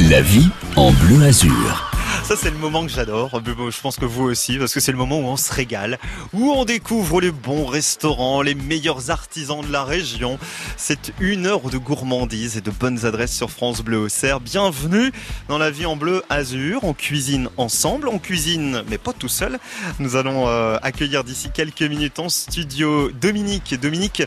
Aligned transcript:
La 0.00 0.20
vie 0.20 0.48
en 0.76 0.92
bleu 0.92 1.24
azur. 1.24 1.87
Ça, 2.24 2.36
c'est 2.36 2.50
le 2.50 2.58
moment 2.58 2.84
que 2.84 2.92
j'adore. 2.92 3.40
Je 3.44 3.80
pense 3.80 3.96
que 3.96 4.04
vous 4.04 4.24
aussi, 4.24 4.58
parce 4.58 4.74
que 4.74 4.80
c'est 4.80 4.92
le 4.92 4.98
moment 4.98 5.18
où 5.18 5.24
on 5.24 5.36
se 5.36 5.52
régale, 5.52 5.98
où 6.32 6.50
on 6.50 6.64
découvre 6.64 7.20
les 7.20 7.30
bons 7.30 7.64
restaurants, 7.64 8.42
les 8.42 8.54
meilleurs 8.54 9.10
artisans 9.10 9.62
de 9.62 9.72
la 9.72 9.84
région. 9.84 10.38
C'est 10.76 11.12
une 11.20 11.46
heure 11.46 11.70
de 11.70 11.78
gourmandise 11.78 12.56
et 12.56 12.60
de 12.60 12.70
bonnes 12.70 13.06
adresses 13.06 13.34
sur 13.34 13.50
France 13.50 13.80
Bleu 13.80 13.98
Auxerre. 13.98 14.40
Bienvenue 14.40 15.10
dans 15.48 15.58
la 15.58 15.70
vie 15.70 15.86
en 15.86 15.96
bleu 15.96 16.22
azur. 16.28 16.84
On 16.84 16.92
cuisine 16.92 17.48
ensemble, 17.56 18.08
on 18.08 18.18
cuisine, 18.18 18.82
mais 18.88 18.98
pas 18.98 19.12
tout 19.12 19.28
seul. 19.28 19.58
Nous 19.98 20.16
allons 20.16 20.48
euh, 20.48 20.76
accueillir 20.82 21.24
d'ici 21.24 21.50
quelques 21.52 21.82
minutes 21.82 22.18
en 22.18 22.28
studio 22.28 23.10
Dominique. 23.10 23.74
Dominique 23.80 24.22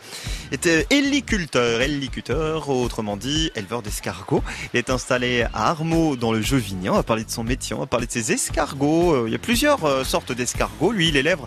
est 0.52 0.68
héliculteur, 0.90 1.82
héliculteur, 1.82 2.70
autrement 2.70 3.18
dit 3.18 3.52
éleveur 3.56 3.82
d'escargots. 3.82 4.44
Il 4.74 4.78
est 4.78 4.90
installé 4.90 5.44
à 5.54 5.70
Armaux 5.70 6.16
dans 6.16 6.32
le 6.32 6.42
Jevignan. 6.42 6.94
On 6.94 6.98
va 6.98 7.04
parler 7.04 7.24
de 7.24 7.32
son 7.32 7.44
métier, 7.44 7.71
on 7.74 7.80
va 7.80 7.86
parler 7.86 8.08
de 8.08 8.12
ses 8.12 8.32
escargots. 8.32 9.14
Euh, 9.14 9.24
il 9.28 9.32
y 9.32 9.36
a 9.36 9.40
plusieurs 9.40 9.84
euh, 9.86 10.04
sortes 10.04 10.32
d'escargots. 10.32 10.92
Lui, 10.92 11.10
il 11.10 11.18
élève 11.18 11.40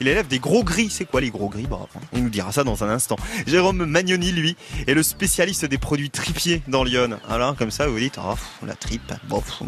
il 0.00 0.08
élève 0.08 0.28
des 0.28 0.38
gros 0.38 0.64
gris. 0.64 0.90
C'est 0.90 1.04
quoi 1.04 1.20
les 1.20 1.30
gros 1.30 1.48
gris? 1.48 1.66
Bah, 1.68 1.86
Il 2.14 2.24
nous 2.24 2.30
dira 2.30 2.52
ça 2.52 2.64
dans 2.64 2.84
un 2.84 2.88
instant. 2.88 3.16
Jérôme 3.46 3.84
Magnoni, 3.84 4.32
lui, 4.32 4.56
est 4.86 4.94
le 4.94 5.02
spécialiste 5.02 5.64
des 5.64 5.78
produits 5.78 6.10
tripiers 6.10 6.62
dans 6.68 6.84
Lyon. 6.84 7.18
Alors, 7.28 7.56
comme 7.56 7.70
ça, 7.70 7.86
vous 7.86 7.98
dites, 7.98 8.18
oh, 8.18 8.34
la 8.66 8.74
tripe, 8.74 9.12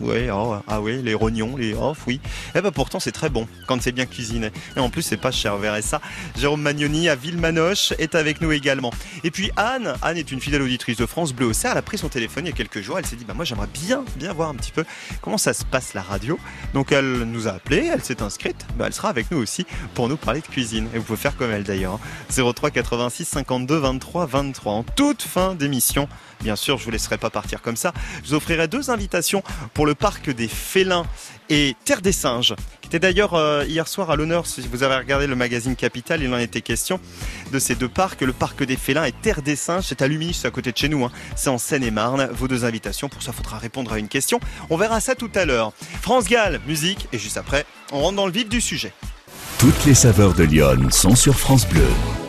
ouais, 0.00 0.28
oh, 0.32 0.56
ah 0.66 0.80
ouais, 0.80 1.00
les 1.02 1.14
rognons, 1.14 1.56
les 1.56 1.74
off, 1.74 2.04
oui. 2.06 2.20
Eh 2.54 2.60
ben 2.60 2.70
pourtant, 2.70 3.00
c'est 3.00 3.12
très 3.12 3.28
bon 3.28 3.46
quand 3.66 3.80
c'est 3.82 3.92
bien 3.92 4.06
cuisiné. 4.06 4.50
Et 4.76 4.80
en 4.80 4.90
plus, 4.90 5.02
c'est 5.02 5.16
pas 5.16 5.30
cher, 5.30 5.56
verrez 5.56 5.82
ça. 5.82 6.00
Jérôme 6.38 6.62
Magnoni 6.62 7.08
à 7.08 7.16
Villemanoche 7.16 7.92
est 7.98 8.14
avec 8.14 8.40
nous 8.40 8.52
également. 8.52 8.92
Et 9.22 9.30
puis 9.30 9.50
Anne, 9.56 9.94
Anne 10.02 10.16
est 10.16 10.32
une 10.32 10.40
fidèle 10.40 10.62
auditrice 10.62 10.96
de 10.96 11.06
France 11.06 11.32
Bleu 11.32 11.46
Auxerre. 11.46 11.72
Elle 11.72 11.78
a 11.78 11.82
pris 11.82 11.98
son 11.98 12.08
téléphone 12.08 12.46
il 12.46 12.50
y 12.50 12.52
a 12.52 12.56
quelques 12.56 12.80
jours. 12.80 12.98
Elle 12.98 13.06
s'est 13.06 13.16
dit, 13.16 13.24
bah 13.24 13.34
moi, 13.34 13.44
j'aimerais 13.44 13.68
bien, 13.72 14.04
bien 14.16 14.32
voir 14.32 14.48
un 14.48 14.54
petit 14.54 14.72
peu 14.72 14.84
comment 15.20 15.38
ça 15.38 15.54
se 15.54 15.64
passe 15.64 15.94
la 15.94 16.02
radio. 16.02 16.38
Donc, 16.72 16.92
elle 16.92 17.24
nous 17.24 17.48
a 17.48 17.52
appelé, 17.52 17.90
elle 17.92 18.02
s'est 18.02 18.22
inscrite. 18.22 18.66
Bah, 18.76 18.84
elle 18.86 18.94
sera 18.94 19.08
avec 19.08 19.30
nous 19.30 19.38
aussi 19.38 19.66
pour 19.94 20.08
nous 20.08 20.13
parler 20.16 20.40
de 20.40 20.46
cuisine. 20.46 20.88
Et 20.94 20.98
vous 20.98 21.04
pouvez 21.04 21.18
faire 21.18 21.36
comme 21.36 21.50
elle 21.50 21.64
d'ailleurs. 21.64 21.98
03 22.30 22.70
86 22.70 23.24
52 23.24 23.76
23 23.76 24.26
23. 24.26 24.72
En 24.72 24.82
toute 24.82 25.22
fin 25.22 25.54
d'émission, 25.54 26.08
bien 26.40 26.56
sûr, 26.56 26.78
je 26.78 26.84
vous 26.84 26.90
laisserai 26.90 27.18
pas 27.18 27.30
partir 27.30 27.62
comme 27.62 27.76
ça. 27.76 27.92
Je 28.22 28.30
vous 28.30 28.34
offrirai 28.34 28.68
deux 28.68 28.90
invitations 28.90 29.42
pour 29.72 29.86
le 29.86 29.94
parc 29.94 30.30
des 30.30 30.48
félins 30.48 31.06
et 31.50 31.76
Terre 31.84 32.00
des 32.00 32.12
singes, 32.12 32.54
qui 32.80 32.88
était 32.88 32.98
d'ailleurs 32.98 33.34
euh, 33.34 33.64
hier 33.66 33.86
soir 33.86 34.10
à 34.10 34.16
l'honneur. 34.16 34.46
Si 34.46 34.62
vous 34.62 34.82
avez 34.82 34.96
regardé 34.96 35.26
le 35.26 35.36
magazine 35.36 35.76
Capital, 35.76 36.22
il 36.22 36.32
en 36.32 36.38
était 36.38 36.62
question 36.62 37.00
de 37.52 37.58
ces 37.58 37.74
deux 37.74 37.88
parcs, 37.88 38.22
le 38.22 38.32
parc 38.32 38.62
des 38.64 38.76
félins 38.76 39.04
et 39.04 39.12
Terre 39.12 39.42
des 39.42 39.56
singes. 39.56 39.84
C'est 39.86 40.02
à 40.02 40.08
Luminus, 40.08 40.44
à 40.44 40.50
côté 40.50 40.72
de 40.72 40.76
chez 40.76 40.88
nous. 40.88 41.04
Hein. 41.04 41.12
C'est 41.36 41.50
en 41.50 41.58
Seine-et-Marne. 41.58 42.28
Vos 42.32 42.48
deux 42.48 42.64
invitations. 42.64 43.08
Pour 43.08 43.22
ça, 43.22 43.32
faudra 43.32 43.58
répondre 43.58 43.92
à 43.92 43.98
une 43.98 44.08
question. 44.08 44.40
On 44.70 44.76
verra 44.76 45.00
ça 45.00 45.14
tout 45.14 45.30
à 45.34 45.44
l'heure. 45.44 45.72
France 46.00 46.26
Gall, 46.26 46.60
musique, 46.66 47.08
et 47.12 47.18
juste 47.18 47.36
après, 47.36 47.66
on 47.92 48.00
rentre 48.00 48.16
dans 48.16 48.26
le 48.26 48.32
vif 48.32 48.48
du 48.48 48.60
sujet. 48.60 48.92
Toutes 49.58 49.84
les 49.86 49.94
saveurs 49.94 50.34
de 50.34 50.44
Lyon 50.44 50.90
sont 50.90 51.14
sur 51.14 51.38
France 51.38 51.66
Bleu. 51.68 52.23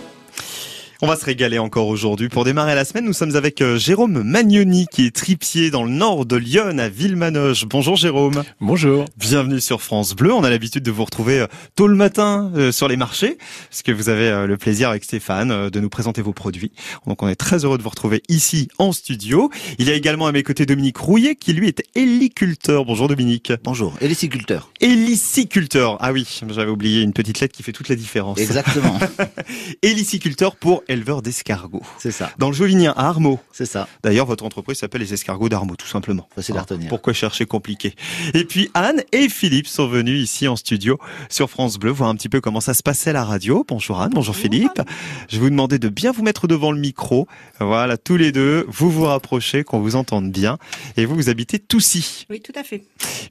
On 1.05 1.07
va 1.07 1.17
se 1.17 1.25
régaler 1.25 1.59
encore 1.59 1.87
aujourd'hui. 1.87 2.29
Pour 2.29 2.45
démarrer 2.45 2.73
la 2.73 2.83
semaine, 2.83 3.05
nous 3.05 3.13
sommes 3.13 3.35
avec 3.35 3.61
euh, 3.61 3.77
Jérôme 3.77 4.23
Magnoni, 4.23 4.87
qui 4.91 5.05
est 5.05 5.15
tripier 5.15 5.69
dans 5.69 5.83
le 5.83 5.91
nord 5.91 6.25
de 6.25 6.35
Lyon, 6.35 6.79
à 6.79 6.89
Villemanoche. 6.89 7.65
Bonjour 7.65 7.95
Jérôme. 7.95 8.41
Bonjour. 8.59 9.05
Bienvenue 9.15 9.61
sur 9.61 9.83
France 9.83 10.15
Bleu. 10.15 10.33
On 10.33 10.43
a 10.43 10.49
l'habitude 10.49 10.81
de 10.81 10.89
vous 10.89 11.05
retrouver 11.05 11.41
euh, 11.41 11.47
tôt 11.75 11.85
le 11.85 11.95
matin 11.95 12.51
euh, 12.55 12.71
sur 12.71 12.87
les 12.87 12.97
marchés, 12.97 13.37
parce 13.69 13.83
que 13.83 13.91
vous 13.91 14.09
avez 14.09 14.47
le 14.47 14.57
plaisir 14.57 14.89
avec 14.89 15.03
Stéphane 15.03 15.69
de 15.69 15.79
nous 15.79 15.89
présenter 15.89 16.23
vos 16.23 16.33
produits. 16.33 16.71
Donc 17.05 17.21
on 17.21 17.27
est 17.27 17.35
très 17.35 17.65
heureux 17.65 17.77
de 17.77 17.83
vous 17.83 17.89
retrouver 17.89 18.23
ici 18.27 18.69
en 18.79 18.91
studio. 18.91 19.51
Il 19.77 19.87
y 19.87 19.91
a 19.91 19.93
également 19.93 20.25
à 20.25 20.31
mes 20.31 20.41
côtés 20.41 20.65
Dominique 20.65 20.97
Rouillet, 20.97 21.35
qui 21.35 21.53
lui 21.53 21.67
est 21.67 21.83
héliculteur. 21.93 22.83
Bonjour 22.83 23.07
Dominique. 23.07 23.53
Bonjour, 23.63 23.93
héliciculteur. 24.01 24.71
Héliciculteur. 24.81 25.97
Ah 25.99 26.11
oui, 26.11 26.25
j'avais 26.49 26.71
oublié 26.71 27.03
une 27.03 27.13
petite 27.13 27.41
lettre 27.41 27.55
qui 27.55 27.61
fait 27.61 27.73
toute 27.73 27.89
la 27.89 27.95
différence. 27.95 28.39
Exactement. 28.39 28.97
héliciculteur 29.83 30.55
pour 30.55 30.81
éleveur 30.95 31.21
d'escargots. 31.21 31.83
C'est 31.99 32.11
ça. 32.11 32.31
Dans 32.39 32.49
le 32.49 32.55
Jovinien, 32.55 32.93
à 32.97 33.07
Armaux. 33.07 33.39
C'est 33.51 33.65
ça. 33.65 33.87
D'ailleurs, 34.03 34.25
votre 34.25 34.43
entreprise 34.43 34.79
s'appelle 34.79 35.01
les 35.01 35.13
escargots 35.13 35.49
d'Armaux, 35.49 35.75
tout 35.75 35.87
simplement. 35.87 36.27
Facile 36.35 36.57
à 36.57 36.65
Pourquoi 36.89 37.13
chercher 37.13 37.45
compliqué? 37.45 37.95
Et 38.33 38.45
puis 38.45 38.69
Anne 38.73 39.03
et 39.11 39.29
Philippe 39.29 39.67
sont 39.67 39.87
venus 39.87 40.23
ici 40.23 40.47
en 40.47 40.55
studio 40.55 40.97
sur 41.29 41.49
France 41.49 41.77
Bleu 41.77 41.91
voir 41.91 42.09
un 42.09 42.15
petit 42.15 42.29
peu 42.29 42.41
comment 42.41 42.61
ça 42.61 42.73
se 42.73 42.81
passait 42.81 43.11
à 43.11 43.13
la 43.13 43.23
radio. 43.23 43.65
Bonjour 43.67 44.01
Anne, 44.01 44.11
bonjour, 44.13 44.35
Philippe. 44.35 44.81
Je 45.29 45.35
vais 45.35 45.43
vous 45.43 45.49
demander 45.49 45.79
de 45.79 45.89
bien 45.89 46.11
vous 46.11 46.23
mettre 46.23 46.47
devant 46.47 46.71
le 46.71 46.79
micro. 46.79 47.27
Voilà, 47.59 47.97
tous 47.97 48.17
les 48.17 48.31
deux, 48.31 48.65
vous 48.69 48.89
vous 48.89 49.03
rapprochez, 49.03 49.63
qu'on 49.63 49.79
vous 49.79 49.95
entende 49.95 50.31
bien. 50.31 50.57
Et 50.97 51.05
vous, 51.05 51.15
vous 51.15 51.29
habitez 51.29 51.59
Toussy. 51.59 52.25
Oui, 52.29 52.41
tout 52.41 52.53
à 52.55 52.63
fait. 52.63 52.83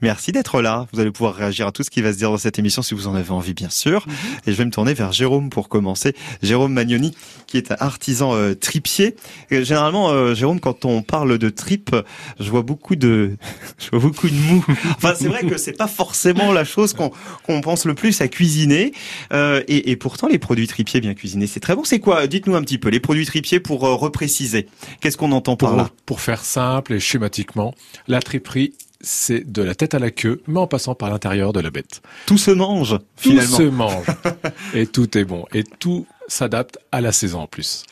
Merci 0.02 0.32
d'être 0.32 0.60
là. 0.60 0.86
Vous 0.92 1.00
allez 1.00 1.10
pouvoir 1.10 1.34
réagir 1.34 1.66
à 1.66 1.72
tout 1.72 1.82
ce 1.82 1.90
qui 1.90 2.02
va 2.02 2.12
se 2.12 2.18
dire 2.18 2.30
dans 2.30 2.38
cette 2.38 2.58
émission 2.58 2.82
si 2.82 2.94
vous 2.94 3.06
en 3.06 3.14
avez 3.14 3.30
envie, 3.30 3.54
bien 3.54 3.70
sûr. 3.70 4.06
Mhm. 4.06 4.14
Et 4.46 4.52
je 4.52 4.56
vais 4.56 4.64
me 4.64 4.70
tourner 4.70 4.94
vers 4.94 5.12
Jérôme 5.12 5.50
pour 5.50 5.68
commencer. 5.68 6.14
Jérôme 6.42 6.72
Magnoni, 6.72 7.14
qui 7.46 7.56
est 7.56 7.72
artisan 7.80 8.34
euh, 8.34 8.54
tripier. 8.54 9.16
généralement, 9.50 10.10
euh, 10.10 10.34
Jérôme, 10.34 10.60
quand 10.60 10.84
on 10.84 11.02
parle 11.02 11.38
de 11.38 11.48
trip, 11.50 11.94
je 12.40 12.50
vois 12.50 12.62
beaucoup 12.62 12.96
de, 12.96 13.36
je 13.78 13.90
vois 13.90 14.00
beaucoup 14.00 14.28
de 14.28 14.34
mou. 14.34 14.64
Enfin, 14.96 15.14
c'est 15.18 15.28
vrai 15.28 15.44
que 15.44 15.56
c'est 15.56 15.76
pas 15.76 15.86
forcément 15.86 16.52
la 16.52 16.64
chose 16.64 16.92
qu'on 16.92 17.10
qu'on 17.42 17.60
pense 17.60 17.84
le 17.84 17.94
plus 17.94 18.20
à 18.20 18.28
cuisiner. 18.28 18.92
Euh, 19.32 19.62
et, 19.68 19.90
et, 19.90 19.96
pourtant, 19.96 20.28
les 20.28 20.38
produits 20.38 20.66
tripiers 20.66 21.00
bien 21.00 21.14
cuisinés, 21.14 21.46
c'est 21.46 21.60
très 21.60 21.74
bon. 21.74 21.84
C'est 21.84 22.00
quoi? 22.00 22.26
Dites-nous 22.26 22.54
un 22.54 22.62
petit 22.62 22.78
peu 22.78 22.88
les 22.88 23.00
produits 23.00 23.26
tripiers 23.26 23.60
pour 23.60 23.80
repréciser. 23.80 24.68
Qu'est-ce 25.00 25.16
qu'on 25.16 25.32
entend 25.32 25.56
par 25.56 25.76
là? 25.76 25.90
Pour 26.06 26.20
faire 26.20 26.44
simple 26.44 26.94
et 26.94 27.00
schématiquement, 27.00 27.74
la 28.08 28.20
triperie 28.20 28.72
c'est 29.04 29.50
de 29.50 29.62
la 29.62 29.74
tête 29.74 29.94
à 29.94 29.98
la 29.98 30.10
queue, 30.10 30.42
mais 30.46 30.58
en 30.58 30.66
passant 30.66 30.94
par 30.94 31.10
l'intérieur 31.10 31.52
de 31.52 31.60
la 31.60 31.70
bête. 31.70 32.02
Tout 32.26 32.38
se 32.38 32.50
mange, 32.50 32.98
finalement. 33.16 33.56
Tout 33.56 33.62
se 33.62 33.68
mange. 33.68 34.06
et 34.74 34.86
tout 34.86 35.16
est 35.16 35.24
bon. 35.24 35.44
Et 35.52 35.62
tout 35.62 36.06
s'adapte 36.28 36.78
à 36.92 37.00
la 37.00 37.12
saison 37.12 37.40
en 37.40 37.46
plus. 37.46 37.84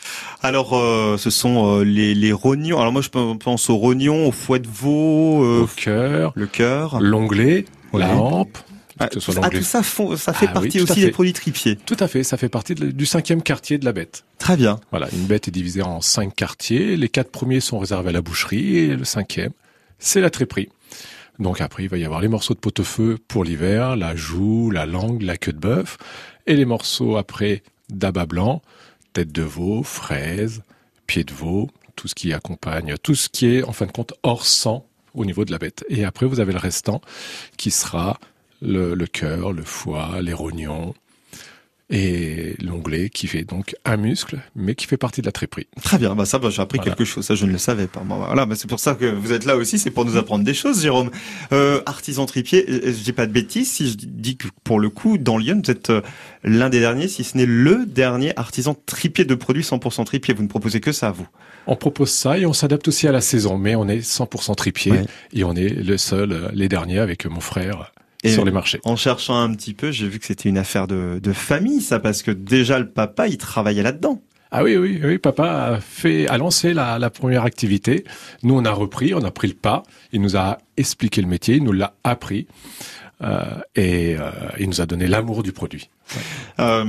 Alors, 0.43 0.76
euh, 0.76 1.16
ce 1.19 1.31
sont 1.31 1.81
euh, 1.81 1.84
les, 1.84 2.15
les 2.15 2.32
rognons. 2.32 2.81
Alors 2.81 2.93
moi, 2.93 3.03
je 3.03 3.09
pense 3.09 3.70
aux 3.70 3.76
rognons, 3.76 4.28
au 4.28 4.32
foie 4.32 4.59
de 4.59 4.69
veau, 4.69 5.44
euh, 5.44 5.62
au 5.62 5.66
cœur, 5.66 6.32
le 6.34 6.47
cœur, 6.47 7.00
l'onglet, 7.00 7.65
la 7.92 8.16
hampe. 8.16 8.59
Ah, 8.98 9.09
tout 9.09 9.21
ça, 9.21 9.32
ça 9.32 9.82
fait 9.82 10.47
ah 10.48 10.53
partie 10.53 10.81
aussi 10.81 11.00
des 11.00 11.10
produits 11.10 11.32
tripiers. 11.32 11.76
Tout 11.76 11.97
à 11.98 12.06
fait, 12.06 12.22
ça 12.22 12.37
fait 12.37 12.48
partie 12.48 12.75
du 12.75 13.06
cinquième 13.06 13.42
quartier 13.42 13.78
de 13.78 13.84
la 13.84 13.92
bête. 13.92 14.25
Très 14.38 14.56
bien. 14.56 14.78
Voilà, 14.91 15.09
une 15.12 15.25
bête 15.25 15.48
est 15.48 15.50
divisée 15.50 15.82
en 15.82 16.00
cinq 16.00 16.37
quartiers. 16.37 16.97
Les 16.97 17.09
quatre 17.09 17.31
premiers 17.31 17.60
sont 17.60 17.78
réservés 17.78 18.10
à 18.10 18.12
la 18.12 18.21
boucherie 18.21 18.76
et 18.76 18.97
le 18.97 19.04
cinquième, 19.04 19.53
c'est 19.98 20.21
la 20.21 20.31
triperie. 20.31 20.69
Donc 21.38 21.60
après, 21.60 21.84
il 21.84 21.88
va 21.88 21.97
y 21.97 22.04
avoir 22.04 22.21
les 22.21 22.28
morceaux 22.28 22.54
de 22.54 22.60
pot-au-feu 22.60 23.19
pour 23.26 23.42
l'hiver, 23.42 23.97
la 23.97 24.15
joue, 24.15 24.71
la 24.71 24.87
langue, 24.87 25.22
la 25.22 25.37
queue 25.37 25.53
de 25.53 25.59
bœuf, 25.59 25.97
et 26.47 26.54
les 26.54 26.66
morceaux 26.66 27.16
après 27.16 27.62
d'abat 27.98 28.26
blanc, 28.26 28.62
tête 29.12 29.32
de 29.32 29.42
veau, 29.42 29.82
fraise, 29.82 30.62
pied 31.06 31.25
de 31.25 31.32
veau, 31.32 31.70
tout 31.97 32.08
ce 32.08 32.14
qui 32.14 32.32
accompagne, 32.32 32.97
tout 33.03 33.14
ce 33.14 33.28
qui 33.28 33.47
est 33.47 33.62
en 33.62 33.72
fin 33.72 33.86
de 33.86 33.92
compte 33.92 34.14
hors 34.22 34.47
sang 34.47 34.86
au 35.14 35.25
niveau 35.25 35.44
de 35.44 35.53
la 35.53 35.58
bête. 35.58 35.84
Et 35.88 36.04
après, 36.04 36.26
vous 36.26 36.41
avez 36.41 36.53
le 36.53 36.58
restant 36.58 37.00
qui 37.56 37.70
sera 37.70 38.19
le, 38.60 38.94
le 38.94 39.06
cœur, 39.06 39.53
le 39.53 39.62
foie, 39.62 40.22
les 40.22 40.32
rognons, 40.32 40.94
et 41.92 42.56
l'onglet 42.62 43.10
qui 43.10 43.26
fait 43.26 43.44
donc 43.44 43.76
un 43.84 43.98
muscle, 43.98 44.38
mais 44.56 44.75
qui 44.75 44.86
fait 44.86 44.97
partie 44.97 45.20
de 45.20 45.26
la 45.26 45.32
triperie. 45.32 45.66
Très 45.82 45.98
bien, 45.98 46.14
bah 46.14 46.25
ça, 46.25 46.38
bah, 46.38 46.48
j'ai 46.50 46.62
appris 46.62 46.78
quelque 46.78 47.04
chose, 47.04 47.25
ça 47.25 47.34
je 47.34 47.44
ne 47.44 47.53
le 47.53 47.58
savais 47.58 47.86
pas. 47.86 48.03
voilà, 48.04 48.47
bah, 48.47 48.54
c'est 48.56 48.66
pour 48.66 48.80
ça 48.80 48.94
que 48.94 49.04
vous 49.04 49.32
êtes 49.32 49.44
là 49.44 49.56
aussi, 49.56 49.78
c'est 49.78 49.91
pour 49.91 50.06
nous 50.06 50.16
apprendre 50.16 50.42
des 50.42 50.54
choses, 50.54 50.80
Jérôme. 50.80 51.10
Euh, 51.53 51.82
artisan 51.84 52.25
tripier, 52.25 52.64
euh, 52.69 52.86
je 52.86 53.04
dis 53.04 53.12
pas 53.12 53.26
de 53.26 53.32
bêtises 53.32 53.70
si 53.70 53.91
je 53.91 53.97
dis 53.98 54.38
que 54.38 54.48
pour 54.64 54.80
le 54.80 54.88
coup, 54.88 55.19
dans 55.19 55.36
Lyon, 55.36 55.60
vous 55.62 55.70
êtes 55.70 55.91
euh, 55.91 56.00
l'un 56.44 56.70
des 56.70 56.80
derniers, 56.80 57.08
si 57.08 57.25
ce 57.25 57.36
n'est 57.36 57.47
le 57.47 57.84
dernier 57.84 58.32
artisan 58.38 58.74
tripier 58.86 59.26
de 59.26 59.34
produits 59.34 59.62
100% 59.62 60.04
tripier. 60.06 60.32
Vous 60.32 60.42
ne 60.42 60.48
proposez 60.48 60.80
que 60.80 60.92
ça, 60.92 61.10
vous 61.10 61.26
On 61.66 61.76
propose 61.76 62.10
ça 62.10 62.38
et 62.38 62.47
on 62.47 62.54
s'adapte 62.54 62.88
aussi 62.88 63.06
à 63.06 63.12
la 63.12 63.20
saison, 63.20 63.59
mais 63.59 63.76
on 63.76 63.86
est 63.86 63.98
100% 63.98 64.54
tripier 64.54 64.94
et 65.34 65.44
on 65.44 65.54
est 65.54 65.69
le 65.69 65.98
seul, 65.98 66.33
euh, 66.33 66.48
les 66.54 66.68
derniers 66.68 67.00
avec 67.00 67.27
mon 67.27 67.41
frère 67.41 67.92
sur 68.30 68.45
les 68.45 68.53
marchés. 68.53 68.80
En 68.84 68.97
cherchant 68.97 69.41
un 69.41 69.53
petit 69.54 69.74
peu, 69.74 69.91
j'ai 69.91 70.09
vu 70.09 70.19
que 70.19 70.27
c'était 70.27 70.48
une 70.48 70.59
affaire 70.59 70.86
de, 70.86 71.19
de 71.22 71.33
famille, 71.33 71.80
ça, 71.80 71.98
parce 71.98 72.22
que 72.22 72.30
déjà 72.30 72.78
le 72.78 72.89
papa, 72.89 73.28
il 73.28 73.39
travaillait 73.39 73.83
là-dedans. 73.83 74.22
Ah 74.54 74.63
oui, 74.63 74.77
oui, 74.77 75.01
oui, 75.03 75.16
papa 75.16 75.51
a 75.51 75.80
fait, 75.80 76.28
a 76.28 76.36
lancé 76.36 76.74
la, 76.74 76.98
la, 76.98 77.09
première 77.09 77.45
activité. 77.45 78.04
Nous, 78.42 78.54
on 78.54 78.66
a 78.66 78.71
repris, 78.71 79.15
on 79.15 79.24
a 79.24 79.30
pris 79.30 79.48
le 79.48 79.54
pas. 79.54 79.83
Il 80.13 80.21
nous 80.21 80.36
a 80.36 80.59
expliqué 80.77 81.22
le 81.22 81.27
métier, 81.27 81.57
il 81.57 81.65
nous 81.65 81.72
l'a 81.72 81.95
appris. 82.04 82.47
Euh, 83.22 83.60
et 83.77 84.16
euh, 84.19 84.30
il 84.59 84.69
nous 84.69 84.80
a 84.80 84.86
donné 84.86 85.07
l'amour 85.07 85.42
du 85.42 85.53
produit. 85.53 85.91
Euh, 86.59 86.84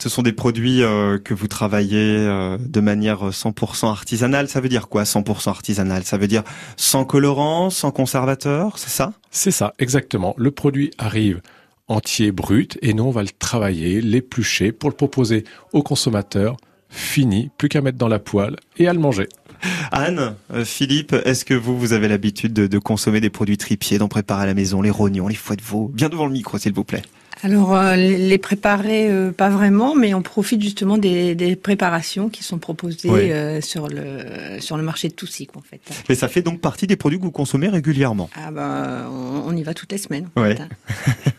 ce 0.00 0.08
sont 0.08 0.22
des 0.22 0.32
produits 0.32 0.80
que 1.24 1.34
vous 1.34 1.48
travaillez 1.48 2.18
de 2.58 2.80
manière 2.80 3.30
100% 3.30 3.88
artisanale. 3.88 4.48
Ça 4.48 4.60
veut 4.60 4.68
dire 4.68 4.88
quoi 4.88 5.02
100% 5.02 5.48
artisanal 5.48 6.04
Ça 6.04 6.16
veut 6.16 6.28
dire 6.28 6.42
sans 6.76 7.04
colorant, 7.04 7.70
sans 7.70 7.90
conservateur, 7.90 8.78
c'est 8.78 8.90
ça? 8.90 9.12
C'est 9.30 9.50
ça, 9.50 9.74
exactement. 9.78 10.34
Le 10.36 10.50
produit 10.50 10.90
arrive 10.98 11.40
entier, 11.88 12.30
brut, 12.30 12.78
et 12.82 12.94
nous 12.94 13.04
on 13.04 13.10
va 13.10 13.22
le 13.22 13.28
travailler, 13.28 14.00
l'éplucher 14.00 14.72
pour 14.72 14.90
le 14.90 14.96
proposer 14.96 15.44
au 15.72 15.82
consommateur 15.82 16.56
fini, 16.88 17.50
plus 17.56 17.68
qu'à 17.68 17.80
mettre 17.80 17.98
dans 17.98 18.08
la 18.08 18.18
poêle 18.18 18.56
et 18.76 18.88
à 18.88 18.92
le 18.92 18.98
manger. 18.98 19.28
Anne, 19.92 20.34
euh, 20.52 20.64
Philippe, 20.64 21.14
est-ce 21.24 21.44
que 21.44 21.54
vous, 21.54 21.78
vous 21.78 21.92
avez 21.92 22.08
l'habitude 22.08 22.52
de, 22.52 22.78
consommer 22.78 23.20
des 23.20 23.30
produits 23.30 23.58
tripiers, 23.58 23.98
d'en 23.98 24.08
préparer 24.08 24.44
à 24.44 24.46
la 24.46 24.54
maison, 24.54 24.82
les 24.82 24.90
rognons, 24.90 25.28
les 25.28 25.34
foies 25.34 25.56
de 25.56 25.62
veau? 25.62 25.90
Bien 25.92 26.08
devant 26.08 26.26
le 26.26 26.32
micro, 26.32 26.58
s'il 26.58 26.72
vous 26.72 26.84
plaît. 26.84 27.02
Alors 27.42 27.74
euh, 27.74 27.96
les 27.96 28.38
préparer 28.38 29.08
euh, 29.10 29.32
pas 29.32 29.48
vraiment, 29.48 29.94
mais 29.94 30.12
on 30.14 30.22
profite 30.22 30.60
justement 30.62 30.98
des, 30.98 31.34
des 31.34 31.56
préparations 31.56 32.28
qui 32.28 32.42
sont 32.42 32.58
proposées 32.58 33.08
euh, 33.10 33.60
sur 33.60 33.88
le 33.88 34.60
sur 34.60 34.76
le 34.76 34.82
marché 34.82 35.08
de 35.08 35.14
Toussy 35.14 35.46
quoi, 35.46 35.60
en 35.60 35.64
fait. 35.64 35.80
Mais 36.08 36.14
ça 36.14 36.28
fait 36.28 36.42
donc 36.42 36.60
partie 36.60 36.86
des 36.86 36.96
produits 36.96 37.18
que 37.18 37.24
vous 37.24 37.30
consommez 37.30 37.68
régulièrement. 37.68 38.28
Ah 38.34 38.50
ben 38.50 39.08
on, 39.10 39.44
on 39.48 39.56
y 39.56 39.62
va 39.62 39.72
toutes 39.74 39.92
les 39.92 39.98
semaines. 39.98 40.28
en 40.36 40.42
Ouais. 40.42 40.56
fait, 40.56 40.62
hein. 40.62 40.68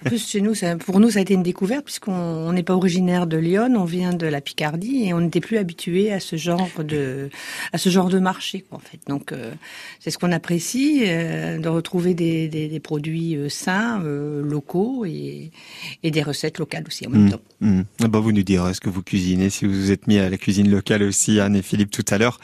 En 0.05 0.09
plus 0.09 0.27
chez 0.27 0.41
nous, 0.41 0.55
ça, 0.55 0.75
pour 0.75 0.99
nous 0.99 1.11
ça 1.11 1.19
a 1.19 1.21
été 1.21 1.33
une 1.35 1.43
découverte 1.43 1.85
puisqu'on 1.85 2.11
on 2.13 2.51
n'est 2.53 2.63
pas 2.63 2.75
originaire 2.75 3.27
de 3.27 3.37
Lyon, 3.37 3.73
on 3.77 3.85
vient 3.85 4.13
de 4.13 4.25
la 4.25 4.41
Picardie 4.41 5.03
et 5.05 5.13
on 5.13 5.21
n'était 5.21 5.39
plus 5.41 5.57
habitué 5.57 6.11
à 6.11 6.19
ce 6.19 6.35
genre 6.35 6.67
de 6.83 7.29
à 7.73 7.77
ce 7.77 7.89
genre 7.89 8.09
de 8.09 8.17
marché 8.19 8.65
quoi, 8.67 8.79
en 8.79 8.81
fait. 8.81 8.99
Donc 9.07 9.31
euh, 9.31 9.51
c'est 9.99 10.09
ce 10.09 10.17
qu'on 10.17 10.31
apprécie 10.31 11.03
euh, 11.05 11.59
de 11.59 11.69
retrouver 11.69 12.15
des, 12.15 12.47
des, 12.47 12.67
des 12.67 12.79
produits 12.79 13.35
euh, 13.35 13.49
sains, 13.49 14.01
euh, 14.03 14.41
locaux 14.43 15.05
et 15.05 15.51
et 16.03 16.11
des 16.11 16.23
recettes 16.23 16.57
locales 16.59 16.83
aussi 16.87 17.07
en 17.07 17.09
même 17.11 17.25
Mm. 17.25 17.31
temps. 17.31 17.41
Mm. 17.61 17.81
Ah 18.03 18.07
bah, 18.07 18.19
vous 18.19 18.31
nous 18.31 18.43
direz 18.43 18.73
ce 18.73 18.81
que 18.81 18.89
vous 18.89 19.03
cuisinez, 19.03 19.49
si 19.49 19.65
vous 19.65 19.73
vous 19.73 19.91
êtes 19.91 20.07
mis 20.07 20.17
à 20.17 20.29
la 20.29 20.37
cuisine 20.37 20.69
locale 20.69 21.03
aussi, 21.03 21.39
Anne 21.39 21.55
et 21.55 21.61
Philippe 21.61 21.91
tout 21.91 22.05
à 22.09 22.17
l'heure. 22.17 22.39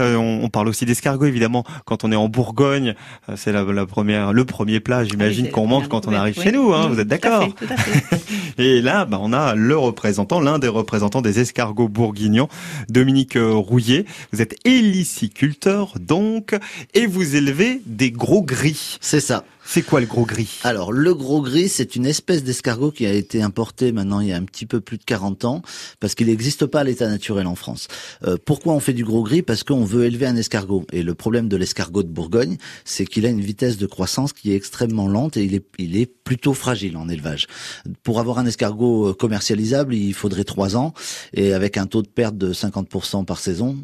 Euh, 0.00 0.16
on, 0.16 0.44
on 0.44 0.48
parle 0.48 0.68
aussi 0.68 0.84
d'escargot 0.84 1.26
évidemment. 1.26 1.64
Quand 1.86 2.04
on 2.04 2.12
est 2.12 2.16
en 2.16 2.28
Bourgogne, 2.28 2.94
euh, 3.28 3.34
c'est 3.36 3.52
la, 3.52 3.64
la 3.64 3.86
première, 3.86 4.32
le 4.32 4.44
premier 4.44 4.80
plat, 4.80 5.04
j'imagine 5.04 5.44
Ah 5.46 5.48
oui, 5.48 5.52
qu'on 5.52 5.66
mange 5.66 5.88
quand 5.88 6.06
on 6.08 6.12
arrive 6.12 6.34
oui. 6.38 6.44
chez 6.44 6.52
nous. 6.52 6.72
Hein, 6.74 6.88
vous 6.88 7.00
êtes 7.00 7.08
d'accord 7.08 7.44
fait, 7.44 7.66
tout 7.66 7.72
à 7.72 7.76
fait. 7.76 8.18
Et 8.58 8.82
là, 8.82 9.04
bah, 9.04 9.18
on 9.20 9.32
a 9.32 9.54
le 9.54 9.76
représentant, 9.78 10.40
l'un 10.40 10.58
des 10.58 10.68
représentants 10.68 11.22
des 11.22 11.40
escargots 11.40 11.88
bourguignons, 11.88 12.48
Dominique 12.88 13.36
euh, 13.36 13.52
Rouillet. 13.54 14.04
Vous 14.32 14.42
êtes 14.42 14.56
héliciculteur 14.66 15.94
donc, 16.00 16.54
et 16.94 17.06
vous 17.06 17.36
élevez 17.36 17.80
des 17.86 18.10
gros 18.10 18.42
gris. 18.42 18.98
C'est 19.00 19.20
ça. 19.20 19.44
C'est 19.70 19.82
quoi 19.82 20.00
le 20.00 20.06
gros 20.06 20.24
gris 20.24 20.60
Alors, 20.64 20.92
le 20.92 21.14
gros 21.14 21.42
gris, 21.42 21.68
c'est 21.68 21.94
une 21.94 22.06
espèce 22.06 22.42
d'escargot 22.42 22.90
qui 22.90 23.04
a 23.04 23.12
été 23.12 23.42
importé 23.42 23.92
maintenant 23.92 24.20
il 24.20 24.28
y 24.28 24.32
a 24.32 24.36
un 24.38 24.44
petit 24.44 24.64
peu 24.64 24.80
plus 24.80 24.96
de 24.96 25.04
40 25.04 25.44
ans, 25.44 25.60
parce 26.00 26.14
qu'il 26.14 26.28
n'existe 26.28 26.64
pas 26.64 26.80
à 26.80 26.84
l'état 26.84 27.06
naturel 27.06 27.46
en 27.46 27.54
France. 27.54 27.86
Euh, 28.26 28.38
pourquoi 28.42 28.72
on 28.72 28.80
fait 28.80 28.94
du 28.94 29.04
gros 29.04 29.22
gris? 29.22 29.42
Parce 29.42 29.64
qu'on 29.64 29.84
veut 29.84 30.06
élever 30.06 30.24
un 30.24 30.36
escargot. 30.36 30.86
Et 30.90 31.02
le 31.02 31.14
problème 31.14 31.48
de 31.48 31.56
l'escargot 31.58 32.02
de 32.02 32.08
Bourgogne, 32.08 32.56
c'est 32.86 33.04
qu'il 33.04 33.26
a 33.26 33.28
une 33.28 33.42
vitesse 33.42 33.76
de 33.76 33.84
croissance 33.84 34.32
qui 34.32 34.52
est 34.52 34.56
extrêmement 34.56 35.06
lente 35.06 35.36
et 35.36 35.44
il 35.44 35.54
est, 35.54 35.66
il 35.76 35.98
est 35.98 36.06
plutôt 36.06 36.54
fragile 36.54 36.96
en 36.96 37.06
élevage. 37.10 37.46
Pour 38.02 38.20
avoir 38.20 38.38
un 38.38 38.46
escargot 38.46 39.08
euh, 39.10 39.12
commercialisable, 39.12 39.94
il 39.94 40.14
faudrait 40.14 40.44
trois 40.44 40.76
ans, 40.76 40.94
et 41.34 41.52
avec 41.52 41.76
un 41.76 41.84
taux 41.84 42.00
de 42.00 42.08
perte 42.08 42.38
de 42.38 42.54
50% 42.54 43.26
par 43.26 43.38
saison, 43.38 43.76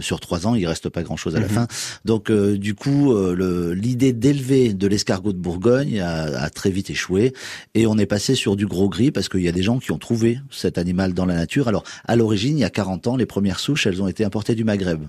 sur 0.00 0.20
trois 0.20 0.46
ans, 0.46 0.54
il 0.54 0.64
reste 0.68 0.90
pas 0.90 1.02
grand-chose 1.02 1.34
à 1.34 1.40
la 1.40 1.48
Mhm. 1.48 1.52
fin. 1.52 1.66
Donc, 2.04 2.30
euh, 2.30 2.56
du 2.56 2.76
coup, 2.76 3.12
euh, 3.12 3.74
l'idée 3.74 4.12
d'élever 4.12 4.74
de 4.74 4.86
l'escargot 4.86 5.23
de 5.32 5.38
Bourgogne 5.38 6.00
a, 6.00 6.50
très 6.50 6.70
vite 6.70 6.90
échoué, 6.90 7.32
et 7.74 7.86
on 7.86 7.98
est 7.98 8.06
passé 8.06 8.34
sur 8.34 8.56
du 8.56 8.66
gros 8.66 8.88
gris 8.88 9.10
parce 9.10 9.28
qu'il 9.28 9.42
y 9.42 9.48
a 9.48 9.52
des 9.52 9.62
gens 9.62 9.78
qui 9.78 9.92
ont 9.92 9.98
trouvé 9.98 10.38
cet 10.50 10.78
animal 10.78 11.14
dans 11.14 11.26
la 11.26 11.34
nature. 11.34 11.68
Alors, 11.68 11.84
à 12.06 12.16
l'origine, 12.16 12.58
il 12.58 12.60
y 12.60 12.64
a 12.64 12.70
40 12.70 13.06
ans, 13.06 13.16
les 13.16 13.26
premières 13.26 13.60
souches, 13.60 13.86
elles 13.86 14.02
ont 14.02 14.08
été 14.08 14.24
importées 14.24 14.54
du 14.54 14.64
Maghreb. 14.64 15.02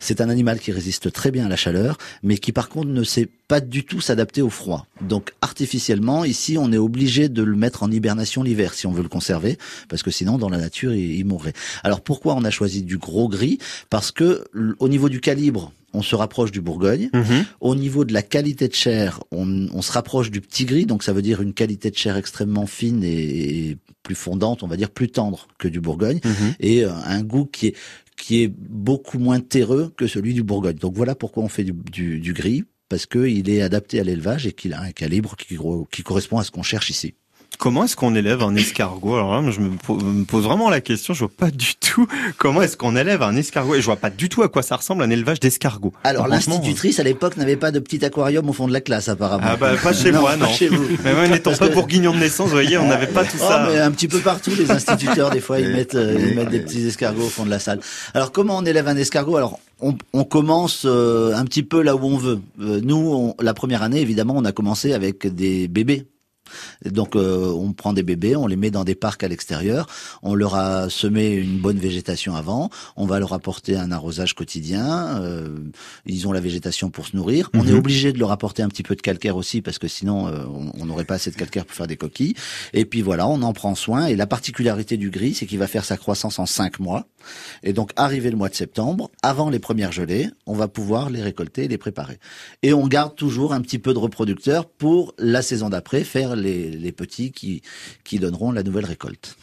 C'est 0.00 0.20
un 0.20 0.28
animal 0.28 0.58
qui 0.60 0.72
résiste 0.72 1.12
très 1.12 1.30
bien 1.30 1.46
à 1.46 1.48
la 1.48 1.56
chaleur, 1.56 1.98
mais 2.22 2.38
qui 2.38 2.52
par 2.52 2.68
contre 2.68 2.88
ne 2.88 3.04
sait 3.04 3.28
pas 3.48 3.60
du 3.60 3.84
tout 3.84 4.00
s'adapter 4.00 4.42
au 4.42 4.50
froid. 4.50 4.86
Donc 5.00 5.32
artificiellement, 5.40 6.24
ici, 6.24 6.56
on 6.58 6.72
est 6.72 6.78
obligé 6.78 7.28
de 7.28 7.42
le 7.42 7.56
mettre 7.56 7.82
en 7.82 7.90
hibernation 7.90 8.42
l'hiver 8.42 8.74
si 8.74 8.86
on 8.86 8.92
veut 8.92 9.02
le 9.02 9.08
conserver, 9.08 9.56
parce 9.88 10.02
que 10.02 10.10
sinon, 10.10 10.36
dans 10.38 10.48
la 10.48 10.58
nature, 10.58 10.92
il, 10.92 11.16
il 11.16 11.24
mourrait. 11.24 11.52
Alors 11.84 12.00
pourquoi 12.00 12.34
on 12.34 12.44
a 12.44 12.50
choisi 12.50 12.82
du 12.82 12.98
gros 12.98 13.28
gris? 13.28 13.58
Parce 13.90 14.10
que 14.10 14.44
au 14.78 14.88
niveau 14.88 15.08
du 15.08 15.20
calibre, 15.20 15.72
on 15.94 16.02
se 16.02 16.14
rapproche 16.14 16.50
du 16.52 16.60
Bourgogne. 16.60 17.08
Mhm. 17.14 17.44
Au 17.60 17.74
niveau 17.74 18.04
de 18.04 18.12
la 18.12 18.20
qualité 18.22 18.68
de 18.68 18.74
chair, 18.74 19.20
on, 19.30 19.66
on 19.72 19.80
se 19.80 19.92
rapproche 19.92 20.30
du 20.30 20.42
petit 20.42 20.66
gris, 20.66 20.84
donc 20.84 21.02
ça 21.02 21.14
veut 21.14 21.22
dire 21.22 21.40
une 21.40 21.54
qualité 21.54 21.90
de 21.90 21.96
chair 21.96 22.16
extrêmement 22.18 22.66
fine 22.66 23.02
et, 23.02 23.70
et 23.70 23.76
plus 24.02 24.14
fondante, 24.14 24.62
on 24.62 24.66
va 24.66 24.76
dire 24.76 24.90
plus 24.90 25.08
tendre 25.08 25.48
que 25.58 25.68
du 25.68 25.80
Bourgogne, 25.80 26.20
Mhm. 26.24 26.54
et 26.60 26.84
euh, 26.84 26.90
un 27.06 27.22
goût 27.22 27.46
qui 27.46 27.68
est 27.68 27.74
qui 28.16 28.42
est 28.42 28.48
beaucoup 28.48 29.18
moins 29.18 29.40
terreux 29.40 29.92
que 29.96 30.06
celui 30.06 30.34
du 30.34 30.42
Bourgogne. 30.42 30.76
Donc 30.76 30.94
voilà 30.94 31.14
pourquoi 31.14 31.42
on 31.42 31.48
fait 31.48 31.64
du, 31.64 32.32
gris, 32.32 32.64
parce 32.88 33.06
qu'il 33.06 33.48
est 33.48 33.62
adapté 33.62 34.00
à 34.00 34.04
l'élevage 34.04 34.46
et 34.46 34.52
qu'il 34.52 34.72
a 34.72 34.80
un 34.80 34.92
calibre 34.92 35.36
qui 35.36 36.02
correspond 36.02 36.38
à 36.38 36.44
ce 36.44 36.50
qu'on 36.50 36.62
cherche 36.62 36.90
ici. 36.90 37.14
Comment 37.58 37.84
est-ce 37.84 37.96
qu'on 37.96 38.14
élève 38.14 38.42
un 38.42 38.54
escargot? 38.54 39.14
Alors 39.14 39.40
là, 39.42 39.50
je 39.50 39.60
me 39.60 39.70
po- 39.76 39.96
me 39.96 40.24
pose 40.24 40.44
vraiment 40.44 40.68
la 40.70 40.80
question. 40.80 41.14
Je 41.14 41.20
vois 41.20 41.30
pas 41.34 41.50
du 41.50 41.74
tout 41.76 42.06
comment 42.38 42.60
est-ce 42.62 42.76
qu'on 42.76 42.96
élève 42.96 43.22
un 43.22 43.34
escargot 43.34 43.74
et 43.76 43.80
je 43.80 43.86
vois 43.86 43.96
pas 43.96 44.10
du 44.10 44.28
tout 44.28 44.42
à 44.42 44.48
quoi 44.48 44.62
ça 44.62 44.76
ressemble 44.76 45.02
un 45.02 45.10
élevage 45.10 45.40
d'escargot. 45.40 45.92
Alors 46.04 46.28
l'institutrice 46.28 47.00
à 47.00 47.02
l'époque 47.02 47.36
n'avait 47.36 47.56
pas 47.56 47.70
de 47.70 47.78
petit 47.78 48.04
aquarium 48.04 48.48
au 48.48 48.52
fond 48.52 48.68
de 48.68 48.72
la 48.72 48.80
classe 48.80 49.08
apparemment. 49.08 49.44
Ah 49.46 49.56
bah 49.56 49.72
pas 49.82 49.92
chez 49.94 50.12
moi 50.12 50.36
non. 50.36 50.46
pas 50.46 50.52
chez 50.52 50.68
vous. 50.68 50.84
Mais 51.04 51.14
moi 51.14 51.26
n'étant 51.28 51.54
pas 51.54 51.68
bourguignon 51.68 52.12
de 52.12 52.18
naissance, 52.18 52.46
vous 52.48 52.52
voyez, 52.52 52.76
on 52.78 52.86
n'avait 52.88 53.06
pas 53.06 53.24
tout 53.24 53.36
Oh, 53.40 53.48
ça. 53.48 53.68
mais 53.70 53.78
un 53.78 53.90
petit 53.90 54.08
peu 54.08 54.18
partout, 54.20 54.50
les 54.56 54.70
instituteurs, 54.70 55.30
des 55.30 55.40
fois, 55.40 55.58
ils 55.60 55.68
mettent, 55.72 55.94
euh, 55.94 56.16
ils 56.18 56.34
mettent 56.36 56.50
des 56.50 56.60
petits 56.60 56.86
escargots 56.86 57.24
au 57.26 57.28
fond 57.28 57.44
de 57.44 57.50
la 57.50 57.58
salle. 57.58 57.80
Alors, 58.14 58.32
comment 58.32 58.56
on 58.58 58.64
élève 58.64 58.88
un 58.88 58.96
escargot? 58.96 59.36
Alors, 59.36 59.58
on, 59.80 59.94
on 60.12 60.24
commence 60.24 60.82
euh, 60.86 61.34
un 61.34 61.44
petit 61.44 61.62
peu 61.62 61.82
là 61.82 61.96
où 61.96 62.04
on 62.04 62.16
veut. 62.16 62.38
Euh, 62.60 62.80
nous, 62.82 62.96
on- 62.96 63.34
la 63.42 63.54
première 63.54 63.82
année, 63.82 64.00
évidemment, 64.00 64.34
on 64.36 64.44
a 64.44 64.52
commencé 64.52 64.92
avec 64.92 65.26
des 65.26 65.68
bébés. 65.68 66.06
Donc 66.84 67.16
euh, 67.16 67.50
on 67.52 67.72
prend 67.72 67.92
des 67.92 68.02
bébés, 68.02 68.36
on 68.36 68.46
les 68.46 68.56
met 68.56 68.70
dans 68.70 68.84
des 68.84 68.94
parcs 68.94 69.22
à 69.24 69.28
l'extérieur, 69.28 69.86
on 70.22 70.34
leur 70.34 70.54
a 70.54 70.88
semé 70.90 71.32
une 71.34 71.58
bonne 71.58 71.78
végétation 71.78 72.34
avant, 72.34 72.70
on 72.96 73.06
va 73.06 73.18
leur 73.18 73.32
apporter 73.32 73.76
un 73.76 73.90
arrosage 73.92 74.34
quotidien, 74.34 75.20
euh, 75.20 75.58
ils 76.06 76.26
ont 76.28 76.32
la 76.32 76.40
végétation 76.40 76.90
pour 76.90 77.06
se 77.06 77.16
nourrir. 77.16 77.50
On 77.54 77.62
Mhm. 77.62 77.68
est 77.70 77.72
obligé 77.74 78.12
de 78.12 78.18
leur 78.18 78.30
apporter 78.30 78.62
un 78.62 78.68
petit 78.68 78.82
peu 78.82 78.94
de 78.96 79.02
calcaire 79.02 79.36
aussi 79.36 79.62
parce 79.62 79.78
que 79.78 79.88
sinon 79.88 80.28
euh, 80.28 80.44
on- 80.78 80.86
n'aurait 80.86 81.04
pas 81.04 81.14
assez 81.14 81.32
de 81.32 81.36
calcaire 81.36 81.64
pour 81.66 81.74
faire 81.76 81.88
des 81.88 81.96
coquilles. 81.96 82.34
Et 82.72 82.84
puis 82.84 83.02
voilà, 83.02 83.26
on 83.26 83.42
en 83.42 83.52
prend 83.52 83.74
soin. 83.74 84.06
Et 84.06 84.14
la 84.14 84.28
particularité 84.28 84.96
du 84.96 85.10
gris, 85.10 85.34
c'est 85.34 85.46
qu'il 85.46 85.58
va 85.58 85.66
faire 85.66 85.84
sa 85.84 85.96
croissance 85.96 86.38
en 86.38 86.46
cinq 86.46 86.78
mois. 86.78 87.06
Et 87.64 87.72
donc 87.72 87.90
arrivé 87.96 88.30
le 88.30 88.36
mois 88.36 88.48
de 88.48 88.54
septembre, 88.54 89.10
avant 89.24 89.50
les 89.50 89.58
premières 89.58 89.90
gelées, 89.90 90.30
on 90.46 90.54
va 90.54 90.68
pouvoir 90.68 91.10
les 91.10 91.22
récolter 91.22 91.64
et 91.64 91.68
les 91.68 91.76
préparer. 91.78 92.18
Et 92.62 92.72
on 92.72 92.86
garde 92.86 93.16
toujours 93.16 93.52
un 93.52 93.60
petit 93.62 93.80
peu 93.80 93.92
de 93.92 93.98
reproducteurs 93.98 94.66
pour 94.68 95.12
la 95.18 95.42
saison 95.42 95.68
d'après 95.70 96.04
faire 96.04 96.36
les, 96.36 96.45
les 96.54 96.92
petits 96.92 97.32
qui, 97.32 97.62
qui 98.04 98.18
donneront 98.18 98.52
la 98.52 98.62
nouvelle 98.62 98.86
récolte. 98.86 99.36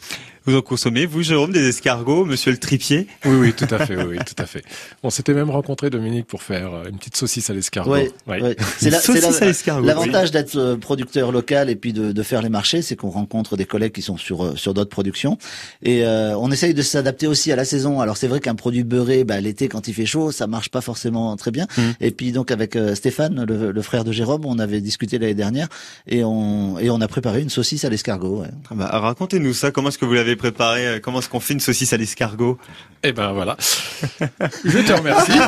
Vous 0.46 0.54
en 0.56 0.60
consommez, 0.60 1.06
vous 1.06 1.22
Jérôme, 1.22 1.52
des 1.52 1.68
escargots, 1.68 2.26
monsieur 2.26 2.50
le 2.52 2.58
tripier 2.58 3.06
Oui, 3.24 3.34
oui, 3.36 3.52
tout 3.54 3.66
à 3.70 3.86
fait, 3.86 3.96
oui, 3.96 4.04
oui, 4.10 4.16
tout 4.26 4.34
à 4.42 4.44
fait. 4.44 4.62
On 5.02 5.08
s'était 5.08 5.32
même 5.32 5.48
rencontré, 5.48 5.88
Dominique, 5.88 6.26
pour 6.26 6.42
faire 6.42 6.74
euh, 6.74 6.84
une 6.90 6.98
petite 6.98 7.16
saucisse 7.16 7.48
à 7.48 7.54
l'escargot. 7.54 7.90
Ouais, 7.90 8.10
Oui. 8.26 8.40
ouais. 8.42 8.56
C'est 8.78 8.90
la- 8.90 8.98
c'est 9.00 9.14
la- 9.14 9.20
saucisse 9.22 9.40
à 9.42 9.46
l'escargot. 9.46 9.86
L'avantage 9.86 10.30
d'être 10.32 10.56
euh, 10.56 10.76
producteur 10.76 11.32
local 11.32 11.70
et 11.70 11.76
puis 11.76 11.92
de, 11.94 12.12
de 12.12 12.22
faire 12.22 12.42
les 12.42 12.50
marchés, 12.50 12.82
c'est 12.82 12.94
qu'on 12.94 13.08
rencontre 13.08 13.56
des 13.56 13.64
collègues 13.64 13.92
qui 13.92 14.02
sont 14.02 14.18
sur 14.18 14.44
euh, 14.44 14.56
sur 14.56 14.74
d'autres 14.74 14.90
productions 14.90 15.38
et 15.82 16.04
euh, 16.04 16.36
on 16.38 16.50
essaye 16.50 16.74
de 16.74 16.82
s'adapter 16.82 17.26
aussi 17.26 17.50
à 17.50 17.56
la 17.56 17.64
saison. 17.64 18.00
Alors 18.02 18.16
c'est 18.18 18.28
vrai 18.28 18.40
qu'un 18.40 18.54
produit 18.54 18.84
beurré, 18.84 19.24
bah, 19.24 19.40
l'été 19.40 19.68
quand 19.68 19.88
il 19.88 19.94
fait 19.94 20.04
chaud, 20.06 20.30
ça 20.30 20.46
marche 20.46 20.68
pas 20.68 20.82
forcément 20.82 21.34
très 21.36 21.52
bien. 21.52 21.66
Mm. 21.78 21.82
Et 22.02 22.10
puis 22.10 22.32
donc 22.32 22.50
avec 22.50 22.76
euh, 22.76 22.94
Stéphane, 22.94 23.44
le, 23.48 23.72
le 23.72 23.82
frère 23.82 24.04
de 24.04 24.12
Jérôme, 24.12 24.44
on 24.44 24.58
avait 24.58 24.80
discuté 24.82 25.18
l'année 25.18 25.32
dernière 25.34 25.68
et 26.06 26.22
on 26.22 26.78
et 26.78 26.90
on 26.90 27.00
a 27.00 27.08
préparé 27.08 27.40
une 27.40 27.50
saucisse 27.50 27.84
à 27.86 27.88
l'escargot. 27.88 28.42
ouais. 28.42 28.48
Ah 28.70 28.74
bah, 28.74 28.90
Racontez-nous 28.92 29.54
ça, 29.54 29.70
comment 29.70 29.88
est-ce 29.88 29.96
que 29.98 30.04
vous 30.04 30.12
l'avez 30.14 30.33
préparé 30.36 30.86
euh, 30.86 30.98
Comment 31.00 31.18
est-ce 31.20 31.28
qu'on 31.28 31.40
fait 31.40 31.54
une 31.54 31.60
saucisse 31.60 31.92
à 31.92 31.96
l'escargot? 31.96 32.58
Eh 33.02 33.12
ben 33.12 33.32
voilà. 33.32 33.56
Je 34.64 34.78
te 34.78 34.92
remercie. 34.92 35.32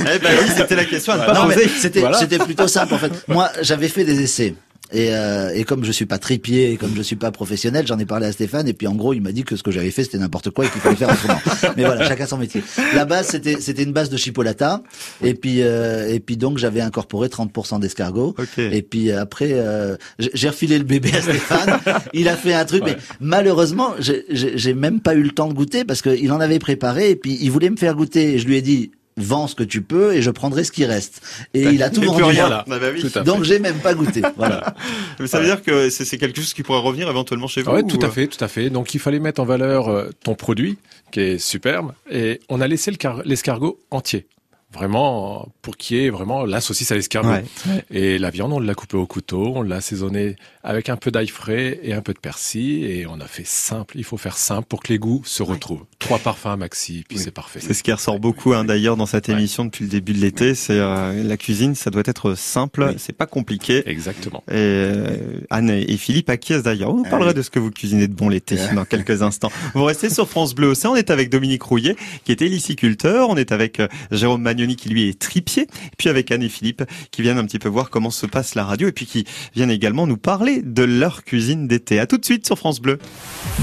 Eh 0.00 0.18
ben 0.18 0.38
oui, 0.42 0.48
c'était 0.56 0.76
la 0.76 0.84
question 0.84 1.12
à 1.14 1.16
ne 1.18 1.24
pas 1.26 1.32
Non, 1.34 1.46
mais 1.46 1.54
poser. 1.54 1.68
c'était 1.68 2.00
Voilà. 2.00 2.18
c'était 2.18 2.38
plutôt 2.38 2.68
simple 2.68 2.94
en 2.94 2.98
fait. 2.98 3.12
Moi, 3.28 3.50
j'avais 3.62 3.88
fait 3.88 4.04
des 4.04 4.20
essais. 4.22 4.54
Et, 4.92 5.14
euh, 5.14 5.50
et 5.54 5.64
comme 5.64 5.84
je 5.84 5.92
suis 5.92 6.06
pas 6.06 6.18
tripier, 6.18 6.72
et 6.72 6.76
comme 6.76 6.94
je 6.96 7.02
suis 7.02 7.16
pas 7.16 7.30
professionnel, 7.30 7.86
j'en 7.86 7.98
ai 7.98 8.06
parlé 8.06 8.26
à 8.26 8.32
Stéphane 8.32 8.66
et 8.68 8.72
puis 8.72 8.86
en 8.86 8.94
gros 8.94 9.12
il 9.12 9.20
m'a 9.20 9.32
dit 9.32 9.44
que 9.44 9.54
ce 9.56 9.62
que 9.62 9.70
j'avais 9.70 9.90
fait 9.90 10.04
c'était 10.04 10.18
n'importe 10.18 10.50
quoi 10.50 10.64
et 10.64 10.68
qu'il 10.70 10.80
fallait 10.80 10.96
faire 10.96 11.10
autrement. 11.10 11.38
Mais 11.76 11.84
voilà, 11.84 12.06
chacun 12.08 12.26
son 12.26 12.38
métier. 12.38 12.62
La 12.94 13.04
base 13.04 13.28
c'était 13.28 13.60
c'était 13.60 13.82
une 13.82 13.92
base 13.92 14.08
de 14.10 14.16
chipolata 14.16 14.82
et 15.22 15.34
puis 15.34 15.62
euh, 15.62 16.08
et 16.08 16.20
puis 16.20 16.36
donc 16.36 16.58
j'avais 16.58 16.80
incorporé 16.80 17.28
30% 17.28 17.80
d'escargot. 17.80 18.34
Ok. 18.38 18.58
Et 18.58 18.82
puis 18.82 19.10
euh, 19.10 19.20
après, 19.20 19.50
euh, 19.52 19.96
j'ai 20.18 20.48
refilé 20.48 20.78
le 20.78 20.84
bébé 20.84 21.10
à 21.14 21.20
Stéphane. 21.22 21.80
il 22.14 22.28
a 22.28 22.36
fait 22.36 22.54
un 22.54 22.64
truc, 22.64 22.82
Ouais. 22.84 22.92
mais 22.96 23.02
malheureusement, 23.20 23.94
j'ai 23.98 24.74
même 24.74 25.00
pas 25.00 25.14
eu 25.14 25.22
le 25.22 25.30
temps 25.30 25.48
de 25.48 25.54
goûter 25.54 25.84
parce 25.84 26.00
qu'il 26.02 26.32
en 26.32 26.40
avait 26.40 26.58
préparé 26.58 27.10
et 27.10 27.16
puis 27.16 27.36
il 27.40 27.50
voulait 27.50 27.70
me 27.70 27.76
faire 27.76 27.94
goûter. 27.94 28.34
Et 28.34 28.38
je 28.38 28.46
lui 28.46 28.56
ai 28.56 28.62
dit, 28.62 28.90
vends 29.18 29.46
ce 29.46 29.54
que 29.54 29.62
tu 29.64 29.82
peux 29.82 30.14
et 30.14 30.22
je 30.22 30.30
prendrai 30.30 30.64
ce 30.64 30.72
qui 30.72 30.84
reste. 30.84 31.20
Et 31.54 31.62
il 31.64 31.82
a 31.82 31.90
tout 31.90 32.00
vendu. 32.02 32.22
rien. 32.22 32.46
Voilà. 32.46 32.64
Ah 32.70 32.78
bah 32.78 32.86
oui. 32.92 33.00
Tout 33.00 33.18
à. 33.18 33.22
Donc 33.22 33.44
j'ai 33.44 33.58
même 33.58 33.78
pas 33.78 33.94
goûté. 33.94 34.22
Voilà. 34.36 34.74
Mais 35.20 35.26
ça 35.26 35.40
veut 35.40 35.46
dire 35.46 35.62
que 35.62 35.90
c'est 35.90 36.04
c'est 36.04 36.18
quelque 36.18 36.40
chose 36.40 36.54
qui 36.54 36.62
pourrait 36.62 36.80
revenir 36.80 37.08
éventuellement 37.10 37.46
chez 37.48 37.62
vous 37.62 37.70
Ouais, 37.72 37.82
tout 37.82 37.98
ou, 38.00 38.04
à 38.04 38.08
euh, 38.08 38.10
fait, 38.10 38.26
tout 38.28 38.42
à 38.44 38.48
fait. 38.48 38.70
Donc 38.70 38.94
il 38.94 39.00
fallait 39.00 39.18
mettre 39.20 39.40
en 39.40 39.44
valeur 39.44 39.88
euh, 39.88 40.10
ton 40.24 40.34
produit, 40.34 40.78
qui 41.10 41.20
est 41.20 41.38
superbe, 41.38 41.92
et 42.10 42.40
on 42.48 42.60
a 42.60 42.66
laissé 42.68 42.90
le 42.90 42.96
car- 42.96 43.22
l'escargot 43.24 43.78
entier. 43.90 44.26
vraiment 44.72 45.48
pour 45.62 45.76
qu'il 45.76 45.96
y 45.96 46.04
ait 46.04 46.10
vraiment 46.10 46.44
la 46.44 46.60
saucisse 46.60 46.92
à 46.92 46.94
l'escargot. 46.94 47.28
Ouais. 47.30 47.44
Et 47.90 48.18
la 48.18 48.30
viande, 48.30 48.52
on 48.52 48.60
l'a 48.60 48.74
coupée 48.74 48.96
au 48.98 49.06
couteau, 49.06 49.52
on 49.56 49.62
l'a 49.62 49.76
assaisonnée 49.76 50.36
avec 50.68 50.90
un 50.90 50.96
peu 50.96 51.10
d'ail 51.10 51.28
frais 51.28 51.80
et 51.82 51.94
un 51.94 52.02
peu 52.02 52.12
de 52.12 52.18
persil, 52.18 52.84
et 52.84 53.06
on 53.06 53.20
a 53.20 53.26
fait 53.26 53.46
simple. 53.46 53.96
Il 53.96 54.04
faut 54.04 54.18
faire 54.18 54.36
simple 54.36 54.68
pour 54.68 54.82
que 54.82 54.92
les 54.92 54.98
goûts 54.98 55.22
se 55.24 55.42
retrouvent. 55.42 55.86
Trois 55.98 56.18
parfums 56.18 56.58
maxi, 56.58 57.04
puis 57.08 57.16
Oui. 57.16 57.24
c'est 57.24 57.30
parfait. 57.30 57.58
C'est 57.62 57.72
ce 57.72 57.82
qui 57.82 57.90
ressort 57.90 58.20
beaucoup 58.20 58.52
hein, 58.52 58.64
d'ailleurs 58.66 58.98
dans 58.98 59.06
cette 59.06 59.30
émission 59.30 59.64
depuis 59.64 59.84
le 59.84 59.90
début 59.90 60.12
de 60.12 60.18
l'été. 60.18 60.54
C'est 60.54 60.78
euh, 60.78 61.22
la 61.24 61.36
cuisine, 61.38 61.74
ça 61.74 61.88
doit 61.88 62.02
être 62.04 62.34
simple, 62.34 62.84
Oui. 62.90 62.94
c'est 62.98 63.14
pas 63.16 63.24
compliqué. 63.24 63.82
Exactement. 63.86 64.44
Et 64.50 64.56
euh, 64.56 65.40
Anne 65.48 65.70
et 65.70 65.96
Philippe 65.96 66.28
acquiescent 66.28 66.64
d'ailleurs. 66.64 66.90
On 66.90 66.98
vous 66.98 67.02
parlera 67.10 67.32
de 67.32 67.40
ce 67.40 67.48
que 67.48 67.58
vous 67.58 67.70
cuisinez 67.70 68.06
de 68.06 68.14
bon 68.14 68.28
l'été 68.28 68.58
dans 68.74 68.84
quelques 68.84 69.22
instants. 69.22 69.50
Vous 69.74 69.84
restez 69.84 70.10
sur 70.10 70.28
France 70.28 70.54
Bleu 70.54 70.66
Océan. 70.68 70.92
On 70.92 70.96
est 70.96 71.10
avec 71.10 71.30
Dominique 71.30 71.62
Rouillet, 71.62 71.96
qui 72.24 72.32
est 72.32 72.42
héliciculteur. 72.42 73.30
On 73.30 73.38
est 73.38 73.52
avec 73.52 73.80
euh, 73.80 73.88
Jérôme 74.10 74.42
Magnoni, 74.42 74.76
qui 74.76 74.90
lui 74.90 75.08
est 75.08 75.18
tripier. 75.18 75.66
Puis 75.96 76.10
avec 76.10 76.30
Anne 76.30 76.42
et 76.42 76.50
Philippe, 76.50 76.82
qui 77.10 77.22
viennent 77.22 77.38
un 77.38 77.46
petit 77.46 77.58
peu 77.58 77.70
voir 77.70 77.88
comment 77.88 78.10
se 78.10 78.26
passe 78.26 78.54
la 78.54 78.64
radio. 78.66 78.86
Et 78.86 78.92
puis 78.92 79.06
qui 79.06 79.24
viennent 79.54 79.70
également 79.70 80.06
nous 80.06 80.18
parler 80.18 80.57
de 80.64 80.82
leur 80.82 81.24
cuisine 81.24 81.66
d'été. 81.66 82.00
À 82.00 82.06
tout 82.06 82.18
de 82.18 82.24
suite 82.24 82.46
sur 82.46 82.58
France 82.58 82.80
Bleu. 82.80 82.98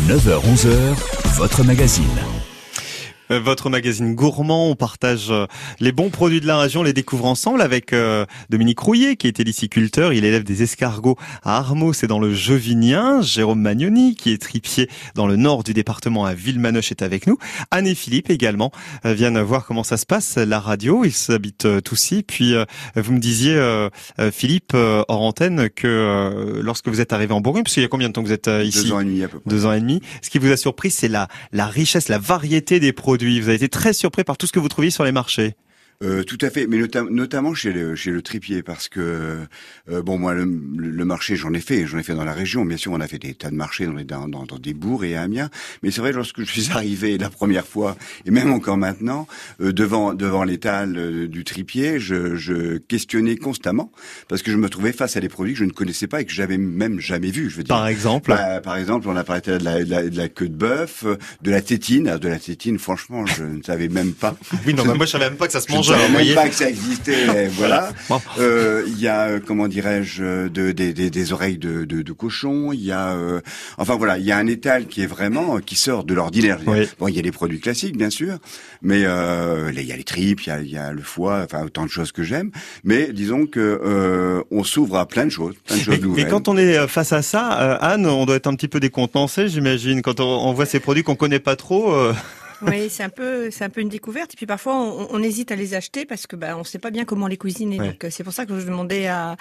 9h-11h, 0.08 1.38
votre 1.38 1.64
magazine. 1.64 2.06
Euh, 3.32 3.39
Votre 3.39 3.70
magazine 3.70 4.15
gourmand, 4.15 4.70
on 4.70 4.75
partage 4.75 5.27
euh, 5.29 5.48
les 5.79 5.91
bons 5.91 6.10
produits 6.10 6.41
de 6.41 6.48
la 6.48 6.60
région, 6.60 6.82
on 6.82 6.84
les 6.84 6.94
découvre 6.94 7.25
ensemble 7.25 7.62
avec 7.62 7.94
euh, 7.94 8.25
Dominique 8.50 8.79
Rouillet 8.79 9.15
qui 9.15 9.27
est 9.27 9.39
héliciculteur, 9.39 10.13
il 10.13 10.25
élève 10.25 10.44
des 10.44 10.63
escargots 10.63 11.17
à 11.44 11.58
Armaux, 11.58 11.94
c'est 11.94 12.08
dans 12.08 12.20
le 12.20 12.34
Jevinien, 12.34 13.22
Jérôme 13.22 13.62
Magnoni 13.62 14.15
qui 14.15 14.32
est 14.32 14.41
tripier 14.41 14.89
dans 15.15 15.27
le 15.27 15.36
nord 15.36 15.63
du 15.63 15.74
département 15.74 16.25
à 16.25 16.34
Villemanoche 16.34 16.91
est 16.91 17.01
avec 17.01 17.27
nous, 17.27 17.38
Anne 17.72 17.88
et 17.88 17.96
Philippe 17.96 18.29
également 18.29 18.72
viennent 19.03 19.39
voir 19.41 19.65
comment 19.65 19.84
ça 19.84 19.98
se 19.98 20.05
passe, 20.05 20.38
la 20.38 20.60
radio, 20.60 21.03
ils 21.05 21.12
s'habitent 21.12 21.67
tous 21.84 21.96
ici, 22.05 22.24
puis 22.24 22.53
vous 22.96 23.13
me 23.13 23.20
disiez 23.20 23.58
Philippe 24.32 24.74
hors 24.75 25.22
antenne 25.22 25.70
que 25.70 26.60
lorsque 26.62 26.88
vous 26.89 27.01
êtes 27.01 27.13
arrivé 27.13 27.34
en 27.34 27.41
Bourgogne, 27.41 27.63
parce 27.63 27.74
qu'il 27.74 27.84
y 27.84 27.86
a 27.86 27.89
combien 27.89 28.10
de 28.10 28.13
temps 28.13 28.22
que 28.22 28.27
vous 28.27 28.34
êtes 28.34 28.50
ici 28.63 28.84
Deux 28.84 28.91
ans 28.94 29.00
et 29.00 29.05
demi 29.05 29.24
à 29.24 29.27
peu 29.27 29.39
près. 29.39 29.50
deux 29.50 29.65
ans 29.65 29.72
et 29.74 29.79
demi. 29.79 30.01
Ce 30.22 30.29
qui 30.29 30.38
vous 30.39 30.51
a 30.51 30.58
surpris, 30.58 30.91
c'est 30.91 31.08
la, 31.08 31.27
la 31.51 31.65
richesse, 31.65 32.10
la 32.10 32.20
variété 32.20 32.79
des 32.79 32.94
produits. 32.94 33.14
Vous 33.24 33.48
avez 33.48 33.55
été 33.55 33.69
très 33.69 33.93
surpris 33.93 34.24
par 34.24 34.38
tout 34.38 34.48
ce 34.48 34.51
que 34.51 34.60
vous 34.60 34.69
trouviez 34.69 34.91
sur 34.91 35.03
les 35.03 35.12
marchés. 35.12 35.55
Euh, 36.04 36.24
tout 36.24 36.38
à 36.42 36.50
fait, 36.50 36.68
mais 36.68 36.78
nota- 36.78 37.06
notamment 37.10 37.54
chez 37.54 37.72
le, 37.72 37.96
chez 37.96 38.12
le 38.12 38.22
tripier, 38.22 38.64
parce 38.64 38.90
que 38.90 39.46
euh, 39.90 40.02
bon, 40.02 40.18
moi, 40.18 40.34
le, 40.34 40.44
le 40.46 41.06
marché, 41.06 41.36
j'en 41.36 41.54
ai 41.54 41.62
fait, 41.62 41.86
j'en 41.88 41.98
ai 41.98 42.04
fait 42.04 42.14
dans 42.16 42.25
la 42.25 42.34
région. 42.34 42.66
Bien 42.66 42.78
sûr, 42.78 42.92
on 42.92 43.00
a 43.00 43.08
fait 43.08 43.18
des 43.20 43.34
tas 43.34 43.50
de 43.50 43.56
marchés 43.56 43.86
dans, 43.86 43.94
les, 43.94 44.04
dans, 44.04 44.28
dans, 44.28 44.44
dans 44.44 44.60
des 44.60 44.74
bourgs 44.74 45.06
et 45.06 45.16
à 45.16 45.22
Amiens. 45.22 45.50
Mais 45.84 45.92
c'est 45.92 46.02
vrai, 46.02 46.12
lorsque 46.12 46.40
je 46.44 46.52
suis 46.52 46.72
arrivé 46.74 47.18
la 47.18 47.30
première 47.30 47.66
fois, 47.66 47.96
et 48.25 48.32
même 48.32 48.52
encore 48.52 48.78
maintenant, 48.78 49.28
euh, 49.62 49.72
devant 49.72 50.14
devant 50.14 50.44
l'étal 50.44 50.98
euh, 50.98 51.28
du 51.28 51.44
tripier, 51.44 52.00
je, 52.00 52.36
je 52.36 52.78
questionnais 52.78 53.38
constamment 53.38 53.92
parce 54.28 54.42
que 54.42 54.52
je 54.52 54.58
me 54.58 54.70
trouvais 54.70 54.92
face 54.92 55.16
à 55.16 55.22
des 55.22 55.30
produits 55.30 55.54
que 55.54 55.60
je 55.60 55.66
ne 55.66 55.72
connaissais 55.72 56.08
pas 56.08 56.22
et 56.22 56.25
que 56.25 56.32
j'avais 56.34 56.58
même 56.58 57.00
jamais 57.00 57.32
vus. 57.32 57.50
Je 57.50 57.58
veux 57.58 57.64
dire. 57.64 57.74
Par 57.75 57.88
exemple. 57.88 58.30
Bah, 58.32 58.60
par 58.62 58.75
exemple, 58.78 59.08
on 59.08 59.16
a 59.16 59.24
parlé 59.24 59.42
de 59.42 59.52
la, 59.64 59.84
de 59.84 59.90
la, 59.90 60.10
de 60.10 60.18
la 60.18 60.28
queue 60.30 60.50
de 60.50 60.56
bœuf, 60.56 61.04
euh, 61.06 61.16
de 61.42 61.52
la 61.52 61.62
tétine. 61.62 62.08
Alors, 62.08 62.20
de 62.20 62.28
la 62.28 62.40
tétine, 62.40 62.80
franchement, 62.80 63.25
je 63.25 63.44
ne 63.44 63.62
savais 63.64 63.88
même 63.88 64.12
pas. 64.14 64.36
oui, 64.68 64.74
non, 64.74 64.84
mais 64.86 64.94
moi 64.96 65.06
je 65.06 65.12
savais 65.12 65.30
même 65.30 65.38
pas 65.38 65.48
que 65.48 65.54
ça 65.54 65.62
se 65.62 65.68
Je 65.72 65.85
ne 65.94 65.98
mangeait. 65.98 66.12
savais 66.13 66.36
pas 66.36 66.50
que 66.50 66.56
ça 66.56 66.70
existait. 66.70 67.48
voilà. 67.51 67.89
Bon. 68.10 68.22
Euh, 68.39 68.84
Il 68.88 69.00
y 69.00 69.08
a, 69.08 69.27
euh, 69.30 69.39
comment 69.46 69.68
dirais-je, 69.68 70.24
euh, 70.24 70.50
de, 70.50 70.72
des, 70.72 70.94
des, 70.94 71.34
oreilles 71.34 71.58
de, 71.58 71.86
de, 71.86 72.01
de 72.01 72.12
cochon. 72.13 72.72
Il 72.74 72.84
y 72.84 72.92
a, 72.92 73.13
euh, 73.13 73.42
enfin 73.77 73.96
voilà, 73.96 74.18
il 74.18 74.25
y 74.25 74.32
a 74.32 74.38
un 74.38 74.48
étal 74.48 74.86
qui 74.88 75.01
est 75.01 75.06
vraiment 75.08 75.60
qui 75.60 75.75
sort 75.75 76.04
de 76.04 76.13
l'ordinaire. 76.13 76.60
Oui. 76.68 76.88
Bon, 77.00 77.08
il 77.08 77.15
y 77.15 77.20
a 77.20 77.22
les 77.22 77.32
produits 77.32 77.60
classiques, 77.60 77.98
bien 77.98 78.10
sûr, 78.10 78.38
mais 78.82 79.04
euh, 79.06 79.72
il 79.75 79.82
y 79.84 79.92
a 79.92 79.98
les 79.98 80.04
tripes, 80.04 80.42
il 80.48 80.63
y 80.68 80.72
y 80.72 80.77
a 80.77 80.92
le 80.92 81.01
foie, 81.01 81.42
enfin 81.46 81.63
autant 81.65 81.86
de 81.86 81.89
choses 81.89 82.12
que 82.12 82.24
j'aime. 82.24 82.51
Mais 82.84 83.12
disons 83.13 83.46
que 83.46 83.60
euh, 83.60 84.42
on 84.51 84.63
s'ouvre 84.63 84.98
à 84.98 85.08
plein 85.08 85.25
de 85.25 85.30
choses, 85.32 85.56
plein 85.65 85.77
de 85.77 85.82
choses 85.82 85.94
Et, 85.96 85.98
et 85.98 86.01
nouvelles. 86.01 86.27
quand 86.27 86.48
on 86.48 86.58
est 86.58 86.88
face 86.88 87.13
à 87.13 87.22
ça, 87.22 87.48
Anne, 87.75 88.06
on 88.06 88.25
doit 88.25 88.36
être 88.36 88.48
un 88.48 88.56
petit 88.56 88.68
peu 88.68 88.80
décontenancé, 88.80 89.48
j'imagine, 89.48 90.01
quand 90.01 90.20
on, 90.20 90.24
on 90.24 90.54
voit 90.54 90.65
ces 90.65 90.80
produits 90.80 91.04
qu'on 91.04 91.15
connaît 91.15 91.39
pas 91.39 91.56
trop. 91.56 91.94
Euh, 92.65 92.72
Oui, 92.72 92.89
c'est 92.89 93.03
un 93.03 93.10
peu, 93.10 93.50
c'est 93.51 93.63
un 93.63 93.69
peu 93.69 93.81
une 93.81 93.89
découverte. 93.89 94.34
Et 94.34 94.38
puis 94.38 94.45
parfois, 94.45 94.75
on, 94.75 95.07
on 95.12 95.24
hésite 95.24 95.51
à 95.51 95.55
les 95.55 95.74
acheter 95.74 96.05
parce 96.05 96.27
que 96.27 96.36
bah, 96.36 96.57
on 96.57 96.63
sait 96.63 96.79
pas 96.79 96.91
bien 96.91 97.05
comment 97.05 97.27
les 97.27 97.38
cuisiner. 97.38 97.79
Ouais. 97.79 97.88
Donc 97.89 98.03
euh, 98.03 98.10
c'est 98.12 98.24
pour 98.24 98.34
ça 98.34 98.45
que 98.45 98.60
je 98.60 98.65
demandais 98.65 99.07
à, 99.07 99.36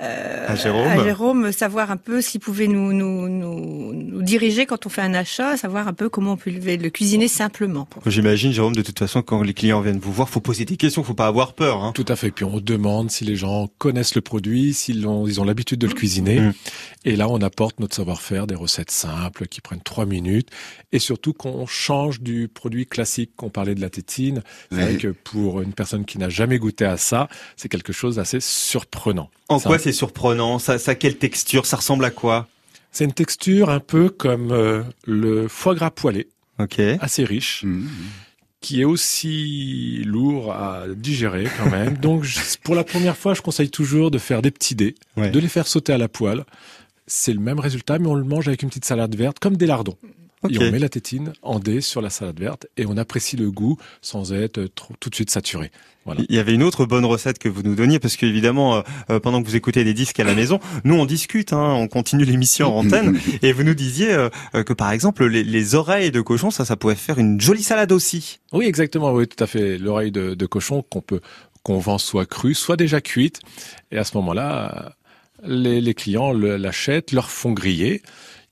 euh, 0.00 0.46
À 0.48 0.54
Jérôme. 0.54 1.04
Jérôme 1.04 1.52
savoir 1.52 1.90
un 1.90 1.96
peu 1.96 2.20
s'il 2.20 2.40
pouvait 2.40 2.68
nous, 2.68 2.92
nous, 2.92 3.28
nous, 3.28 3.92
nous 3.94 4.22
diriger 4.22 4.66
quand 4.66 4.86
on 4.86 4.88
fait 4.88 5.02
un 5.02 5.14
achat, 5.14 5.56
savoir 5.56 5.88
un 5.88 5.92
peu 5.92 6.08
comment 6.08 6.32
on 6.32 6.36
peut 6.36 6.50
le, 6.50 6.76
le 6.76 6.90
cuisiner 6.90 7.28
simplement. 7.28 7.88
J'imagine, 8.06 8.52
Jérôme, 8.52 8.74
de 8.74 8.82
toute 8.82 8.98
façon, 8.98 9.22
quand 9.22 9.42
les 9.42 9.54
clients 9.54 9.80
viennent 9.80 9.98
vous 9.98 10.12
voir, 10.12 10.28
faut 10.28 10.40
poser 10.40 10.64
des 10.64 10.76
questions, 10.76 11.02
faut 11.02 11.14
pas 11.14 11.26
avoir 11.26 11.54
peur. 11.54 11.82
Hein. 11.82 11.92
Tout 11.94 12.04
à 12.08 12.16
fait. 12.16 12.30
Puis 12.30 12.44
on 12.44 12.60
demande 12.60 13.10
si 13.10 13.24
les 13.24 13.36
gens 13.36 13.68
connaissent 13.78 14.14
le 14.14 14.20
produit, 14.20 14.74
s'ils 14.74 15.06
ont, 15.06 15.26
ils 15.26 15.40
ont 15.40 15.44
l'habitude 15.44 15.78
de 15.78 15.86
le 15.86 15.94
cuisiner. 15.94 16.40
Mm. 16.40 16.52
Et 17.04 17.16
là, 17.16 17.28
on 17.28 17.40
apporte 17.40 17.80
notre 17.80 17.94
savoir-faire, 17.96 18.46
des 18.46 18.54
recettes 18.54 18.90
simples 18.90 19.46
qui 19.46 19.60
prennent 19.60 19.82
trois 19.82 20.06
minutes. 20.06 20.48
Et 20.92 20.98
surtout 20.98 21.32
qu'on 21.32 21.66
change 21.66 22.20
du 22.20 22.48
produit 22.52 22.86
classique 22.86 23.32
qu'on 23.36 23.50
parlait 23.50 23.74
de 23.74 23.80
la 23.80 23.90
tétine. 23.90 24.42
C'est 24.70 24.76
Oui. 24.78 24.82
vrai 24.84 24.96
que 24.96 25.08
pour 25.08 25.60
une 25.60 25.72
personne 25.72 26.04
qui 26.04 26.18
n'a 26.18 26.28
jamais 26.28 26.58
goûté 26.58 26.84
à 26.84 26.96
ça, 26.96 27.28
c'est 27.56 27.68
quelque 27.68 27.92
chose 27.92 28.16
d'assez 28.16 28.40
surprenant. 28.40 29.30
En 29.48 29.58
Ça- 29.58 29.68
quoi 29.68 29.78
c'est 29.78 29.92
surprenant? 29.92 30.58
Ça, 30.58 30.78
ça, 30.78 30.94
quelle 30.94 31.16
texture? 31.18 31.66
Ça 31.66 31.76
ressemble 31.76 32.04
à 32.04 32.10
quoi? 32.10 32.48
C'est 32.90 33.04
une 33.04 33.12
texture 33.14 33.70
un 33.70 33.80
peu 33.80 34.08
comme 34.10 34.52
euh, 34.52 34.82
le 35.06 35.48
foie 35.48 35.74
gras 35.74 35.90
poêlé, 35.90 36.28
assez 37.00 37.24
riche. 37.24 37.62
Mmh. 37.64 37.86
qui 38.60 38.80
est 38.80 38.84
aussi 38.84 40.02
lourd 40.04 40.52
à 40.52 40.84
digérer 40.94 41.48
quand 41.58 41.68
même. 41.68 41.96
Donc 42.00 42.22
je- 42.22 42.38
pour 42.62 42.76
la 42.76 42.84
première 42.84 43.16
fois, 43.16 43.34
je 43.34 43.42
conseille 43.42 43.70
toujours 43.70 44.12
de 44.12 44.18
faire 44.18 44.40
des 44.40 44.52
petits 44.52 44.76
dés, 44.76 44.94
Ouais. 45.16 45.30
de 45.30 45.38
les 45.40 45.48
faire 45.48 45.66
sauter 45.66 45.92
à 45.92 45.98
la 45.98 46.06
poêle. 46.08 46.44
C'est 47.08 47.32
le 47.32 47.40
même 47.40 47.58
résultat, 47.58 47.98
mais 47.98 48.06
on 48.06 48.14
le 48.14 48.22
mange 48.22 48.46
avec 48.46 48.62
une 48.62 48.68
petite 48.68 48.84
salade 48.84 49.16
verte, 49.16 49.40
comme 49.40 49.56
des 49.56 49.66
lardons. 49.66 49.96
Et 50.48 50.58
on 50.58 50.70
met 50.70 50.78
la 50.78 50.88
tétine 50.88 51.32
en 51.42 51.58
dés 51.58 51.80
sur 51.80 52.00
la 52.00 52.10
salade 52.10 52.38
verte 52.40 52.66
et 52.76 52.86
on 52.86 52.96
apprécie 52.96 53.36
le 53.36 53.50
goût 53.50 53.76
sans 54.00 54.32
être 54.32 54.64
trop, 54.74 54.94
tout 54.98 55.10
de 55.10 55.14
suite 55.14 55.30
saturé. 55.30 55.70
Voilà. 56.04 56.22
Il 56.28 56.34
y 56.34 56.40
avait 56.40 56.52
une 56.52 56.64
autre 56.64 56.84
bonne 56.84 57.04
recette 57.04 57.38
que 57.38 57.48
vous 57.48 57.62
nous 57.62 57.76
donniez 57.76 58.00
parce 58.00 58.16
qu'évidemment, 58.16 58.76
euh, 58.76 58.82
euh, 59.10 59.20
pendant 59.20 59.40
que 59.40 59.46
vous 59.46 59.54
écoutez 59.54 59.84
les 59.84 59.94
disques 59.94 60.18
à 60.18 60.24
la 60.24 60.34
maison, 60.34 60.58
nous 60.84 60.94
on 60.94 61.06
discute, 61.06 61.52
hein, 61.52 61.74
on 61.74 61.86
continue 61.86 62.24
l'émission 62.24 62.76
en 62.76 62.84
antenne 62.86 63.20
et 63.42 63.52
vous 63.52 63.62
nous 63.62 63.74
disiez 63.74 64.12
euh, 64.12 64.28
euh, 64.56 64.64
que 64.64 64.72
par 64.72 64.90
exemple 64.90 65.24
les, 65.26 65.44
les 65.44 65.74
oreilles 65.76 66.10
de 66.10 66.20
cochon, 66.20 66.50
ça, 66.50 66.64
ça 66.64 66.74
pouvait 66.76 66.96
faire 66.96 67.18
une 67.18 67.40
jolie 67.40 67.62
salade 67.62 67.92
aussi. 67.92 68.40
Oui, 68.52 68.66
exactement. 68.66 69.12
Oui, 69.12 69.28
tout 69.28 69.42
à 69.42 69.46
fait. 69.46 69.78
L'oreille 69.78 70.10
de, 70.10 70.34
de 70.34 70.46
cochon 70.46 70.82
qu'on 70.82 71.02
peut 71.02 71.20
qu'on 71.62 71.78
vend 71.78 71.98
soit 71.98 72.26
crue, 72.26 72.54
soit 72.54 72.76
déjà 72.76 73.00
cuite. 73.00 73.40
Et 73.92 73.98
à 73.98 74.02
ce 74.02 74.16
moment-là, 74.16 74.96
les, 75.44 75.80
les 75.80 75.94
clients 75.94 76.32
l'achètent, 76.32 77.12
leur 77.12 77.30
font 77.30 77.52
griller. 77.52 78.02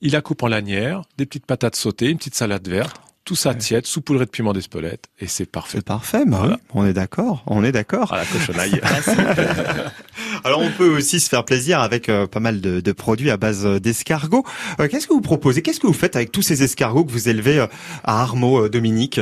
Ils 0.01 0.11
la 0.13 0.21
coupent 0.21 0.43
en 0.43 0.47
lanières, 0.47 1.03
des 1.17 1.25
petites 1.25 1.45
patates 1.45 1.75
sautées, 1.75 2.09
une 2.09 2.17
petite 2.17 2.35
salade 2.35 2.67
verte, 2.67 2.95
tout 3.23 3.35
ça 3.35 3.53
tiède, 3.53 3.85
saupoudré 3.85 4.25
de 4.25 4.31
piment 4.31 4.51
d'Espelette, 4.51 5.05
et 5.19 5.27
c'est 5.27 5.45
parfait. 5.45 5.77
C'est 5.77 5.85
parfait, 5.85 6.23
bah 6.25 6.37
Voilà. 6.39 6.53
oui, 6.55 6.59
on 6.73 6.85
est 6.87 6.93
d'accord, 6.93 7.43
on 7.45 7.63
est 7.63 7.71
d'accord. 7.71 8.11
À 8.11 8.17
la 8.17 8.25
cochonaille. 8.25 8.81
Alors 10.43 10.59
on 10.61 10.71
peut 10.71 10.89
aussi 10.97 11.19
se 11.19 11.29
faire 11.29 11.45
plaisir 11.45 11.81
avec 11.81 12.09
euh, 12.09 12.25
pas 12.25 12.39
mal 12.39 12.61
de, 12.61 12.79
de 12.79 12.91
produits 12.91 13.29
à 13.29 13.37
base 13.37 13.63
euh, 13.65 13.79
d'escargots. 13.79 14.43
Euh, 14.79 14.87
Qu'est-ce 14.87 15.05
que 15.05 15.13
vous 15.13 15.21
proposez 15.21 15.61
Qu'est-ce 15.61 15.79
que 15.79 15.85
vous 15.85 15.93
faites 15.93 16.15
avec 16.15 16.31
tous 16.31 16.41
ces 16.41 16.63
escargots 16.63 17.05
que 17.05 17.11
vous 17.11 17.29
élevez 17.29 17.59
euh, 17.59 17.67
à 18.03 18.21
Armaux, 18.21 18.65
euh, 18.65 18.69
Dominique? 18.69 19.19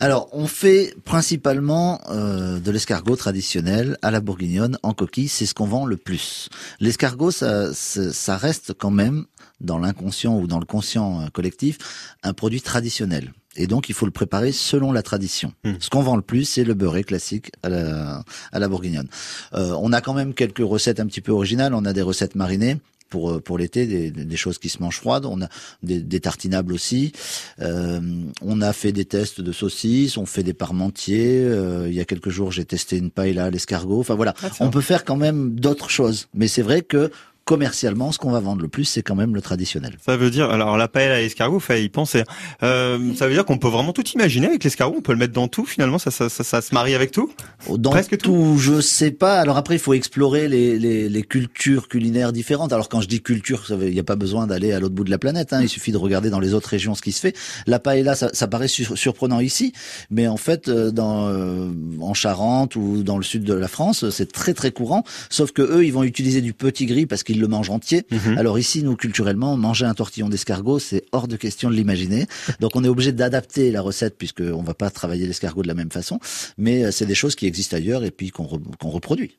Alors, 0.00 0.28
on 0.32 0.46
fait 0.46 0.94
principalement 1.04 2.00
euh, 2.10 2.58
de 2.58 2.70
l'escargot 2.70 3.16
traditionnel 3.16 3.98
à 4.00 4.10
la 4.10 4.20
bourguignonne 4.20 4.78
en 4.82 4.94
coquille, 4.94 5.28
c'est 5.28 5.44
ce 5.46 5.52
qu'on 5.54 5.66
vend 5.66 5.84
le 5.84 5.98
plus. 5.98 6.48
L'escargot, 6.80 7.30
ça, 7.30 7.74
ça 7.74 8.12
ça 8.12 8.36
reste 8.38 8.72
quand 8.72 8.90
même 8.90 9.26
dans 9.60 9.78
l'inconscient 9.78 10.38
ou 10.38 10.46
dans 10.46 10.58
le 10.58 10.66
conscient 10.66 11.20
euh, 11.20 11.28
collectif 11.28 11.78
un 12.22 12.32
produit 12.32 12.60
traditionnel. 12.60 13.32
Et 13.56 13.66
donc, 13.66 13.88
il 13.88 13.94
faut 13.94 14.06
le 14.06 14.12
préparer 14.12 14.52
selon 14.52 14.92
la 14.92 15.02
tradition. 15.02 15.52
Hmm. 15.64 15.74
Ce 15.80 15.88
qu'on 15.88 16.02
vend 16.02 16.16
le 16.16 16.22
plus, 16.22 16.44
c'est 16.44 16.64
le 16.64 16.74
beurré 16.74 17.04
classique 17.04 17.50
à 17.62 17.68
la, 17.70 18.24
à 18.52 18.58
la 18.58 18.68
bourguignonne. 18.68 19.08
Euh, 19.54 19.74
on 19.80 19.92
a 19.92 20.00
quand 20.00 20.14
même 20.14 20.34
quelques 20.34 20.58
recettes 20.58 21.00
un 21.00 21.06
petit 21.06 21.22
peu 21.22 21.32
originales. 21.32 21.74
On 21.74 21.84
a 21.86 21.92
des 21.92 22.02
recettes 22.02 22.34
marinées 22.34 22.76
pour 23.08 23.30
euh, 23.30 23.40
pour 23.40 23.56
l'été, 23.56 23.86
des, 23.86 24.10
des 24.10 24.36
choses 24.36 24.58
qui 24.58 24.68
se 24.68 24.82
mangent 24.82 24.98
froides. 24.98 25.24
On 25.24 25.40
a 25.40 25.48
des, 25.82 26.00
des 26.00 26.20
tartinables 26.20 26.72
aussi. 26.72 27.12
Euh, 27.60 28.00
on 28.42 28.60
a 28.60 28.72
fait 28.72 28.92
des 28.92 29.04
tests 29.04 29.40
de 29.40 29.52
saucisses, 29.52 30.16
on 30.16 30.26
fait 30.26 30.42
des 30.42 30.54
parmentiers. 30.54 31.40
Euh, 31.40 31.88
il 31.88 31.94
y 31.94 32.00
a 32.00 32.04
quelques 32.04 32.30
jours, 32.30 32.52
j'ai 32.52 32.64
testé 32.64 32.98
une 32.98 33.10
paella 33.10 33.46
à 33.46 33.50
l'escargot. 33.50 34.00
Enfin 34.00 34.14
voilà, 34.14 34.34
on 34.60 34.70
peut 34.70 34.80
faire 34.80 35.04
quand 35.04 35.16
même 35.16 35.58
d'autres 35.58 35.90
choses. 35.90 36.28
Mais 36.34 36.48
c'est 36.48 36.62
vrai 36.62 36.82
que 36.82 37.10
commercialement, 37.46 38.12
ce 38.12 38.18
qu'on 38.18 38.32
va 38.32 38.40
vendre 38.40 38.60
le 38.60 38.68
plus, 38.68 38.84
c'est 38.84 39.02
quand 39.02 39.14
même 39.14 39.34
le 39.34 39.40
traditionnel. 39.40 39.96
Ça 40.04 40.16
veut 40.18 40.30
dire, 40.30 40.50
alors 40.50 40.76
la 40.76 40.88
paella 40.88 41.14
à 41.14 41.20
l'escargot, 41.20 41.60
fait 41.60 41.82
y 41.82 41.88
penser. 41.88 42.24
Euh, 42.62 42.98
ça 43.14 43.26
veut 43.26 43.32
dire 43.32 43.44
qu'on 43.46 43.56
peut 43.56 43.68
vraiment 43.68 43.92
tout 43.92 44.06
imaginer 44.14 44.48
avec 44.48 44.64
l'escargot. 44.64 44.96
On 44.98 45.00
peut 45.00 45.12
le 45.12 45.18
mettre 45.18 45.32
dans 45.32 45.46
tout. 45.48 45.64
Finalement, 45.64 45.98
ça, 45.98 46.10
ça, 46.10 46.28
ça, 46.28 46.42
ça 46.44 46.60
se 46.60 46.74
marie 46.74 46.94
avec 46.94 47.12
tout? 47.12 47.30
Dans 47.70 47.90
Presque 47.90 48.18
tout. 48.18 48.32
tout, 48.32 48.58
je 48.58 48.80
sais 48.80 49.12
pas. 49.12 49.38
Alors 49.38 49.56
après, 49.56 49.76
il 49.76 49.78
faut 49.78 49.94
explorer 49.94 50.48
les, 50.48 50.76
les, 50.78 51.08
les 51.08 51.22
cultures 51.22 51.88
culinaires 51.88 52.32
différentes. 52.32 52.72
Alors 52.72 52.88
quand 52.88 53.00
je 53.00 53.06
dis 53.06 53.22
culture, 53.22 53.64
il 53.70 53.92
n'y 53.92 54.00
a 54.00 54.04
pas 54.04 54.16
besoin 54.16 54.48
d'aller 54.48 54.72
à 54.72 54.80
l'autre 54.80 54.94
bout 54.96 55.04
de 55.04 55.10
la 55.10 55.18
planète. 55.18 55.52
Hein. 55.52 55.60
Il 55.62 55.68
suffit 55.68 55.92
de 55.92 55.98
regarder 55.98 56.30
dans 56.30 56.40
les 56.40 56.52
autres 56.52 56.68
régions 56.68 56.96
ce 56.96 57.02
qui 57.02 57.12
se 57.12 57.20
fait. 57.20 57.36
La 57.68 57.78
paella, 57.78 58.16
ça, 58.16 58.28
ça 58.32 58.48
paraît 58.48 58.66
sur- 58.68 58.98
surprenant 58.98 59.38
ici, 59.38 59.72
mais 60.10 60.26
en 60.26 60.36
fait, 60.36 60.66
euh, 60.66 60.90
dans 60.90 61.28
euh, 61.28 61.70
en 62.00 62.12
Charente 62.12 62.74
ou 62.74 63.04
dans 63.04 63.18
le 63.18 63.22
sud 63.24 63.44
de 63.44 63.54
la 63.54 63.68
France, 63.68 64.10
c'est 64.10 64.32
très 64.32 64.52
très 64.52 64.72
courant. 64.72 65.04
Sauf 65.30 65.52
que 65.52 65.62
eux, 65.62 65.84
ils 65.84 65.92
vont 65.92 66.02
utiliser 66.02 66.40
du 66.40 66.52
petit 66.52 66.86
gris 66.86 67.06
parce 67.06 67.22
qu'ils 67.22 67.35
le 67.40 67.48
mangent 67.48 67.70
entier. 67.70 68.06
Mhm. 68.10 68.38
Alors 68.38 68.58
ici, 68.58 68.82
nous 68.82 68.96
culturellement, 68.96 69.56
manger 69.56 69.86
un 69.86 69.94
tortillon 69.94 70.28
d'escargot, 70.28 70.78
c'est 70.78 71.04
hors 71.12 71.28
de 71.28 71.36
question 71.36 71.70
de 71.70 71.74
l'imaginer. 71.74 72.26
Donc 72.60 72.76
on 72.76 72.84
est 72.84 72.88
obligé 72.88 73.12
d'adapter 73.12 73.70
la 73.70 73.80
recette 73.80 74.16
puisque 74.18 74.40
on 74.42 74.62
va 74.62 74.74
pas 74.74 74.90
travailler 74.90 75.26
l'escargot 75.26 75.62
de 75.62 75.68
la 75.68 75.74
même 75.74 75.90
façon. 75.90 76.18
Mais 76.58 76.84
euh, 76.84 76.90
c'est 76.90 77.06
des 77.06 77.14
choses 77.14 77.34
qui 77.34 77.46
existent 77.46 77.76
ailleurs 77.76 78.04
et 78.04 78.10
puis 78.10 78.30
qu'on 78.30 78.44
re- 78.44 78.76
qu'on 78.78 78.90
reproduit. 78.90 79.38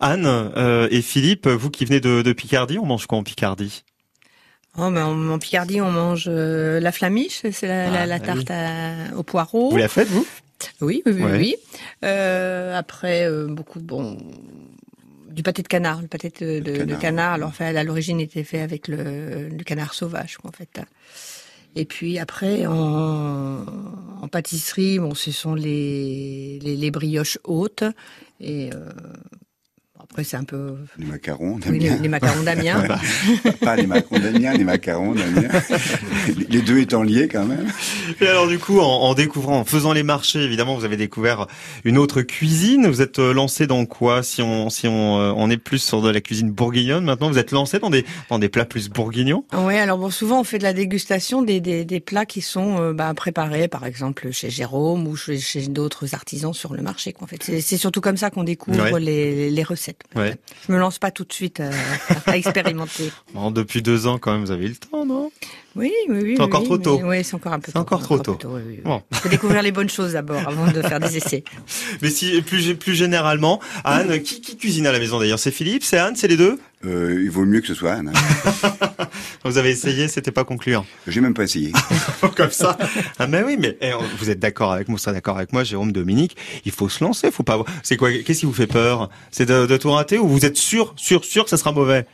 Anne 0.00 0.26
euh, 0.26 0.86
et 0.90 1.02
Philippe, 1.02 1.48
vous 1.48 1.70
qui 1.70 1.84
venez 1.84 2.00
de, 2.00 2.22
de 2.22 2.32
Picardie, 2.32 2.78
on 2.78 2.86
mange 2.86 3.06
quoi 3.06 3.18
en 3.18 3.22
Picardie? 3.24 3.82
Oh, 4.78 4.90
ben, 4.90 5.04
en, 5.06 5.28
en 5.30 5.38
Picardie, 5.38 5.80
on 5.80 5.90
mange 5.90 6.26
euh, 6.28 6.80
la 6.80 6.92
flamiche, 6.92 7.40
c'est 7.50 7.66
la, 7.66 8.02
Ah, 8.02 8.06
la 8.06 8.18
bah 8.18 8.24
tarte 8.26 8.50
à- 8.50 9.16
au 9.16 9.22
poireau. 9.22 9.70
Vous 9.70 9.76
la 9.78 9.88
faites 9.88 10.08
vous? 10.08 10.26
Oui, 10.80 11.02
oui, 11.06 11.12
oui. 11.16 11.22
Ouais. 11.22 11.38
oui. 11.38 11.56
Euh, 12.04 12.76
après, 12.78 13.26
euh, 13.26 13.46
beaucoup, 13.46 13.80
bon, 13.80 14.18
du 15.36 15.42
pâté 15.42 15.62
de 15.62 15.68
canard, 15.68 16.00
le 16.02 16.08
pâté 16.08 16.32
de, 16.40 16.60
de- 16.60 16.84
de 16.84 16.94
canard. 16.96 17.34
Alors, 17.34 17.54
fait, 17.54 17.76
à 17.76 17.84
l'origine, 17.84 18.20
était 18.20 18.42
fait 18.42 18.60
avec 18.60 18.88
le, 18.88 19.48
le 19.50 19.64
canard 19.64 19.92
sauvage, 19.94 20.38
quoi, 20.38 20.50
en 20.50 20.52
fait. 20.52 20.80
Et 21.76 21.84
puis 21.84 22.18
après, 22.18 22.64
en, 22.66 23.66
en 24.22 24.28
pâtisserie, 24.28 24.98
bon, 24.98 25.14
ce 25.14 25.30
sont 25.30 25.54
les, 25.54 26.58
les, 26.62 26.74
les 26.74 26.90
brioches 26.90 27.38
hautes. 27.44 27.84
Et 28.40 28.70
euh, 28.74 28.90
après, 30.16 30.24
c'est 30.24 30.38
un 30.38 30.44
peu 30.44 30.76
Les 30.98 31.04
macarons, 31.04 31.58
on 31.58 31.68
aime 31.68 31.72
oui, 31.72 31.78
les, 31.78 32.08
macarons 32.08 32.42
d'Amiens. 32.42 32.82
Pas 33.60 33.76
les 33.76 33.86
macarons 33.86 34.18
d'Amiens, 34.18 34.54
les 34.54 34.64
macarons 34.64 35.12
d'Amiens. 35.12 35.50
Les 36.48 36.62
deux 36.62 36.78
étant 36.78 37.02
liés 37.02 37.28
quand 37.30 37.44
même. 37.44 37.66
Et 38.22 38.26
alors 38.26 38.48
du 38.48 38.58
coup, 38.58 38.80
en, 38.80 38.86
en 38.86 39.12
découvrant, 39.12 39.60
en 39.60 39.64
faisant 39.66 39.92
les 39.92 40.02
marchés, 40.02 40.38
évidemment, 40.40 40.74
vous 40.74 40.86
avez 40.86 40.96
découvert 40.96 41.48
une 41.84 41.98
autre 41.98 42.22
cuisine. 42.22 42.86
Vous 42.86 43.02
êtes 43.02 43.18
euh, 43.18 43.34
lancé 43.34 43.66
dans 43.66 43.84
quoi 43.84 44.22
Si 44.22 44.40
on 44.40 44.70
si 44.70 44.88
on, 44.88 45.18
euh, 45.20 45.34
on 45.36 45.50
est 45.50 45.58
plus 45.58 45.80
sur 45.80 46.00
de 46.00 46.08
la 46.08 46.22
cuisine 46.22 46.50
bourguignonne, 46.50 47.04
maintenant 47.04 47.28
vous 47.28 47.36
êtes 47.38 47.50
lancé 47.52 47.78
dans 47.78 47.90
des 47.90 48.06
dans 48.30 48.38
des 48.38 48.48
plats 48.48 48.64
plus 48.64 48.88
bourguignons? 48.88 49.44
Oui, 49.52 49.76
alors 49.76 49.98
bon, 49.98 50.08
souvent 50.08 50.40
on 50.40 50.44
fait 50.44 50.56
de 50.56 50.62
la 50.62 50.72
dégustation 50.72 51.42
des, 51.42 51.60
des, 51.60 51.84
des 51.84 52.00
plats 52.00 52.24
qui 52.24 52.40
sont 52.40 52.80
euh, 52.80 52.92
bah, 52.94 53.12
préparés, 53.14 53.68
par 53.68 53.84
exemple 53.84 54.30
chez 54.30 54.48
Jérôme 54.48 55.06
ou 55.06 55.14
chez, 55.14 55.38
chez 55.38 55.66
d'autres 55.68 56.14
artisans 56.14 56.54
sur 56.54 56.72
le 56.72 56.80
marché. 56.80 57.12
Quoi, 57.12 57.24
en 57.24 57.28
fait, 57.28 57.42
c'est, 57.42 57.60
c'est 57.60 57.76
surtout 57.76 58.00
comme 58.00 58.16
ça 58.16 58.30
qu'on 58.30 58.44
découvre 58.44 58.76
Ouais. 58.76 59.00
les, 59.00 59.50
les 59.50 59.62
recettes. 59.62 60.02
Ouais. 60.14 60.36
Je 60.66 60.72
me 60.72 60.78
lance 60.78 60.98
pas 60.98 61.10
tout 61.10 61.24
de 61.24 61.32
suite 61.32 61.60
euh, 61.60 61.72
à 62.26 62.36
expérimenter. 62.36 63.12
Bon, 63.34 63.50
depuis 63.50 63.82
deux 63.82 64.06
ans, 64.06 64.18
quand 64.18 64.32
même, 64.32 64.40
vous 64.42 64.50
avez 64.50 64.66
eu 64.66 64.70
le 64.70 64.76
temps, 64.76 65.04
non? 65.04 65.30
Oui, 65.76 65.92
oui, 66.08 66.18
oui. 66.22 66.34
C'est 66.36 66.42
encore 66.42 66.60
oui, 66.62 66.66
trop 66.66 66.76
mais- 66.78 66.82
tôt. 66.84 67.00
Oui, 67.04 67.24
c'est 67.24 67.34
encore 67.34 67.52
un 67.52 67.58
peu 67.60 67.66
C'est 67.66 67.72
tôt. 67.74 67.78
encore 67.80 68.02
trop 68.02 68.18
tôt. 68.18 68.38
oui, 68.44 68.60
oui, 68.66 68.74
oui. 68.76 68.80
Bon. 68.84 69.02
Faut 69.12 69.28
découvrir 69.28 69.62
les 69.62 69.72
bonnes 69.72 69.90
choses 69.90 70.14
d'abord 70.14 70.40
avant 70.46 70.70
de 70.72 70.80
faire 70.82 71.00
des 71.00 71.16
essais. 71.18 71.44
Mais 72.02 72.10
si 72.10 72.40
plus 72.42 72.74
plus 72.74 72.94
généralement, 72.94 73.60
Anne, 73.84 74.20
qui, 74.22 74.40
qui 74.40 74.56
cuisine 74.56 74.86
à 74.86 74.92
la 74.92 74.98
maison 74.98 75.18
d'ailleurs? 75.18 75.38
C'est 75.38 75.50
Philippe, 75.50 75.84
c'est 75.84 75.98
Anne, 75.98 76.16
c'est 76.16 76.28
les 76.28 76.36
deux? 76.36 76.58
Euh, 76.84 77.20
il 77.22 77.30
vaut 77.30 77.44
mieux 77.44 77.60
que 77.60 77.66
ce 77.66 77.74
soit 77.74 77.92
Anne. 77.92 78.12
hein. 78.14 78.70
Vous 79.44 79.58
avez 79.58 79.70
essayé, 79.70 80.08
c'était 80.08 80.30
pas 80.32 80.44
concluant. 80.44 80.84
J'ai 81.06 81.20
même 81.20 81.34
pas 81.34 81.44
essayé. 81.44 81.72
Comme 82.36 82.50
ça. 82.50 82.76
Ah 83.18 83.26
mais 83.26 83.42
oui, 83.44 83.56
mais 83.58 83.76
eh, 83.80 83.92
vous 84.18 84.30
êtes 84.30 84.38
d'accord 84.38 84.72
avec 84.72 84.88
moi, 84.88 84.96
vous 84.96 85.02
serez 85.02 85.14
d'accord 85.14 85.36
avec 85.36 85.52
moi, 85.52 85.62
Jérôme, 85.64 85.92
Dominique. 85.92 86.36
Il 86.64 86.72
faut 86.72 86.88
se 86.88 87.02
lancer, 87.04 87.30
faut 87.30 87.42
pas. 87.42 87.62
C'est 87.82 87.96
quoi 87.96 88.10
Qu'est-ce 88.12 88.40
qui 88.40 88.46
vous 88.46 88.52
fait 88.52 88.66
peur? 88.66 89.08
C'est 89.30 89.46
de, 89.46 89.66
de 89.66 89.76
tout 89.76 89.90
rater 89.90 90.18
ou 90.18 90.26
vous 90.28 90.44
êtes 90.44 90.56
sûr, 90.56 90.92
sûr, 90.96 91.24
sûr 91.24 91.44
que 91.44 91.50
ça 91.50 91.56
sera 91.56 91.72
mauvais? 91.72 92.06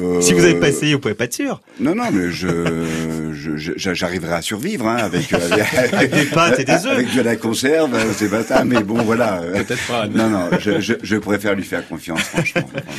Euh, 0.00 0.20
Si 0.20 0.32
vous 0.32 0.40
n'avez 0.40 0.58
pas 0.58 0.68
essayé, 0.68 0.94
vous 0.94 1.00
pouvez 1.00 1.14
pas 1.14 1.24
être 1.24 1.34
sûr. 1.34 1.60
Non, 1.80 1.94
non, 1.94 2.04
mais 2.12 2.30
je, 2.30 3.94
j'arriverai 3.94 4.34
à 4.34 4.42
survivre 4.42 4.86
hein, 4.86 4.96
avec, 4.96 5.32
euh, 5.32 5.38
avec, 5.92 6.10
des 6.12 6.24
pâtes 6.24 6.58
et 6.60 6.64
des 6.64 6.72
œufs. 6.86 6.86
Avec 6.86 7.14
de 7.14 7.20
la 7.22 7.36
conserve, 7.36 7.96
c'est 8.16 8.28
pas 8.28 8.42
ça. 8.42 8.64
Mais 8.64 8.82
bon, 8.82 9.02
voilà. 9.02 9.40
Peut-être 9.52 9.86
pas. 9.86 10.06
Non, 10.06 10.28
non, 10.28 10.50
je, 10.58 10.80
je, 10.80 10.94
je 11.02 11.16
préfère 11.16 11.54
lui 11.54 11.62
faire 11.64 11.86
confiance, 11.86 12.20
franchement. 12.20 12.62
franchement. 12.62 12.92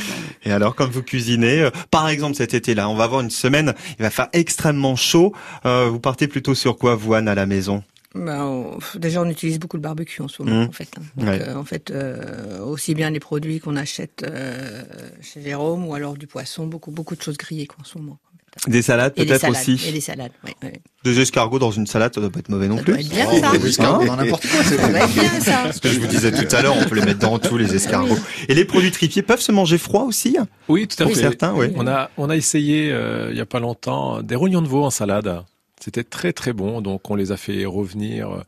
Et 0.44 0.52
alors, 0.52 0.74
quand 0.74 0.90
vous 0.90 1.02
cuisinez, 1.02 1.62
euh, 1.62 1.70
par 1.90 2.08
exemple 2.08 2.34
cet 2.36 2.54
été-là, 2.54 2.88
on 2.88 2.94
va 2.94 3.04
avoir 3.04 3.20
une 3.20 3.30
semaine, 3.30 3.74
il 3.98 4.02
va 4.02 4.10
faire 4.10 4.28
extrêmement 4.32 4.96
chaud. 4.96 5.34
Euh, 5.66 5.88
vous 5.90 6.00
partez 6.00 6.28
plutôt 6.28 6.54
sur 6.54 6.76
quoi, 6.78 6.94
vous, 6.94 7.14
Anne, 7.14 7.28
à 7.28 7.34
la 7.34 7.46
maison? 7.46 7.82
Ben, 8.14 8.42
on- 8.42 8.78
déjà, 8.98 9.22
on 9.22 9.28
utilise 9.30 9.60
beaucoup 9.60 9.76
le 9.76 9.82
barbecue 9.82 10.20
en 10.20 10.26
ce 10.28 10.42
moment, 10.42 10.64
Mmh. 10.64 10.68
en 10.68 10.72
fait. 10.72 10.88
hein. 10.98 11.02
Donc, 11.16 11.28
Ouais. 11.28 11.42
euh, 11.42 11.54
en 11.56 11.64
fait, 11.64 11.90
euh, 11.92 12.58
aussi 12.60 12.94
bien 12.94 13.10
les 13.10 13.20
produits 13.20 13.60
qu'on 13.60 13.76
achète 13.76 14.24
euh, 14.28 14.82
chez 15.22 15.40
Jérôme 15.42 15.86
ou 15.86 15.94
alors 15.94 16.14
du 16.14 16.26
poisson, 16.26 16.66
beaucoup, 16.66 16.90
beaucoup 16.90 17.14
de 17.14 17.22
choses 17.22 17.36
grillées 17.36 17.66
quoi, 17.66 17.78
en 17.80 17.84
ce 17.84 17.98
moment. 17.98 18.18
Des 18.66 18.82
salades, 18.82 19.14
peut-être 19.14 19.48
aussi. 19.48 19.80
Et 19.86 19.92
des 19.92 20.00
salades, 20.00 20.32
oui. 20.44 20.50
oui. 20.64 20.70
Des 21.04 21.20
escargots 21.20 21.60
dans 21.60 21.70
une 21.70 21.86
salade, 21.86 22.12
ça 22.12 22.20
doit 22.20 22.30
pas 22.30 22.40
être 22.40 22.48
mauvais 22.48 22.66
non 22.66 22.78
Ça 22.78 22.82
plus. 22.82 22.92
doit 22.94 23.00
être 23.00 23.08
bien, 23.08 23.26
Oh, 23.32 23.38
ça. 23.40 23.56
des 23.56 23.66
escargots 23.68 24.04
dans 24.04 24.16
n'importe 24.16 24.46
quoi, 24.48 24.64
c'est 24.64 24.76
Ça 24.76 24.88
doit 24.88 24.98
être 25.02 25.12
bien, 25.14 25.40
ça. 25.40 25.72
Ce 25.72 25.80
que 25.80 25.88
je 25.88 26.00
vous 26.00 26.08
disais 26.08 26.32
tout 26.32 26.56
à 26.56 26.60
l'heure, 26.62 26.74
on 26.76 26.84
peut 26.88 26.96
les 26.96 27.02
mettre 27.02 27.20
dans 27.20 27.38
tous 27.38 27.56
les 27.56 27.72
escargots. 27.76 28.18
Et 28.48 28.54
les 28.56 28.64
produits 28.64 28.90
tripiers 28.90 29.22
peuvent 29.22 29.40
se 29.40 29.52
manger 29.52 29.78
froid 29.78 30.02
aussi 30.02 30.36
Oui, 30.68 30.88
tout 30.88 31.00
à 31.00 31.06
Pour 31.06 31.14
fait. 31.14 31.20
certains, 31.20 31.54
oui. 31.54 31.68
On 31.76 31.86
a, 31.86 32.10
on 32.16 32.28
a 32.28 32.34
essayé 32.36 32.90
euh, 32.90 33.28
il 33.30 33.38
y 33.38 33.40
a 33.40 33.46
pas 33.46 33.60
longtemps 33.60 34.20
des 34.20 34.34
rognons 34.34 34.62
de 34.62 34.68
veau 34.68 34.82
en 34.84 34.90
salade. 34.90 35.44
C'était 35.82 36.04
très 36.04 36.32
très 36.32 36.52
bon, 36.52 36.80
donc 36.80 37.10
on 37.10 37.14
les 37.14 37.32
a 37.32 37.36
fait 37.36 37.64
revenir 37.64 38.30
euh, 38.30 38.40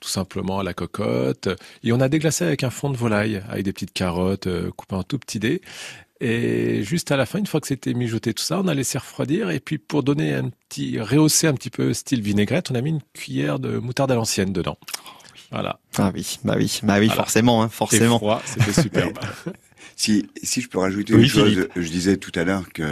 tout 0.00 0.08
simplement 0.08 0.58
à 0.58 0.62
la 0.64 0.74
cocotte. 0.74 1.48
Et 1.84 1.92
on 1.92 2.00
a 2.00 2.08
déglacé 2.08 2.44
avec 2.44 2.64
un 2.64 2.70
fond 2.70 2.90
de 2.90 2.96
volaille, 2.96 3.42
avec 3.48 3.64
des 3.64 3.72
petites 3.72 3.92
carottes 3.92 4.46
euh, 4.48 4.70
coupées 4.76 4.96
en 4.96 5.02
tout 5.02 5.18
petits 5.18 5.38
dés. 5.38 5.60
Et 6.22 6.82
juste 6.82 7.12
à 7.12 7.16
la 7.16 7.24
fin, 7.24 7.38
une 7.38 7.46
fois 7.46 7.60
que 7.60 7.66
c'était 7.66 7.94
mijoté 7.94 8.34
tout 8.34 8.42
ça, 8.42 8.60
on 8.60 8.68
a 8.68 8.74
laissé 8.74 8.98
refroidir. 8.98 9.50
Et 9.50 9.58
puis 9.60 9.78
pour 9.78 10.02
donner 10.02 10.34
un 10.34 10.50
petit, 10.68 11.00
rehausser 11.00 11.46
un 11.46 11.54
petit 11.54 11.70
peu 11.70 11.94
style 11.94 12.20
vinaigrette, 12.20 12.70
on 12.70 12.74
a 12.74 12.80
mis 12.82 12.90
une 12.90 13.00
cuillère 13.14 13.58
de 13.58 13.78
moutarde 13.78 14.10
à 14.12 14.14
l'ancienne 14.16 14.52
dedans. 14.52 14.76
Voilà. 15.50 15.80
Ah 15.96 16.12
oui, 16.14 16.38
bah 16.44 16.54
oui, 16.58 16.78
bah 16.82 16.96
oui, 16.98 17.06
Voilà. 17.06 17.22
forcément, 17.22 17.62
hein, 17.62 17.66
Et 17.66 17.70
forcément. 17.70 18.18
froid, 18.18 18.42
c'était 18.44 18.72
superbe. 18.82 19.18
Si, 19.96 20.26
si 20.42 20.60
je 20.60 20.68
peux 20.68 20.78
rajouter 20.78 21.14
Oui, 21.14 21.22
une 21.22 21.28
chose, 21.28 21.68
je 21.76 21.88
disais 21.88 22.16
tout 22.16 22.32
à 22.34 22.44
l'heure 22.44 22.72
que 22.72 22.82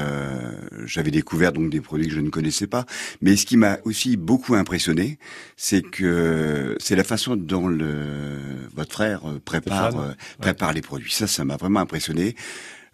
j'avais 0.85 1.11
découvert 1.11 1.53
donc 1.53 1.71
des 1.71 1.81
produits 1.81 2.09
que 2.09 2.15
je 2.15 2.21
ne 2.21 2.31
connaissais 2.31 2.67
pas, 2.67 2.87
mais 3.23 3.37
ce 3.37 3.47
qui 3.47 3.57
m'a 3.57 3.79
aussi 3.85 4.17
beaucoup 4.17 4.55
impressionné, 4.55 5.19
c'est 5.57 5.83
que 5.83 6.77
c'est 6.79 6.97
la 6.97 7.05
façon 7.05 7.37
dont 7.37 7.69
le 7.69 7.89
votre 8.75 8.93
frère 8.93 9.29
euh, 9.29 9.41
prépare 9.45 9.91
Stéphane. 9.93 10.11
euh, 10.11 10.15
prépare 10.41 10.73
les 10.73 10.83
produits. 10.83 11.13
Ça, 11.13 11.27
ça 11.27 11.45
m'a 11.45 11.57
vraiment 11.57 11.81
impressionné. 11.81 12.35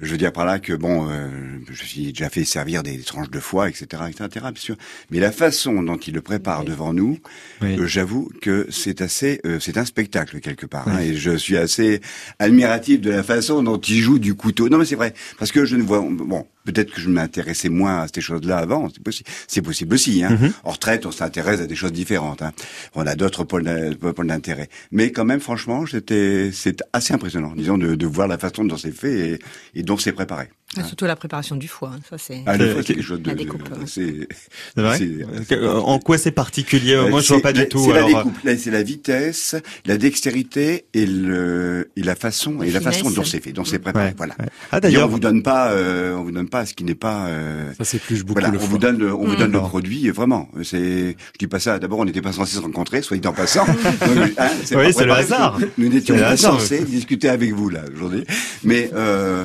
Je 0.00 0.10
veux 0.10 0.16
dire 0.18 0.32
par 0.32 0.44
là 0.44 0.58
que 0.58 0.72
bon, 0.72 1.08
euh, 1.08 1.28
je 1.70 1.84
suis 1.84 2.06
déjà 2.12 2.28
fait 2.28 2.44
servir 2.44 2.82
des 2.82 2.98
tranches 2.98 3.30
de 3.30 3.38
foie, 3.40 3.68
etc., 3.68 4.02
etc., 4.08 4.28
bien 4.52 4.52
sûr. 4.56 4.76
Mais 5.10 5.20
la 5.20 5.30
façon 5.32 5.82
dont 5.82 5.96
il 5.96 6.14
le 6.14 6.20
prépare 6.20 6.64
devant 6.64 6.92
nous, 6.92 7.18
Oui. 7.62 7.78
euh, 7.78 7.86
j'avoue 7.86 8.30
que 8.42 8.66
c'est 8.70 9.00
assez, 9.02 9.40
euh, 9.46 9.60
c'est 9.60 9.78
un 9.78 9.84
spectacle 9.84 10.40
quelque 10.40 10.66
part. 10.66 10.88
hein, 10.88 10.98
et 11.00 11.14
je 11.14 11.36
suis 11.36 11.56
assez 11.56 12.00
admiratif 12.38 13.00
de 13.00 13.10
la 13.10 13.22
façon 13.22 13.62
dont 13.62 13.78
il 13.78 14.00
joue 14.00 14.18
du 14.18 14.34
couteau. 14.34 14.68
Non, 14.68 14.78
mais 14.78 14.84
c'est 14.84 14.96
vrai, 14.96 15.14
parce 15.38 15.52
que 15.52 15.64
je 15.64 15.76
ne 15.76 15.82
vois, 15.82 16.00
bon, 16.00 16.46
peut-être 16.64 16.92
que 16.92 17.00
je 17.00 17.08
m'intéressais 17.08 17.68
moins 17.68 18.02
à 18.02 18.06
ces 18.12 18.20
choses-là 18.20 18.58
avant. 18.58 18.88
C'est 18.92 19.02
possible, 19.02 19.28
c'est 19.46 19.62
possible 19.62 19.94
aussi. 19.94 20.24
Hein. 20.24 20.30
Mhm. 20.40 20.52
En 20.64 20.70
retraite, 20.70 21.06
on 21.06 21.12
s'intéresse 21.12 21.60
à 21.60 21.66
des 21.66 21.76
choses 21.76 21.92
différentes. 21.92 22.42
Hein. 22.42 22.52
On 22.94 23.06
a 23.06 23.14
d'autres 23.14 23.44
pôles 23.44 23.64
d'in- 23.64 23.92
pôles 24.12 24.26
d'intérêt. 24.26 24.68
Mais 24.90 25.12
quand 25.12 25.24
même, 25.24 25.40
franchement, 25.40 25.84
c'était, 25.86 26.50
c'est 26.52 26.82
assez 26.92 27.12
impressionnant, 27.14 27.52
disons, 27.56 27.78
de, 27.78 27.94
de 27.94 28.06
voir 28.06 28.28
la 28.28 28.38
façon 28.38 28.64
dont 28.64 28.76
c'est 28.76 28.92
fait 28.92 29.30
et, 29.30 29.38
et 29.74 29.82
dont 29.82 29.96
c'est 29.98 30.12
préparé. 30.12 30.48
Et 30.78 30.84
Surtout 30.84 31.04
la 31.06 31.16
préparation 31.16 31.56
du 31.56 31.68
foie, 31.68 31.92
hein, 31.94 32.00
ça 32.08 32.16
c'est. 32.18 32.42
Ah, 32.46 32.56
le 32.56 32.64
Euh, 32.64 32.72
foie, 32.74 32.82
c'est 32.86 32.94
quelque 32.94 33.02
chose 33.06 33.20
de, 33.22 33.28
la 33.28 33.34
découpe, 33.34 33.62
ouais. 33.70 33.86
c'est, 33.86 34.28
C'est 34.74 34.82
vrai 34.82 34.98
c'est- 34.98 35.54
Euh, 35.54 35.74
En 35.80 35.98
quoi 35.98 36.18
c'est 36.18 36.30
particulier 36.30 36.94
Euh, 36.94 37.08
Moi, 37.08 37.20
je 37.20 37.28
vois 37.28 37.36
c'est 37.36 37.42
pas 37.42 37.52
du 37.52 37.60
la- 37.60 37.66
tout. 37.66 37.78
C'est 37.84 37.92
la 37.92 37.96
alors, 38.04 38.08
euh, 38.08 38.24
découpe, 38.24 38.38
c'est 38.58 38.70
la 38.70 38.82
vitesse, 38.82 39.56
la 39.86 39.96
dextérité 39.96 40.86
et 40.94 41.06
le 41.06 41.90
et 41.96 42.02
la 42.02 42.14
façon 42.14 42.58
La 42.60 42.66
et 42.66 42.70
la 42.70 42.80
façon 42.80 43.10
dont 43.10 43.24
c'est 43.24 43.40
fait, 43.42 43.52
dont 43.52 43.64
c'est 43.64 43.78
préparé. 43.78 44.06
Ouais, 44.08 44.14
Voilà. 44.16 44.34
ouais. 44.40 44.46
Ah 44.72 44.80
D'ailleurs, 44.80 45.06
on 45.08 45.10
vous 45.12 45.20
donne 45.20 45.42
pas, 45.42 45.70
euh, 45.72 46.14
on 46.16 46.24
vous 46.24 46.32
donne 46.32 46.48
pas 46.48 46.66
ce 46.66 46.74
qui 46.74 46.84
n'est 46.84 46.94
pas. 46.94 47.26
euh, 47.28 47.72
Ça 47.78 47.84
s'épluche 47.84 48.20
beaucoup 48.24 48.40
voilà, 48.40 48.48
le 48.48 48.56
on 48.56 48.60
foie. 48.60 48.68
vous 48.70 48.78
donne, 48.78 48.98
le, 48.98 49.14
on 49.14 49.24
vous 49.26 49.34
Mm. 49.34 49.38
donne 49.38 49.52
le 49.52 49.60
produit. 49.60 50.10
Vraiment, 50.10 50.48
c'est. 50.62 51.16
Je 51.34 51.38
dis 51.38 51.46
pas 51.46 51.60
ça. 51.60 51.78
D'abord, 51.78 52.00
on 52.00 52.04
n'était 52.04 52.22
pas 52.22 52.32
censés 52.32 52.56
se 52.56 52.60
rencontrer, 52.60 53.02
soit 53.02 53.24
en 53.26 53.32
passant. 53.32 53.64
Hein, 54.36 54.48
Oui, 54.70 54.76
pas 54.76 54.92
c'est 54.92 55.04
le 55.04 55.12
hasard. 55.12 55.58
Nous 55.78 55.88
n'étions 55.88 56.14
C'est 56.16 56.20
pas 56.22 56.36
censés 56.36 56.84
discuter 56.84 57.28
avec 57.28 57.52
vous 57.52 57.68
là 57.68 57.82
aujourd'hui, 57.94 58.24
mais. 58.62 58.90
Euh, 58.94 59.44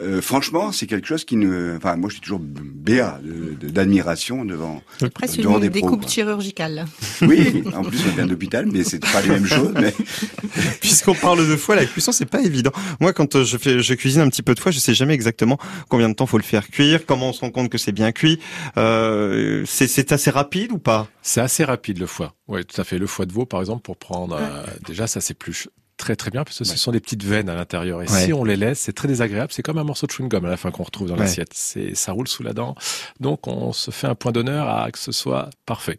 Euh, 0.00 0.20
franchement, 0.20 0.72
c'est 0.72 0.86
quelque 0.86 1.06
chose 1.06 1.24
qui 1.24 1.36
ne. 1.36 1.76
Enfin, 1.76 1.96
moi, 1.96 2.08
je 2.08 2.14
suis 2.14 2.22
toujours 2.22 2.40
béat 2.40 3.20
d'admiration 3.62 4.44
devant. 4.44 4.82
Presque 5.14 5.38
devant 5.38 5.56
une 5.56 5.62
des 5.62 5.70
découpe 5.70 6.00
pros, 6.02 6.10
chirurgicale. 6.10 6.86
Oui, 7.22 7.64
en 7.74 7.82
plus, 7.82 8.00
on 8.06 8.14
vient 8.14 8.26
d'hôpital, 8.26 8.66
mais 8.66 8.84
c'est 8.84 9.00
pas 9.00 9.22
les 9.22 9.30
mêmes 9.30 9.46
choses. 9.46 9.72
Mais... 9.74 9.94
Puisqu'on 10.80 11.14
parle 11.14 11.48
de 11.48 11.56
foie, 11.56 11.76
la 11.76 11.86
cuisson, 11.86 12.12
c'est 12.12 12.26
pas 12.26 12.42
évident. 12.42 12.72
Moi, 13.00 13.12
quand 13.12 13.36
euh, 13.36 13.44
je 13.44 13.56
fais, 13.56 13.80
je 13.80 13.94
cuisine 13.94 14.20
un 14.20 14.28
petit 14.28 14.42
peu 14.42 14.54
de 14.54 14.60
foie, 14.60 14.72
je 14.72 14.78
sais 14.78 14.94
jamais 14.94 15.14
exactement 15.14 15.58
combien 15.88 16.08
de 16.08 16.14
temps 16.14 16.26
faut 16.26 16.38
le 16.38 16.44
faire 16.44 16.68
cuire, 16.68 17.06
comment 17.06 17.30
on 17.30 17.32
se 17.32 17.40
rend 17.40 17.50
compte 17.50 17.70
que 17.70 17.78
c'est 17.78 17.92
bien 17.92 18.12
cuit. 18.12 18.38
Euh, 18.76 19.64
c'est 19.66 20.12
assez 20.12 20.30
rapide 20.30 20.72
ou 20.72 20.78
pas? 20.78 21.08
C'est 21.22 21.40
assez 21.40 21.64
rapide 21.64 21.98
le 21.98 22.06
foie. 22.06 22.34
Oui, 22.48 22.64
tout 22.64 22.80
à 22.80 22.84
fait. 22.84 22.98
Le 22.98 23.06
foie 23.06 23.26
de 23.26 23.32
veau, 23.32 23.46
par 23.46 23.60
exemple, 23.60 23.82
pour 23.82 23.96
prendre. 23.96 24.36
Euh, 24.36 24.64
déjà, 24.86 25.06
ça 25.06 25.20
c'est 25.20 25.34
plus 25.34 25.68
très 25.96 26.16
très 26.16 26.30
bien 26.30 26.44
parce 26.44 26.58
que 26.58 26.64
ce 26.64 26.76
sont 26.76 26.92
des 26.92 27.00
petites 27.00 27.24
veines 27.24 27.48
à 27.48 27.54
l'intérieur 27.54 28.02
et 28.02 28.06
si 28.06 28.32
on 28.32 28.44
les 28.44 28.56
laisse, 28.56 28.80
c'est 28.80 28.92
très 28.92 29.08
désagréable. 29.08 29.52
C'est 29.52 29.62
comme 29.62 29.78
un 29.78 29.84
morceau 29.84 30.06
de 30.06 30.12
chewing 30.12 30.28
gum 30.28 30.44
à 30.44 30.48
la 30.48 30.56
fin 30.56 30.70
qu'on 30.70 30.82
retrouve 30.82 31.08
dans 31.08 31.16
l'assiette. 31.16 31.50
C'est 31.54 31.94
ça 31.94 32.12
roule 32.12 32.28
sous 32.28 32.42
la 32.42 32.52
dent. 32.52 32.74
Donc 33.20 33.46
on 33.46 33.72
se 33.72 33.90
fait 33.90 34.06
un 34.06 34.14
point 34.14 34.32
d'honneur 34.32 34.68
à 34.68 34.90
que 34.90 34.98
ce 34.98 35.12
soit 35.12 35.50
parfait. 35.64 35.98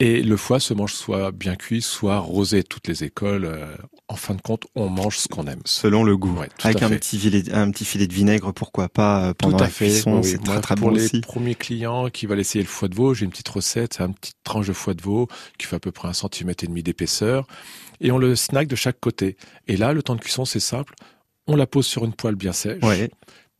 Et 0.00 0.22
le 0.22 0.36
foie 0.36 0.58
se 0.58 0.74
mange 0.74 0.92
soit 0.92 1.30
bien 1.30 1.54
cuit, 1.54 1.80
soit 1.80 2.18
rosé. 2.18 2.64
Toutes 2.64 2.88
les 2.88 3.04
écoles, 3.04 3.44
euh, 3.44 3.76
en 4.08 4.16
fin 4.16 4.34
de 4.34 4.40
compte, 4.40 4.64
on 4.74 4.88
mange 4.88 5.18
ce 5.18 5.28
qu'on 5.28 5.46
aime. 5.46 5.62
Selon 5.66 6.02
le 6.02 6.16
goût. 6.16 6.36
Avec 6.64 6.82
un 6.82 6.88
petit, 6.90 7.16
filet, 7.16 7.52
un 7.52 7.70
petit 7.70 7.84
filet 7.84 8.08
de 8.08 8.12
vinaigre, 8.12 8.52
pourquoi 8.52 8.88
pas, 8.88 9.28
euh, 9.28 9.34
pendant 9.34 9.58
la 9.58 9.68
cuisson. 9.68 10.22
c'est 10.24 10.42
très, 10.42 10.60
très 10.60 10.74
pour 10.74 10.90
les 10.90 11.08
premiers 11.20 11.54
clients 11.54 12.08
qui 12.08 12.26
veulent 12.26 12.40
essayer 12.40 12.62
le 12.62 12.68
foie 12.68 12.88
de 12.88 12.96
veau, 12.96 13.14
j'ai 13.14 13.24
une 13.24 13.30
petite 13.30 13.48
recette, 13.48 13.94
c'est 13.94 14.02
une 14.02 14.14
petite 14.14 14.36
tranche 14.42 14.66
de 14.66 14.72
foie 14.72 14.94
de 14.94 15.02
veau 15.02 15.28
qui 15.58 15.66
fait 15.66 15.76
à 15.76 15.80
peu 15.80 15.92
près 15.92 16.08
un 16.08 16.12
centimètre 16.12 16.64
et 16.64 16.66
demi 16.66 16.82
d'épaisseur. 16.82 17.46
Et 18.00 18.10
on 18.10 18.18
le 18.18 18.34
snack 18.34 18.66
de 18.66 18.76
chaque 18.76 18.98
côté. 18.98 19.36
Et 19.68 19.76
là, 19.76 19.92
le 19.92 20.02
temps 20.02 20.16
de 20.16 20.20
cuisson, 20.20 20.44
c'est 20.44 20.60
simple. 20.60 20.94
On 21.46 21.54
la 21.54 21.68
pose 21.68 21.86
sur 21.86 22.04
une 22.04 22.14
poêle 22.14 22.34
bien 22.34 22.52
sèche, 22.52 22.80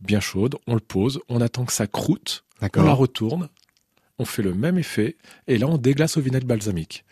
bien 0.00 0.20
chaude. 0.20 0.56
On 0.66 0.74
le 0.74 0.80
pose. 0.80 1.20
On 1.28 1.40
attend 1.40 1.64
que 1.64 1.72
ça 1.72 1.86
croûte. 1.86 2.44
On 2.76 2.82
la 2.82 2.92
retourne 2.92 3.48
on 4.18 4.24
fait 4.24 4.42
le 4.42 4.54
même 4.54 4.78
effet, 4.78 5.16
et 5.46 5.58
là 5.58 5.66
on 5.68 5.78
déglace 5.78 6.16
au 6.16 6.20
vinaigre 6.20 6.46
balsamique. 6.46 7.04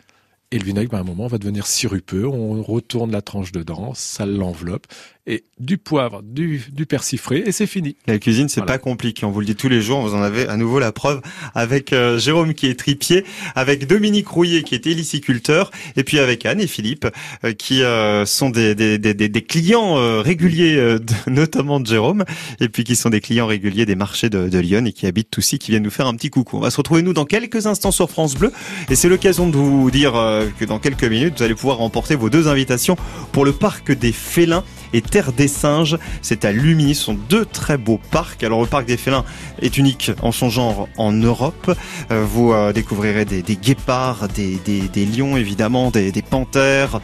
Et 0.53 0.59
le 0.59 0.65
vinaigre, 0.65 0.93
à 0.93 0.99
un 0.99 1.03
moment, 1.03 1.25
va 1.25 1.39
devenir 1.39 1.65
sirupeux. 1.65 2.27
On 2.27 2.61
retourne 2.61 3.11
la 3.11 3.23
tranche 3.23 3.51
dedans, 3.51 3.93
ça 3.95 4.27
l'enveloppe 4.27 4.85
et 5.25 5.45
du 5.57 5.77
poivre, 5.77 6.21
du, 6.21 6.61
du 6.73 6.85
persil 6.85 7.17
frais 7.17 7.43
et 7.45 7.53
c'est 7.53 7.67
fini. 7.67 7.95
La 8.07 8.19
cuisine, 8.19 8.49
c'est 8.49 8.65
pas 8.65 8.77
compliqué. 8.77 9.25
On 9.25 9.31
vous 9.31 9.39
le 9.39 9.45
dit 9.45 9.55
tous 9.55 9.69
les 9.69 9.81
jours. 9.81 10.01
Vous 10.01 10.15
en 10.15 10.21
avez 10.21 10.49
à 10.49 10.57
nouveau 10.57 10.79
la 10.79 10.91
preuve 10.91 11.21
avec 11.55 11.93
euh, 11.93 12.17
Jérôme 12.19 12.53
qui 12.53 12.67
est 12.67 12.77
tripier, 12.77 13.23
avec 13.55 13.87
Dominique 13.87 14.27
Rouillet 14.27 14.63
qui 14.63 14.75
est 14.75 14.85
héliciculteur 14.85 15.71
et 15.95 16.03
puis 16.03 16.19
avec 16.19 16.45
Anne 16.45 16.59
et 16.59 16.67
Philippe 16.67 17.07
euh, 17.45 17.53
qui 17.53 17.83
euh, 17.83 18.25
sont 18.25 18.49
des, 18.49 18.75
des, 18.75 18.97
des, 18.97 19.13
des 19.13 19.41
clients 19.41 20.21
réguliers, 20.21 20.97
notamment 21.27 21.79
de 21.79 21.87
Jérôme, 21.87 22.25
et 22.59 22.67
puis 22.67 22.83
qui 22.83 22.97
sont 22.97 23.09
des 23.09 23.21
clients 23.21 23.47
réguliers 23.47 23.85
des 23.85 23.95
marchés 23.95 24.29
de, 24.29 24.49
de 24.49 24.59
Lyon 24.59 24.85
et 24.85 24.91
qui 24.91 25.07
habitent 25.07 25.37
aussi, 25.37 25.57
qui 25.57 25.71
viennent 25.71 25.83
nous 25.83 25.89
faire 25.89 26.07
un 26.07 26.15
petit 26.15 26.29
coucou. 26.29 26.57
On 26.57 26.61
va 26.61 26.69
se 26.69 26.77
retrouver 26.77 27.01
nous 27.01 27.13
dans 27.13 27.25
quelques 27.25 27.65
instants 27.65 27.91
sur 27.91 28.09
France 28.09 28.35
Bleu 28.35 28.51
et 28.89 28.95
c'est 28.95 29.07
l'occasion 29.07 29.47
de 29.47 29.55
vous 29.55 29.89
dire 29.89 30.15
que 30.57 30.65
dans 30.65 30.79
quelques 30.79 31.03
minutes, 31.03 31.35
vous 31.37 31.43
allez 31.43 31.55
pouvoir 31.55 31.77
remporter 31.77 32.15
vos 32.15 32.29
deux 32.29 32.47
invitations 32.47 32.97
pour 33.31 33.45
le 33.45 33.51
parc 33.51 33.91
des 33.91 34.11
félins 34.11 34.63
et 34.93 35.01
Terre 35.01 35.33
des 35.33 35.47
Singes. 35.47 35.97
C'est 36.21 36.45
à 36.45 36.51
Lumie. 36.51 36.95
Ce 36.95 37.05
sont 37.05 37.17
deux 37.29 37.45
très 37.45 37.77
beaux 37.77 37.99
parcs. 38.11 38.43
Alors 38.43 38.61
le 38.61 38.67
parc 38.67 38.85
des 38.85 38.97
félins 38.97 39.25
est 39.61 39.77
unique 39.77 40.11
en 40.21 40.31
son 40.31 40.49
genre 40.49 40.87
en 40.97 41.11
Europe. 41.11 41.75
Euh, 42.11 42.23
vous 42.27 42.53
euh, 42.53 42.71
découvrirez 42.71 43.25
des, 43.25 43.41
guépards, 43.55 44.27
des, 44.29 45.05
lions 45.05 45.35
évidemment, 45.35 45.91
des, 45.91 46.11
panthères 46.21 46.99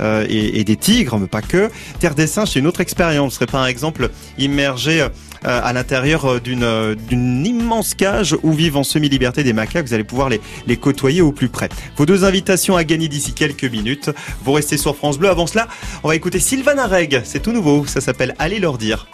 euh, 0.00 0.26
et, 0.28 0.64
des 0.64 0.76
tigres, 0.76 1.18
mais 1.18 1.26
pas 1.26 1.42
que. 1.42 1.70
Terre 2.00 2.14
des 2.14 2.26
Singes, 2.26 2.50
c'est 2.52 2.58
une 2.58 2.66
autre 2.66 2.80
expérience. 2.80 3.32
Vous 3.32 3.36
serez 3.36 3.46
par 3.46 3.66
exemple 3.66 4.10
immergé 4.38 5.02
euh, 5.02 5.08
à 5.44 5.72
l'intérieur 5.72 6.24
euh, 6.24 6.40
d'une 6.40 6.62
euh, 6.62 6.94
d'une 6.94 7.46
immense 7.46 7.94
cage 7.94 8.36
où 8.42 8.52
vivent 8.52 8.76
en 8.76 8.84
semi-liberté 8.84 9.44
des 9.44 9.52
macaques. 9.52 9.86
Vous 9.86 9.94
allez 9.94 10.04
pouvoir 10.04 10.28
les, 10.28 10.40
les 10.66 10.76
côtoyer 10.76 11.22
au 11.22 11.32
plus 11.32 11.48
près. 11.48 11.68
Vos 11.96 12.06
deux 12.06 12.24
invitations 12.24 12.76
à 12.76 12.84
gagner 12.84 13.08
d'ici 13.08 13.32
quelques 13.32 13.64
minutes. 13.64 14.10
Vous 14.44 14.52
restez 14.52 14.76
sur 14.76 14.96
France 14.96 15.18
Bleu. 15.18 15.28
Avant 15.28 15.46
cela, 15.46 15.68
on 16.02 16.08
va 16.08 16.16
écouter 16.16 16.38
Sylvain 16.38 16.86
Reg. 16.86 17.22
C'est 17.24 17.40
tout 17.40 17.52
nouveau. 17.52 17.86
Ça 17.86 18.00
s'appelle 18.00 18.34
Allez 18.38 18.58
leur 18.58 18.78
dire. 18.78 19.06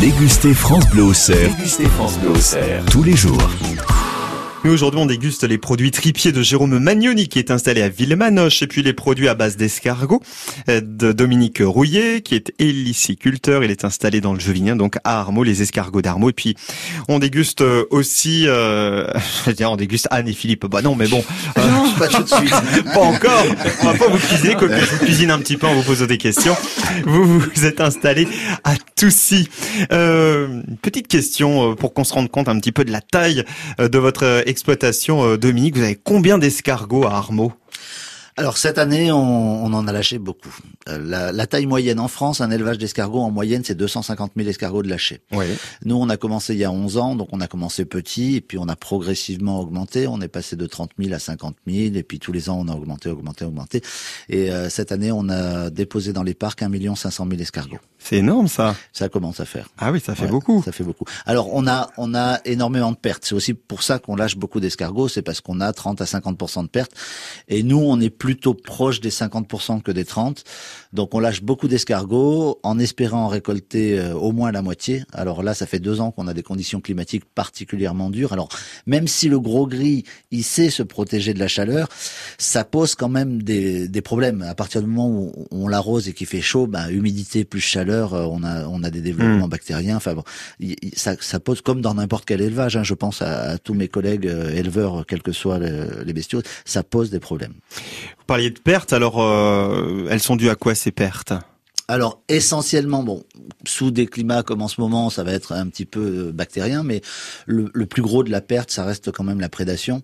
Dégustez 0.00 0.54
France 0.54 0.88
Bleu 0.90 1.04
au 1.04 1.14
cerf. 1.14 1.50
Dégustez 1.56 1.86
France 1.86 2.18
Bleu 2.18 2.30
au 2.30 2.36
cerf. 2.36 2.84
Tous 2.90 3.02
les 3.02 3.16
jours 3.16 3.48
aujourd'hui, 4.68 5.00
on 5.00 5.06
déguste 5.06 5.44
les 5.44 5.58
produits 5.58 5.90
tripiers 5.90 6.32
de 6.32 6.42
Jérôme 6.42 6.78
Magnoni 6.78 7.28
qui 7.28 7.38
est 7.38 7.50
installé 7.50 7.82
à 7.82 7.88
Villemanoche 7.88 8.62
et 8.62 8.66
puis 8.66 8.82
les 8.82 8.92
produits 8.92 9.28
à 9.28 9.34
base 9.34 9.56
d'escargot 9.56 10.22
euh, 10.68 10.80
de 10.80 11.12
Dominique 11.12 11.60
Rouillet 11.60 12.20
qui 12.22 12.34
est 12.34 12.52
héliciculteur. 12.58 13.64
Il 13.64 13.70
est 13.70 13.84
installé 13.84 14.20
dans 14.20 14.32
le 14.32 14.40
Jevinien, 14.40 14.76
donc 14.76 14.96
à 15.04 15.20
Armo, 15.20 15.44
les 15.44 15.62
escargots 15.62 16.02
d'Armo. 16.02 16.30
Et 16.30 16.32
puis, 16.32 16.56
on 17.08 17.18
déguste 17.18 17.60
euh, 17.60 17.84
aussi, 17.90 18.44
euh, 18.46 19.06
dire, 19.56 19.70
on 19.70 19.76
déguste 19.76 20.08
Anne 20.10 20.28
et 20.28 20.32
Philippe. 20.32 20.66
Bah 20.66 20.82
non, 20.82 20.94
mais 20.94 21.08
bon. 21.08 21.24
Euh, 21.58 21.70
non, 21.70 21.92
pas 21.92 22.08
tout 22.08 22.22
de 22.22 22.28
suite. 22.28 22.54
pas 22.94 23.00
encore. 23.00 23.44
On 23.82 23.84
va 23.86 23.94
pas 23.94 24.08
vous 24.08 24.18
cuisiner, 24.18 24.54
que 24.54 24.68
je 24.68 24.86
vous 24.86 25.04
cuisine 25.04 25.30
un 25.30 25.38
petit 25.38 25.56
peu 25.56 25.66
en 25.66 25.74
vous 25.74 25.82
posant 25.82 26.06
des 26.06 26.18
questions. 26.18 26.56
Vous 27.04 27.40
vous 27.40 27.64
êtes 27.64 27.80
installé 27.80 28.26
à 28.64 28.74
Toussy. 28.96 29.48
Euh, 29.92 30.62
petite 30.82 31.08
question 31.08 31.74
pour 31.74 31.94
qu'on 31.94 32.04
se 32.04 32.14
rende 32.14 32.30
compte 32.30 32.48
un 32.48 32.58
petit 32.58 32.72
peu 32.72 32.84
de 32.84 32.92
la 32.92 33.00
taille 33.00 33.44
de 33.78 33.98
votre 33.98 34.42
exploitation, 34.56 35.22
euh, 35.22 35.36
Dominique, 35.36 35.76
vous 35.76 35.82
avez 35.82 35.96
combien 35.96 36.38
d'escargots 36.38 37.04
à 37.04 37.12
Armeau 37.12 37.52
alors 38.38 38.58
cette 38.58 38.76
année, 38.76 39.10
on, 39.10 39.64
on, 39.64 39.72
en 39.72 39.88
a 39.88 39.92
lâché 39.92 40.18
beaucoup. 40.18 40.54
Euh, 40.90 40.98
la, 41.02 41.32
la, 41.32 41.46
taille 41.46 41.64
moyenne 41.64 41.98
en 41.98 42.08
France, 42.08 42.42
un 42.42 42.50
élevage 42.50 42.76
d'escargots 42.76 43.22
en 43.22 43.30
moyenne, 43.30 43.62
c'est 43.64 43.74
250 43.74 44.32
000 44.36 44.48
escargots 44.48 44.82
de 44.82 44.90
lâchés. 44.90 45.22
Oui. 45.32 45.46
Nous, 45.86 45.96
on 45.96 46.10
a 46.10 46.18
commencé 46.18 46.52
il 46.52 46.58
y 46.58 46.64
a 46.64 46.70
11 46.70 46.98
ans, 46.98 47.14
donc 47.14 47.28
on 47.32 47.40
a 47.40 47.46
commencé 47.46 47.86
petit, 47.86 48.36
et 48.36 48.40
puis 48.42 48.58
on 48.58 48.68
a 48.68 48.76
progressivement 48.76 49.58
augmenté. 49.60 50.06
On 50.06 50.20
est 50.20 50.28
passé 50.28 50.54
de 50.54 50.66
30 50.66 50.90
000 50.98 51.14
à 51.14 51.18
50 51.18 51.56
000, 51.66 51.94
et 51.94 52.02
puis 52.02 52.18
tous 52.18 52.32
les 52.32 52.50
ans, 52.50 52.58
on 52.60 52.68
a 52.68 52.74
augmenté, 52.74 53.08
augmenté, 53.08 53.46
augmenté. 53.46 53.80
Et 54.28 54.52
euh, 54.52 54.68
cette 54.68 54.92
année, 54.92 55.12
on 55.12 55.30
a 55.30 55.70
déposé 55.70 56.12
dans 56.12 56.22
les 56.22 56.34
parcs 56.34 56.62
1 56.62 56.94
500 56.94 57.26
000 57.30 57.40
escargots. 57.40 57.78
C'est 57.98 58.18
énorme 58.18 58.46
ça. 58.46 58.76
Ça 58.92 59.08
commence 59.08 59.40
à 59.40 59.46
faire. 59.46 59.68
Ah 59.78 59.90
oui, 59.90 59.98
ça 59.98 60.14
fait 60.14 60.28
beaucoup. 60.28 60.62
Ça 60.62 60.70
fait 60.70 60.84
beaucoup. 60.84 61.06
Alors 61.24 61.52
on 61.52 61.66
a 61.66 61.90
on 61.96 62.14
a 62.14 62.38
énormément 62.44 62.92
de 62.92 62.96
pertes. 62.96 63.24
C'est 63.24 63.34
aussi 63.34 63.52
pour 63.52 63.82
ça 63.82 63.98
qu'on 63.98 64.14
lâche 64.14 64.36
beaucoup 64.36 64.60
d'escargots, 64.60 65.08
c'est 65.08 65.22
parce 65.22 65.40
qu'on 65.40 65.60
a 65.60 65.72
30 65.72 66.00
à 66.00 66.04
50% 66.04 66.62
de 66.62 66.68
pertes. 66.68 66.92
Et 67.48 67.64
nous, 67.64 67.78
on 67.78 67.98
est 67.98 68.10
plutôt 68.26 68.54
proche 68.54 69.00
des 69.00 69.12
50% 69.12 69.82
que 69.82 69.92
des 69.92 70.04
30. 70.04 70.42
Donc 70.96 71.14
on 71.14 71.20
lâche 71.20 71.42
beaucoup 71.42 71.68
d'escargots 71.68 72.58
en 72.62 72.78
espérant 72.78 73.26
en 73.26 73.28
récolter 73.28 73.98
euh, 73.98 74.14
au 74.14 74.32
moins 74.32 74.50
la 74.50 74.62
moitié. 74.62 75.04
Alors 75.12 75.42
là, 75.42 75.54
ça 75.54 75.66
fait 75.66 75.78
deux 75.78 76.00
ans 76.00 76.10
qu'on 76.10 76.26
a 76.26 76.34
des 76.34 76.42
conditions 76.42 76.80
climatiques 76.80 77.24
particulièrement 77.26 78.10
dures. 78.10 78.32
Alors 78.32 78.48
même 78.86 79.06
si 79.06 79.28
le 79.28 79.38
gros 79.38 79.66
gris, 79.66 80.04
il 80.30 80.42
sait 80.42 80.70
se 80.70 80.82
protéger 80.82 81.34
de 81.34 81.38
la 81.38 81.48
chaleur, 81.48 81.88
ça 82.38 82.64
pose 82.64 82.94
quand 82.94 83.10
même 83.10 83.42
des, 83.42 83.88
des 83.88 84.00
problèmes. 84.00 84.42
À 84.42 84.54
partir 84.54 84.80
du 84.80 84.88
moment 84.88 85.10
où 85.10 85.46
on 85.50 85.68
l'arrose 85.68 86.08
et 86.08 86.14
qu'il 86.14 86.26
fait 86.26 86.40
chaud, 86.40 86.66
ben, 86.66 86.88
humidité 86.88 87.44
plus 87.44 87.60
chaleur, 87.60 88.14
euh, 88.14 88.26
on 88.30 88.42
a, 88.42 88.66
on 88.66 88.82
a 88.82 88.90
des 88.90 89.02
développements 89.02 89.46
hmm. 89.46 89.50
bactériens. 89.50 89.96
Enfin 89.96 90.14
bon, 90.14 90.24
ça, 90.94 91.14
ça 91.20 91.38
pose 91.40 91.60
comme 91.60 91.82
dans 91.82 91.94
n'importe 91.94 92.24
quel 92.24 92.40
élevage. 92.40 92.76
Hein, 92.76 92.82
je 92.82 92.94
pense 92.94 93.20
à, 93.20 93.58
tous 93.58 93.74
mes 93.74 93.88
collègues 93.88 94.26
euh, 94.26 94.50
éleveurs, 94.50 95.04
quels 95.06 95.22
que 95.22 95.32
soient 95.32 95.58
les, 95.58 96.12
bestiaux, 96.14 96.40
ça 96.64 96.82
pose 96.82 97.10
des 97.10 97.20
problèmes. 97.20 97.52
Vous 98.18 98.24
parliez 98.26 98.50
de 98.50 98.58
pertes, 98.58 98.94
alors 98.94 99.22
euh, 99.22 100.06
elles 100.10 100.20
sont 100.20 100.36
dues 100.36 100.48
à 100.48 100.54
quoi 100.54 100.74
pertes 100.92 101.32
alors 101.88 102.20
essentiellement, 102.28 103.04
bon, 103.04 103.24
sous 103.64 103.92
des 103.92 104.06
climats 104.06 104.42
comme 104.42 104.60
en 104.60 104.66
ce 104.66 104.80
moment, 104.80 105.08
ça 105.08 105.22
va 105.22 105.32
être 105.32 105.52
un 105.52 105.68
petit 105.68 105.84
peu 105.84 106.32
bactérien, 106.32 106.82
mais 106.82 107.00
le, 107.46 107.68
plus 107.86 108.02
gros 108.02 108.24
de 108.24 108.30
la 108.30 108.40
perte, 108.40 108.72
ça 108.72 108.84
reste 108.84 109.12
quand 109.12 109.22
même 109.22 109.40
la 109.40 109.48
prédation 109.48 110.02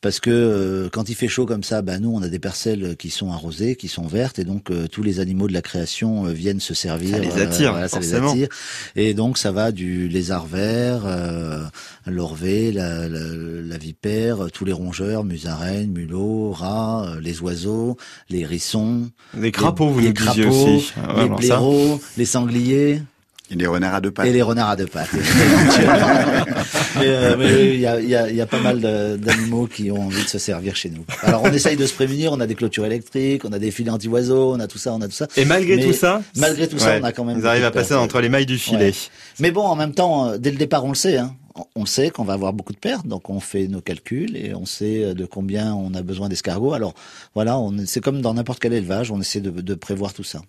parce 0.00 0.20
que 0.20 0.30
euh, 0.30 0.88
quand 0.90 1.08
il 1.08 1.14
fait 1.16 1.26
chaud 1.26 1.44
comme 1.44 1.64
ça, 1.64 1.82
bah, 1.82 1.98
nous 1.98 2.10
on 2.10 2.22
a 2.22 2.28
des 2.28 2.38
parcelles 2.38 2.96
qui 2.96 3.10
sont 3.10 3.32
arrosées, 3.32 3.74
qui 3.74 3.88
sont 3.88 4.06
vertes, 4.06 4.38
et 4.38 4.44
donc 4.44 4.70
euh, 4.70 4.86
tous 4.86 5.02
les 5.02 5.18
animaux 5.18 5.48
de 5.48 5.52
la 5.52 5.62
création 5.62 6.26
euh, 6.26 6.32
viennent 6.32 6.60
se 6.60 6.72
servir. 6.72 7.16
Ça 7.16 7.18
les 7.18 7.42
attire, 7.42 7.88
ça 7.88 7.98
les 7.98 8.14
attire. 8.14 8.48
Et 8.94 9.14
donc 9.14 9.38
ça 9.38 9.50
va 9.50 9.72
du 9.72 10.08
lézard 10.08 10.46
vert, 10.46 11.02
l'orvé, 12.06 12.70
la, 12.70 13.08
la, 13.08 13.78
vipère, 13.78 14.50
tous 14.52 14.64
les 14.64 14.72
rongeurs, 14.72 15.24
musaraignes, 15.24 15.90
mulots, 15.90 16.52
rats, 16.52 17.16
les 17.20 17.40
oiseaux, 17.40 17.96
les 18.30 18.40
hérissons, 18.40 19.10
les 19.36 19.50
crapauds, 19.50 19.88
vous 19.88 20.00
les, 20.00 20.12
crapauds, 20.12 20.76
aussi. 20.76 20.92
Ah 20.96 21.22
les 21.22 21.28
blaireaux, 21.28 22.00
les 22.16 22.24
sangliers. 22.24 23.02
Et 23.50 23.54
les 23.54 23.66
renards 23.66 23.94
à 23.94 24.00
deux 24.00 24.10
pattes. 24.10 24.26
Et 24.26 24.32
les 24.32 24.42
renards 24.42 24.70
à 24.70 24.76
deux 24.76 24.86
pattes. 24.86 25.08
Euh, 27.00 27.36
mais 27.38 27.74
il 27.74 27.80
y, 27.80 27.86
a, 27.86 28.00
y, 28.00 28.14
a, 28.16 28.28
y, 28.28 28.40
a, 28.40 28.46
pas 28.46 28.58
mal 28.58 28.80
d'animaux 29.20 29.68
qui 29.68 29.90
ont 29.92 30.06
envie 30.06 30.24
de 30.24 30.28
se 30.28 30.38
servir 30.38 30.74
chez 30.74 30.90
nous. 30.90 31.04
Alors 31.22 31.42
on 31.44 31.52
essaye 31.52 31.76
de 31.76 31.86
se 31.86 31.94
prémunir, 31.94 32.32
on 32.32 32.40
a 32.40 32.46
des 32.46 32.56
clôtures 32.56 32.84
électriques, 32.86 33.44
on 33.44 33.52
a 33.52 33.58
des 33.60 33.70
filets 33.70 33.90
anti-oiseaux, 33.90 34.54
on 34.54 34.58
a 34.58 34.66
tout 34.66 34.78
ça, 34.78 34.92
on 34.94 35.00
a 35.00 35.06
tout 35.06 35.14
ça. 35.14 35.28
Et 35.36 35.44
malgré 35.44 35.80
tout 35.80 35.92
ça 35.92 36.22
Malgré 36.36 36.66
tout 36.66 36.78
ça, 36.78 36.98
on 37.00 37.04
a 37.04 37.12
quand 37.12 37.24
même... 37.24 37.38
Ils 37.38 37.46
arrivent 37.46 37.64
à 37.64 37.70
passer 37.70 37.94
entre 37.94 38.20
les 38.20 38.28
mailles 38.28 38.46
du 38.46 38.58
filet. 38.58 38.92
Mais 39.38 39.52
bon, 39.52 39.62
en 39.62 39.76
même 39.76 39.94
temps, 39.94 40.26
euh, 40.26 40.38
dès 40.38 40.50
le 40.50 40.56
départ, 40.56 40.84
on 40.84 40.88
le 40.88 40.96
sait. 40.96 41.18
Hein. 41.18 41.36
On 41.76 41.86
sait 41.86 42.10
qu'on 42.10 42.24
va 42.24 42.32
avoir 42.32 42.52
beaucoup 42.52 42.72
de 42.72 42.78
pertes, 42.78 43.06
donc 43.06 43.30
on 43.30 43.40
fait 43.40 43.68
nos 43.68 43.80
calculs 43.80 44.36
et 44.36 44.54
on 44.54 44.66
sait 44.66 45.04
euh, 45.04 45.14
de 45.14 45.24
combien 45.24 45.74
on 45.74 45.94
a 45.94 46.02
besoin 46.02 46.28
d'escargots. 46.28 46.72
Alors 46.72 46.94
voilà, 47.34 47.58
c'est 47.86 48.00
comme 48.00 48.20
dans 48.20 48.34
n'importe 48.34 48.60
quel 48.60 48.72
élevage, 48.72 49.10
on 49.10 49.20
essaie 49.20 49.40
de, 49.40 49.50
de 49.50 49.74
prévoir 49.74 50.12
tout 50.14 50.24
ça. 50.24 50.40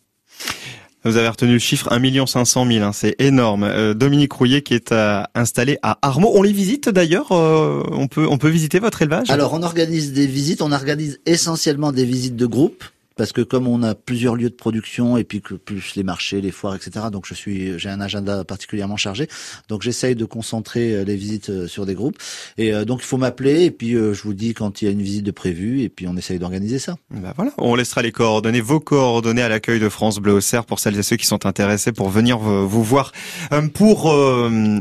Vous 1.05 1.15
avez 1.15 1.29
retenu 1.29 1.53
le 1.53 1.59
chiffre 1.59 1.91
1 1.91 2.25
500 2.25 2.67
000, 2.67 2.83
hein, 2.83 2.91
c'est 2.93 3.15
énorme. 3.19 3.63
Euh, 3.63 3.93
Dominique 3.93 4.33
Rouillet 4.33 4.62
qui 4.62 4.73
est 4.73 4.91
euh, 4.91 5.23
installé 5.33 5.79
à 5.81 5.97
Armaux. 6.01 6.31
On 6.35 6.41
les 6.41 6.51
visite 6.51 6.89
d'ailleurs 6.89 7.31
euh, 7.31 7.83
On 7.91 8.07
peut 8.07 8.27
on 8.29 8.38
peut 8.38 8.49
visiter 8.49 8.79
votre 8.79 9.01
élevage? 9.01 9.29
Alors 9.29 9.53
on 9.53 9.63
organise 9.63 10.12
des 10.12 10.27
visites, 10.27 10.62
on 10.62 10.73
organise 10.73 11.21
essentiellement 11.25 11.93
des 11.93 12.03
visites 12.03 12.35
de 12.35 12.45
groupe 12.45 12.83
parce 13.19 13.34
que 13.34 13.41
comme 13.41 13.67
on 13.67 13.84
a 13.84 13.95
plusieurs 13.95 14.38
lieux 14.38 14.49
de 14.49 14.55
production 14.55 15.17
et 15.17 15.25
puis 15.25 15.41
que 15.41 15.53
plus 15.53 15.97
les 15.97 16.03
marchés, 16.03 16.39
les 16.39 16.51
foires, 16.51 16.73
etc. 16.73 17.08
Donc 17.12 17.25
je 17.27 17.34
suis, 17.34 17.77
j'ai 17.77 17.89
un 17.89 17.99
agenda 17.99 18.45
particulièrement 18.45 18.95
chargé. 18.95 19.27
Donc 19.67 19.82
j'essaye 19.82 20.15
de 20.15 20.23
concentrer 20.23 20.93
euh, 20.93 21.03
les 21.03 21.17
visites 21.17 21.49
euh, 21.49 21.67
sur 21.67 21.86
des 21.86 21.95
groupes. 21.95 22.17
Et 22.58 22.73
euh, 22.73 22.86
donc 22.86 23.01
il 23.01 23.05
faut 23.05 23.17
m'appeler 23.17 23.65
et 23.65 23.71
puis 23.71 23.91
je 23.91 24.23
vous 24.23 24.34
dis 24.34 24.53
quand 24.53 24.82
il 24.82 24.86
y 24.86 24.88
a 24.88 24.91
une 24.91 25.01
visite 25.01 25.25
de 25.25 25.32
prévue 25.32 25.82
et 25.82 25.89
puis 25.89 26.08
on 26.08 26.15
essaye 26.15 26.39
d'organiser 26.39 26.79
ça. 26.79 26.95
Ben 27.12 27.34
voilà, 27.36 27.51
on 27.58 27.75
laissera 27.75 28.01
les 28.01 28.13
coordonnées, 28.13 28.62
vos 28.62 28.79
coordonnées 28.79 29.41
à 29.41 29.49
l'accueil 29.49 29.82
de 29.82 29.89
France 29.89 30.19
Bleu 30.19 30.32
Auxerre 30.32 30.63
pour 30.63 30.79
celles 30.79 30.97
et 30.97 31.03
ceux 31.03 31.17
qui 31.17 31.25
sont 31.25 31.45
intéressés 31.45 31.91
pour 31.91 32.08
venir 32.08 32.38
vous 32.38 32.84
voir. 32.84 33.12
Pour 33.73 34.13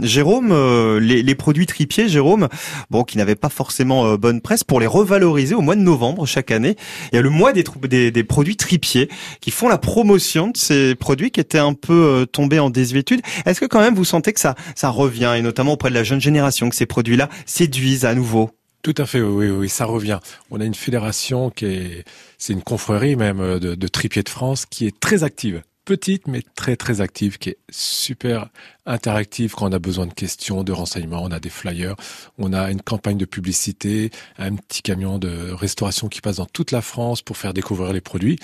Jérôme, 0.02 0.98
les, 1.00 1.34
produits 1.34 1.66
tripiers, 1.66 2.08
Jérôme, 2.08 2.46
bon, 2.90 3.02
qui 3.02 3.18
n'avaient 3.18 3.34
pas 3.34 3.48
forcément 3.48 4.14
bonne 4.14 4.40
presse, 4.40 4.62
pour 4.62 4.78
les 4.78 4.86
revaloriser 4.86 5.56
au 5.56 5.60
mois 5.60 5.74
de 5.74 5.80
novembre 5.80 6.24
chaque 6.24 6.52
année, 6.52 6.76
il 7.12 7.16
y 7.16 7.18
a 7.18 7.22
le 7.22 7.30
mois 7.30 7.52
des, 7.52 7.64
des, 7.88 8.10
des 8.12 8.24
produits 8.28 8.56
tripiers 8.56 9.08
qui 9.40 9.50
font 9.50 9.68
la 9.68 9.78
promotion 9.78 10.48
de 10.48 10.56
ces 10.56 10.94
produits 10.94 11.32
qui 11.32 11.40
étaient 11.40 11.58
un 11.58 11.74
peu 11.74 11.92
euh, 11.92 12.26
tombés 12.26 12.60
en 12.60 12.70
désuétude. 12.70 13.22
Est-ce 13.44 13.60
que 13.60 13.66
quand 13.66 13.80
même 13.80 13.96
vous 13.96 14.04
sentez 14.04 14.32
que 14.32 14.40
ça, 14.40 14.54
ça 14.76 14.90
revient 14.90 15.34
et 15.36 15.42
notamment 15.42 15.72
auprès 15.72 15.90
de 15.90 15.94
la 15.94 16.04
jeune 16.04 16.20
génération 16.20 16.68
que 16.68 16.76
ces 16.76 16.86
produits-là 16.86 17.28
séduisent 17.46 18.04
à 18.04 18.14
nouveau? 18.14 18.50
Tout 18.82 18.94
à 18.96 19.06
fait, 19.06 19.20
oui, 19.20 19.50
oui, 19.50 19.68
ça 19.68 19.86
revient. 19.86 20.20
On 20.52 20.60
a 20.60 20.64
une 20.64 20.74
fédération 20.74 21.50
qui 21.50 21.64
est, 21.64 22.04
c'est 22.38 22.52
une 22.52 22.62
confrérie 22.62 23.16
même 23.16 23.58
de, 23.58 23.74
de 23.74 23.88
tripiers 23.88 24.22
de 24.22 24.28
France 24.28 24.66
qui 24.66 24.86
est 24.86 25.00
très 25.00 25.24
active 25.24 25.62
petite 25.88 26.28
mais 26.28 26.42
très 26.54 26.76
très 26.76 27.00
active, 27.00 27.38
qui 27.38 27.48
est 27.48 27.58
super 27.70 28.50
interactive 28.84 29.54
quand 29.54 29.70
on 29.70 29.72
a 29.72 29.78
besoin 29.78 30.04
de 30.04 30.12
questions, 30.12 30.62
de 30.62 30.70
renseignements. 30.70 31.22
On 31.22 31.30
a 31.30 31.40
des 31.40 31.48
flyers, 31.48 31.96
on 32.36 32.52
a 32.52 32.70
une 32.70 32.82
campagne 32.82 33.16
de 33.16 33.24
publicité, 33.24 34.10
un 34.36 34.54
petit 34.56 34.82
camion 34.82 35.18
de 35.18 35.50
restauration 35.50 36.08
qui 36.08 36.20
passe 36.20 36.36
dans 36.36 36.46
toute 36.46 36.72
la 36.72 36.82
France 36.82 37.22
pour 37.22 37.38
faire 37.38 37.54
découvrir 37.54 37.94
les 37.94 38.02
produits. 38.02 38.38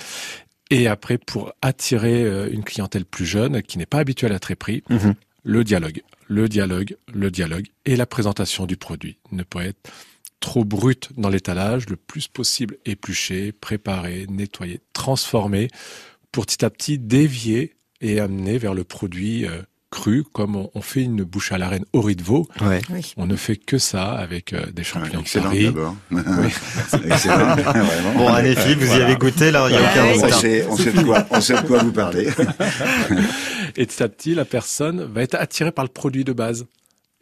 Et 0.70 0.88
après, 0.88 1.18
pour 1.18 1.52
attirer 1.60 2.24
euh, 2.24 2.48
une 2.50 2.64
clientèle 2.64 3.04
plus 3.04 3.26
jeune 3.26 3.60
qui 3.60 3.76
n'est 3.76 3.84
pas 3.84 3.98
habituée 3.98 4.28
à 4.28 4.30
la 4.30 4.38
tréperie, 4.38 4.82
mhm. 4.88 5.14
le 5.42 5.64
dialogue, 5.64 6.02
le 6.26 6.48
dialogue, 6.48 6.96
le 7.12 7.30
dialogue 7.30 7.66
et 7.84 7.96
la 7.96 8.06
présentation 8.06 8.64
du 8.64 8.78
produit 8.78 9.18
ne 9.32 9.42
peut 9.42 9.60
être 9.60 9.90
trop 10.40 10.64
brut 10.64 11.10
dans 11.18 11.28
l'étalage, 11.28 11.90
le 11.90 11.96
plus 11.96 12.26
possible 12.26 12.78
épluché, 12.86 13.52
préparé, 13.52 14.26
nettoyé, 14.30 14.80
transformé 14.94 15.68
pour 16.34 16.46
petit 16.46 16.64
à 16.64 16.70
petit 16.70 16.98
dévier 16.98 17.76
et 18.00 18.18
amener 18.18 18.58
vers 18.58 18.74
le 18.74 18.82
produit 18.82 19.46
euh, 19.46 19.62
cru, 19.90 20.24
comme 20.32 20.56
on, 20.56 20.80
fait 20.80 21.02
une 21.02 21.22
bouche 21.22 21.52
à 21.52 21.58
la 21.58 21.68
reine 21.68 21.84
au 21.92 22.00
riz 22.00 22.16
de 22.16 22.24
veau. 22.24 22.48
Ouais. 22.60 22.80
On 23.16 23.26
ne 23.26 23.36
fait 23.36 23.54
que 23.54 23.78
ça 23.78 24.10
avec 24.14 24.52
euh, 24.52 24.66
des 24.72 24.82
champignons 24.82 25.22
de 25.22 25.40
Paris. 25.40 25.72
Oui. 26.10 26.20
excellent. 27.04 27.54
bon, 28.16 28.26
allez 28.26 28.56
Philippe, 28.56 28.80
vous 28.80 28.96
y 28.96 29.00
avez 29.00 29.14
goûté, 29.14 29.52
là, 29.52 29.68
il 29.68 29.76
n'y 29.76 29.78
a 29.78 29.90
aucun 29.92 30.26
on 30.26 30.40
sait, 30.40 30.66
on, 30.66 30.76
sait 30.76 30.92
de 30.92 31.02
quoi, 31.02 31.24
on 31.30 31.40
sait 31.40 31.54
de 31.54 31.66
quoi 31.68 31.84
vous 31.84 31.92
parlez. 31.92 32.26
et 33.76 33.86
petit 33.86 34.02
à 34.02 34.08
petit, 34.08 34.34
la 34.34 34.44
personne 34.44 35.04
va 35.04 35.22
être 35.22 35.36
attirée 35.36 35.70
par 35.70 35.84
le 35.84 35.90
produit 35.90 36.24
de 36.24 36.32
base. 36.32 36.66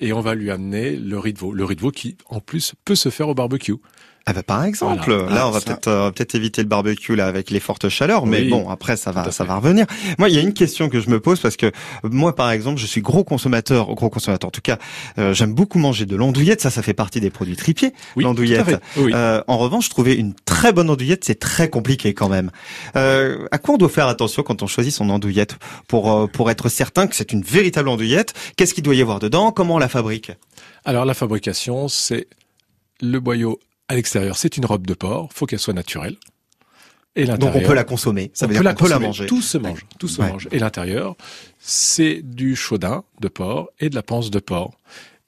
Et 0.00 0.14
on 0.14 0.22
va 0.22 0.34
lui 0.34 0.50
amener 0.50 0.96
le 0.96 1.18
riz 1.18 1.34
de 1.34 1.38
veau. 1.38 1.52
Le 1.52 1.66
riz 1.66 1.76
de 1.76 1.82
veau 1.82 1.90
qui, 1.90 2.16
en 2.30 2.40
plus, 2.40 2.72
peut 2.86 2.94
se 2.94 3.10
faire 3.10 3.28
au 3.28 3.34
barbecue. 3.34 3.76
Ah 4.24 4.32
bah 4.32 4.42
par 4.42 4.64
exemple, 4.64 5.12
là 5.12 5.48
on 5.48 5.50
va 5.50 5.60
peut-être 5.60 5.88
euh, 5.88 6.10
peut-être 6.12 6.36
éviter 6.36 6.62
le 6.62 6.68
barbecue 6.68 7.16
là 7.16 7.26
avec 7.26 7.50
les 7.50 7.58
fortes 7.58 7.88
chaleurs, 7.88 8.24
mais 8.24 8.44
bon 8.44 8.70
après 8.70 8.96
ça 8.96 9.10
va 9.10 9.30
ça 9.32 9.44
va 9.44 9.56
revenir. 9.56 9.86
Moi 10.18 10.28
il 10.28 10.34
y 10.34 10.38
a 10.38 10.42
une 10.42 10.54
question 10.54 10.88
que 10.88 11.00
je 11.00 11.10
me 11.10 11.18
pose 11.18 11.40
parce 11.40 11.56
que 11.56 11.72
moi 12.04 12.36
par 12.36 12.50
exemple 12.52 12.80
je 12.80 12.86
suis 12.86 13.00
gros 13.00 13.24
consommateur, 13.24 13.92
gros 13.94 14.10
consommateur. 14.10 14.48
En 14.48 14.52
tout 14.52 14.60
cas 14.60 14.78
euh, 15.18 15.34
j'aime 15.34 15.54
beaucoup 15.54 15.78
manger 15.78 16.06
de 16.06 16.14
l'andouillette, 16.14 16.60
ça 16.60 16.70
ça 16.70 16.82
fait 16.82 16.94
partie 16.94 17.20
des 17.20 17.30
produits 17.30 17.56
tripiers. 17.56 17.92
Oui, 18.14 18.24
l'andouillette. 18.24 18.80
Euh, 18.96 19.42
en 19.48 19.58
revanche, 19.58 19.88
trouver 19.88 20.14
une 20.14 20.34
très 20.34 20.72
bonne 20.72 20.88
andouillette 20.88 21.24
c'est 21.24 21.38
très 21.38 21.68
compliqué 21.68 22.14
quand 22.14 22.28
même. 22.28 22.50
Euh, 22.96 23.46
à 23.50 23.58
quoi 23.58 23.74
on 23.74 23.78
doit 23.78 23.88
faire 23.88 24.06
attention 24.06 24.42
quand 24.44 24.62
on 24.62 24.66
choisit 24.68 24.92
son 24.92 25.10
andouillette 25.10 25.56
pour 25.88 26.12
euh, 26.12 26.26
pour 26.28 26.50
être 26.50 26.68
certain 26.68 27.08
que 27.08 27.16
c'est 27.16 27.32
une 27.32 27.42
véritable 27.42 27.88
andouillette? 27.88 28.34
Qu'est-ce 28.56 28.74
qu'il 28.74 28.84
doit 28.84 28.94
y 28.94 29.02
avoir 29.02 29.18
dedans? 29.18 29.50
Comment 29.50 29.74
on 29.74 29.78
la 29.78 29.88
fabrique? 29.88 30.30
Alors 30.84 31.04
la 31.04 31.14
fabrication 31.14 31.88
c'est 31.88 32.28
le 33.00 33.18
boyau 33.18 33.58
à 33.92 33.94
l'extérieur, 33.94 34.38
c'est 34.38 34.56
une 34.56 34.64
robe 34.64 34.86
de 34.86 34.94
porc, 34.94 35.30
faut 35.34 35.44
qu'elle 35.44 35.58
soit 35.58 35.74
naturelle. 35.74 36.16
Et 37.14 37.26
Donc 37.26 37.54
on 37.54 37.60
peut 37.60 37.74
la 37.74 37.84
consommer, 37.84 38.30
ça 38.32 38.46
veut 38.46 38.54
dire 38.54 38.64
qu'on 38.64 38.84
peut 38.84 38.88
la 38.88 38.98
manger. 38.98 39.26
Tout 39.26 39.42
se 39.42 39.58
mange, 39.58 39.84
tout 39.98 40.08
se 40.08 40.22
mange. 40.22 40.48
Et 40.50 40.58
l'intérieur, 40.58 41.14
c'est 41.58 42.22
du 42.22 42.56
chaudin 42.56 43.04
de 43.20 43.28
porc 43.28 43.68
et 43.80 43.90
de 43.90 43.94
la 43.94 44.02
panse 44.02 44.30
de 44.30 44.38
porc. 44.38 44.78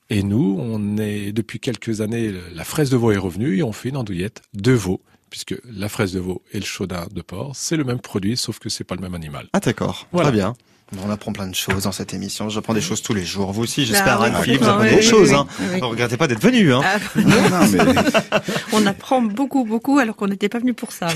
Et 0.08 0.22
nous, 0.22 0.56
on 0.58 0.96
est 0.96 1.32
depuis 1.32 1.60
quelques 1.60 2.00
années, 2.00 2.32
la 2.54 2.64
fraise 2.64 2.88
de 2.88 2.96
veau 2.96 3.12
est 3.12 3.18
revenue 3.18 3.58
et 3.58 3.62
on 3.62 3.72
fait 3.72 3.90
une 3.90 3.98
andouillette 3.98 4.40
de 4.54 4.72
veau, 4.72 5.02
puisque 5.28 5.54
la 5.70 5.90
fraise 5.90 6.14
de 6.14 6.20
veau 6.20 6.42
et 6.52 6.58
le 6.58 6.64
chaudin 6.64 7.06
de 7.12 7.20
porc, 7.20 7.52
c'est 7.54 7.76
le 7.76 7.84
même 7.84 8.00
produit, 8.00 8.38
sauf 8.38 8.58
que 8.58 8.70
c'est 8.70 8.84
pas 8.84 8.94
le 8.94 9.02
même 9.02 9.14
animal. 9.14 9.48
Ah 9.52 9.60
d'accord, 9.60 10.08
très 10.14 10.32
bien. 10.32 10.54
On 11.02 11.10
apprend 11.10 11.32
plein 11.32 11.46
de 11.46 11.54
choses 11.54 11.84
dans 11.84 11.92
cette 11.92 12.14
émission. 12.14 12.48
J'apprends 12.48 12.74
des 12.74 12.80
choses 12.80 13.02
tous 13.02 13.14
les 13.14 13.24
jours. 13.24 13.52
Vous 13.52 13.62
aussi, 13.62 13.84
j'espère, 13.84 14.18
bah, 14.18 14.26
Anne-Philippe, 14.26 14.62
vous 14.62 14.68
apprenez 14.68 14.96
des 14.96 15.02
choses. 15.02 15.32
Hein. 15.32 15.46
Ne 15.74 15.84
regrettez 15.84 16.16
pas 16.16 16.26
d'être 16.26 16.42
venu. 16.42 16.72
Hein. 16.72 16.82
Ah, 16.84 16.98
on 18.72 18.86
apprend 18.86 19.22
beaucoup, 19.22 19.64
beaucoup, 19.64 19.98
alors 19.98 20.16
qu'on 20.16 20.28
n'était 20.28 20.48
pas 20.48 20.58
venu 20.58 20.74
pour 20.74 20.92
ça. 20.92 21.08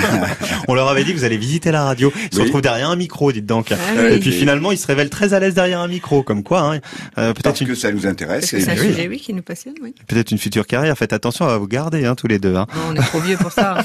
on 0.68 0.74
leur 0.74 0.88
avait 0.88 1.04
dit 1.04 1.12
que 1.12 1.18
vous 1.18 1.24
allez 1.24 1.36
visiter 1.36 1.70
la 1.70 1.84
radio. 1.84 2.12
Ils 2.30 2.36
se 2.36 2.42
retrouvent 2.42 2.62
derrière 2.62 2.90
un 2.90 2.96
micro, 2.96 3.32
dites 3.32 3.46
donc. 3.46 3.72
Ah 3.72 4.08
et 4.10 4.18
puis 4.18 4.32
finalement, 4.32 4.72
ils 4.72 4.78
se 4.78 4.86
révèlent 4.86 5.10
très 5.10 5.34
à 5.34 5.40
l'aise 5.40 5.54
derrière 5.54 5.80
un 5.80 5.88
micro, 5.88 6.22
comme 6.22 6.42
quoi. 6.42 6.60
Hein. 6.60 6.80
Euh, 7.18 7.32
peut-être 7.32 7.60
une... 7.60 7.68
que 7.68 7.74
ça 7.74 7.92
nous 7.92 8.06
intéresse. 8.06 8.46
C'est 8.46 8.68
un 8.68 8.76
sujet, 8.76 9.08
oui, 9.08 9.18
qui 9.18 9.32
nous 9.34 9.42
passionne. 9.42 9.74
Oui. 9.82 9.94
Peut-être 10.06 10.30
une 10.30 10.38
future 10.38 10.66
carrière. 10.66 10.96
Faites 10.96 11.12
attention 11.12 11.46
à 11.46 11.56
vous 11.58 11.68
garder, 11.68 12.04
hein, 12.04 12.14
tous 12.14 12.26
les 12.26 12.38
deux. 12.38 12.56
Hein. 12.56 12.66
on 12.88 12.94
est 12.94 13.00
trop 13.00 13.20
vieux 13.20 13.36
pour 13.36 13.52
ça. 13.52 13.78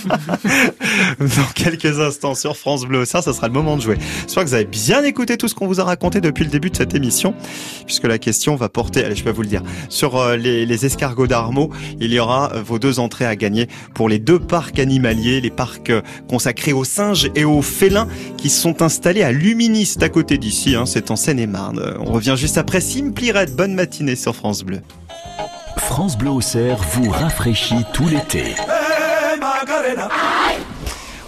dans 1.20 1.52
quelques 1.54 2.00
instants 2.00 2.36
sur 2.36 2.58
France 2.58 2.86
Bleu, 2.86 3.06
ça, 3.06 3.22
ça 3.22 3.34
sera 3.34 3.48
le 3.48 3.54
moment 3.54 3.78
de 3.78 3.82
jouer. 3.82 3.98
J'espère 4.24 4.44
que 4.44 4.50
vous 4.50 4.56
avez 4.56 4.66
bien 4.66 5.04
écouté 5.04 5.27
tout 5.36 5.50
ce 5.50 5.56
qu'on 5.56 5.68
vous 5.68 5.82
a 5.82 5.84
raconté 5.84 6.22
depuis 6.22 6.46
le 6.46 6.50
début 6.50 6.70
de 6.70 6.78
cette 6.78 6.96
émission, 6.96 7.34
puisque 7.86 8.06
la 8.06 8.18
question 8.20 8.56
va 8.56 8.70
porter, 8.70 9.04
allez, 9.04 9.16
je 9.16 9.24
vais 9.24 9.32
vous 9.32 9.42
le 9.42 9.50
dire, 9.50 9.64
sur 9.90 10.16
euh, 10.16 10.38
les, 10.38 10.86
escargots 10.86 11.28
d'Armaux. 11.28 11.72
Il 12.00 12.14
y 12.14 12.20
aura 12.20 12.54
euh, 12.54 12.62
vos 12.62 12.80
deux 12.80 13.00
entrées 13.00 13.26
à 13.26 13.36
gagner 13.36 13.68
pour 13.96 14.08
les 14.08 14.20
deux 14.20 14.40
parcs 14.40 14.80
animaliers, 14.80 15.42
les 15.42 15.50
parcs 15.50 15.90
euh, 15.90 16.02
consacrés 16.30 16.72
aux 16.72 16.84
singes 16.84 17.30
et 17.36 17.44
aux 17.44 17.64
félins 17.64 18.08
qui 18.38 18.50
sont 18.50 18.82
installés 18.82 19.24
à 19.24 19.32
Luministe 19.32 20.04
à 20.04 20.10
côté 20.10 20.38
d'ici. 20.38 20.76
Hein, 20.76 20.86
c'est 20.86 21.12
en 21.12 21.16
Seine-et-Marne. 21.16 21.82
On 22.00 22.12
revient 22.12 22.36
juste 22.38 22.58
après 22.58 22.80
Simply 22.80 23.32
Red. 23.32 23.56
Bonne 23.56 23.74
matinée 23.74 24.16
sur 24.16 24.36
France 24.36 24.64
Bleu. 24.64 24.82
France 25.78 26.18
Bleu 26.18 26.30
au 26.30 26.42
Cerf 26.42 26.80
vous 26.94 27.10
rafraîchit 27.10 27.84
tout 27.94 28.08
l'été. 28.08 28.56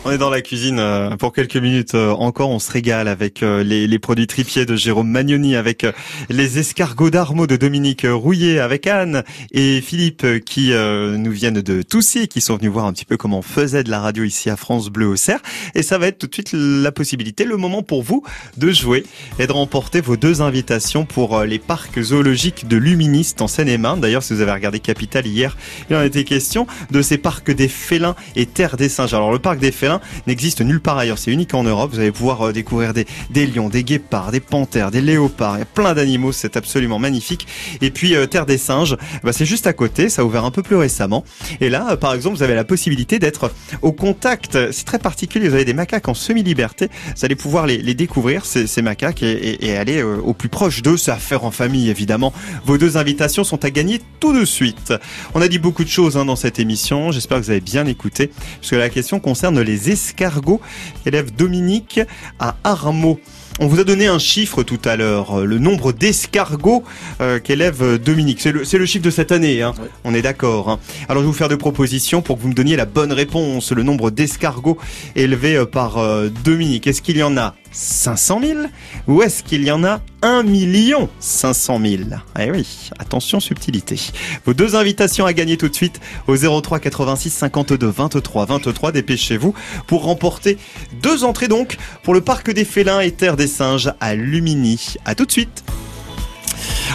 On 0.06 0.12
est 0.12 0.18
dans 0.18 0.30
la 0.30 0.42
cuisine 0.42 0.80
euh, 0.80 1.18
pour 1.18 1.34
quelques 1.34 1.58
minutes 1.58 1.94
euh, 1.94 2.12
encore. 2.12 2.50
On 2.50 2.60
se 2.60 2.72
régale 2.72 3.10
avec 3.10 3.44
euh, 3.44 3.64
les, 3.64 4.00
produits 4.00 4.28
tripiers 4.28 4.66
de 4.66 4.78
Jérôme 4.78 5.10
Magnoni, 5.10 5.58
avec 5.58 5.86
les 6.30 6.58
escargots 6.58 7.10
d'Armaux 7.10 7.48
de 7.48 7.58
Dominique 7.58 8.08
Rouillet, 8.10 8.60
avec 8.60 8.88
Anne 8.88 9.24
et 9.52 9.82
Philippe 9.82 10.26
qui 10.46 10.72
nous 10.72 11.32
viennent 11.32 11.62
de 11.62 11.82
Toussy, 11.82 12.30
qui 12.30 12.40
sont 12.40 12.56
venus 12.56 12.72
voir 12.72 12.86
un 12.86 12.94
petit 12.94 13.04
peu 13.04 13.18
comment 13.18 13.40
on 13.40 13.42
faisait 13.42 13.84
de 13.84 13.92
la 13.92 14.00
radio 14.00 14.24
ici 14.24 14.50
à 14.50 14.56
France 14.56 14.90
Bleu 14.90 15.08
au 15.08 15.16
Cerf. 15.18 15.42
Et 15.76 15.84
ça 15.84 15.98
va 15.98 16.08
être 16.08 16.18
tout 16.18 16.28
de 16.28 16.34
suite 16.34 16.54
la 16.54 16.94
possibilité, 16.94 17.44
le 17.44 17.58
moment 17.58 17.84
pour 17.84 18.02
vous 18.02 18.24
de 18.58 18.72
jouer 18.72 19.04
et 19.38 19.48
de 19.48 19.52
remporter 19.52 20.00
vos 20.00 20.16
deux 20.16 20.42
invitations 20.42 21.06
pour 21.06 21.42
les 21.44 21.60
parcs 21.60 22.02
zoologiques 22.02 22.68
de 22.68 22.78
Luministe 22.78 23.42
en 23.42 23.48
Seine-et-Marne. 23.48 24.00
D'ailleurs, 24.00 24.24
si 24.24 24.34
vous 24.34 24.42
avez 24.42 24.54
regardé 24.54 24.80
Capital 24.80 25.28
hier, 25.28 25.58
il 25.90 25.96
en 25.98 26.04
était 26.04 26.24
question 26.24 26.68
de 26.90 27.02
ces 27.02 27.18
parcs 27.18 27.52
des 27.52 27.68
félins 27.68 28.16
et 28.38 28.46
terres 28.46 28.78
des 28.78 28.90
singes. 28.90 29.14
Alors 29.14 29.34
le 29.34 29.40
parc 29.40 29.60
des 29.60 29.72
félins, 29.72 29.89
n'existe 30.28 30.62
nulle 30.62 30.82
part 30.82 30.98
ailleurs. 30.98 31.18
C'est 31.18 31.32
unique 31.32 31.54
en 31.54 31.64
Europe. 31.64 31.92
Vous 31.94 32.00
allez 32.00 32.12
pouvoir 32.12 32.48
euh, 32.48 32.52
découvrir 32.54 32.94
des, 32.94 33.06
lions, 33.48 33.70
des 33.70 33.84
guépards, 33.84 34.32
des 34.32 34.40
panthères, 34.40 34.92
des 34.92 35.02
léopards. 35.02 35.56
Il 35.58 35.60
y 35.60 35.64
a 35.64 35.66
plein 35.66 35.94
d'animaux. 35.94 36.32
C'est 36.32 36.58
absolument 36.58 37.00
magnifique. 37.00 37.48
Et 37.82 37.92
puis 37.92 38.16
euh, 38.16 38.26
Terre 38.26 38.46
des 38.46 38.58
singes, 38.58 38.98
bah, 39.24 39.34
c'est 39.34 39.46
juste 39.46 39.68
à 39.68 39.74
côté. 39.74 40.10
Ça 40.10 40.22
a 40.22 40.26
ouvert 40.26 40.46
un 40.46 40.52
peu 40.52 40.64
plus 40.64 40.76
récemment. 40.76 41.24
Et 41.62 41.70
là, 41.70 41.88
euh, 41.92 41.96
par 41.96 42.14
exemple, 42.14 42.38
vous 42.38 42.44
avez 42.44 42.56
la 42.56 42.64
possibilité 42.64 43.20
d'être 43.20 43.52
au 43.82 43.92
contact. 43.92 44.72
C'est 44.72 44.86
très 44.86 45.00
particulier. 45.00 45.48
Vous 45.48 45.56
avez 45.56 45.66
des 45.66 45.74
macaques 45.74 46.08
en 46.08 46.14
semi-liberté. 46.14 46.90
Vous 47.16 47.26
allez 47.26 47.36
pouvoir 47.36 47.66
les, 47.66 47.94
découvrir 47.94 48.46
ces, 48.46 48.68
ces 48.68 48.82
macaques 48.82 49.24
et, 49.24 49.78
aller 49.78 50.04
au 50.04 50.34
plus 50.34 50.50
proche 50.50 50.82
d'eux. 50.82 50.98
C'est 50.98 51.12
à 51.12 51.18
faire 51.18 51.44
en 51.44 51.52
famille 51.52 51.90
évidemment. 51.90 52.34
Vos 52.66 52.78
deux 52.78 52.98
invitations 52.98 53.44
sont 53.44 53.64
à 53.64 53.70
gagner 53.70 54.02
tout 54.20 54.34
de 54.34 54.46
suite. 54.46 54.94
On 55.34 55.42
a 55.42 55.48
dit 55.48 55.60
beaucoup 55.60 55.84
de 55.84 55.90
choses 55.90 56.18
hein, 56.18 56.26
dans 56.26 56.36
cette 56.36 56.60
émission. 56.60 57.12
J'espère 57.12 57.40
que 57.40 57.44
vous 57.44 57.52
avez 57.52 57.62
bien 57.62 57.86
écouté, 57.86 58.32
parce 58.60 58.72
que 58.72 58.76
la 58.76 58.90
question 58.90 59.20
concerne 59.20 59.60
les 59.62 59.79
escargots 59.88 60.62
qu'élève 61.04 61.34
Dominique 61.34 62.02
à 62.40 62.56
Armaux. 62.64 63.20
On 63.62 63.68
vous 63.68 63.82
a 63.82 63.84
donné 63.84 64.08
un 64.08 64.20
chiffre 64.20 64.64
tout 64.64 64.80
à 64.86 64.96
l'heure, 64.96 65.40
euh, 65.40 65.46
le 65.46 65.60
nombre 65.60 65.92
d'escargots 65.92 66.86
euh, 67.20 67.40
qu'élève 67.40 67.84
euh, 67.84 67.98
Dominique. 67.98 68.40
C'est 68.40 68.54
le, 68.54 68.62
le, 68.62 68.86
chiffre 68.86 69.04
de 69.04 69.10
cette 69.10 69.34
année, 69.34 69.62
hein. 69.62 69.74
on 70.06 70.14
est 70.14 70.22
d'accord. 70.22 70.70
Hein. 70.70 70.80
Alors 71.10 71.22
je 71.22 71.28
vais 71.28 71.32
vous 71.32 71.38
faire 71.38 71.50
des 71.50 71.58
propositions 71.58 72.22
pour 72.22 72.38
que 72.38 72.42
vous 72.42 72.48
me 72.48 72.54
donniez 72.54 72.78
la 72.78 72.86
bonne 72.86 73.12
réponse. 73.12 73.74
Le 73.74 73.84
nombre 73.84 74.12
d'escargots 74.12 74.78
élevés 75.18 75.66
par 75.66 76.00
Dominique. 76.46 76.88
Est-ce 76.88 77.02
qu'il 77.02 77.18
y 77.18 77.24
en 77.24 77.36
a? 77.36 77.54
500 77.72 78.42
000 78.42 78.60
Ou 79.08 79.22
est-ce 79.22 79.44
qu'il 79.44 79.64
y 79.64 79.72
en 79.72 79.84
a 79.84 80.02
1 80.22 80.44
million 80.44 81.10
500 81.20 81.80
000 81.82 82.02
Eh 82.40 82.52
oui, 82.52 82.90
attention 83.00 83.40
subtilité. 83.40 84.00
Vos 84.46 84.54
deux 84.54 84.76
invitations 84.76 85.26
à 85.26 85.34
gagner 85.34 85.58
tout 85.58 85.70
de 85.70 85.76
suite 85.76 86.00
au 86.28 86.36
03 86.36 86.80
86 86.80 87.30
52 87.30 87.88
23 87.88 88.46
23. 88.46 88.92
Dépêchez-vous 88.92 89.54
pour 89.88 90.04
remporter 90.04 90.58
deux 91.02 91.24
entrées 91.24 91.48
donc 91.48 91.78
pour 92.04 92.14
le 92.14 92.22
Parc 92.22 92.52
des 92.52 92.66
Félins 92.66 93.02
et 93.02 93.12
Terre 93.12 93.38
des 93.38 93.48
Singes 93.48 93.92
à 94.00 94.16
Lumini. 94.16 94.96
À 95.06 95.16
tout 95.16 95.26
de 95.26 95.32
suite 95.32 95.64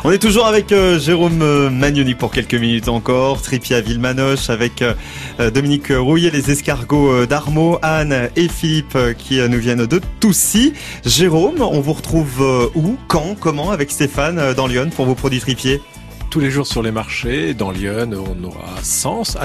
on 0.04 0.10
est 0.10 0.18
toujours 0.18 0.46
avec 0.46 0.72
euh, 0.72 0.98
Jérôme 0.98 1.42
euh, 1.42 1.70
Magnoni 1.70 2.14
pour 2.14 2.30
quelques 2.30 2.54
minutes 2.54 2.88
encore, 2.88 3.40
Tripia 3.40 3.80
Villemanoche 3.80 4.50
avec 4.50 4.82
euh, 4.82 5.50
Dominique 5.50 5.88
Rouillet, 5.90 6.30
les 6.30 6.50
escargots 6.50 7.26
d'Armo, 7.26 7.78
Anne 7.82 8.28
et 8.36 8.48
Philippe 8.48 8.98
qui 9.18 9.40
nous 9.48 9.58
viennent 9.58 9.86
de 9.86 10.00
Toussy. 10.20 10.74
Jérôme, 11.04 11.60
on 11.60 11.80
vous 11.80 11.92
retrouve 11.92 12.70
où, 12.74 12.96
quand, 13.08 13.36
comment 13.38 13.70
avec 13.70 13.90
Stéphane 13.90 14.54
dans 14.54 14.66
Lyon 14.66 14.90
pour 14.94 15.06
vos 15.06 15.14
produits 15.14 15.40
tripiers 15.40 15.80
tous 16.34 16.40
les 16.40 16.50
jours 16.50 16.66
sur 16.66 16.82
les 16.82 16.90
marchés. 16.90 17.54
Dans 17.54 17.70
Lyon, 17.70 18.10
on 18.12 18.42
aura 18.42 18.82
Sens. 18.82 19.38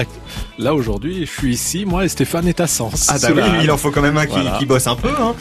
Là, 0.58 0.74
aujourd'hui, 0.74 1.24
je 1.24 1.30
suis 1.30 1.54
ici. 1.54 1.84
Moi 1.84 2.04
et 2.04 2.08
Stéphane 2.08 2.48
est 2.48 2.58
à 2.58 2.66
Sens. 2.66 3.08
Ah 3.08 3.16
bah 3.20 3.28
oui, 3.32 3.60
il 3.62 3.70
en 3.70 3.76
faut 3.76 3.92
quand 3.92 4.02
même 4.02 4.16
un 4.16 4.26
qui, 4.26 4.66
bosse 4.66 4.88
un 4.88 4.96
peu. 4.96 5.08
Hein. 5.08 5.36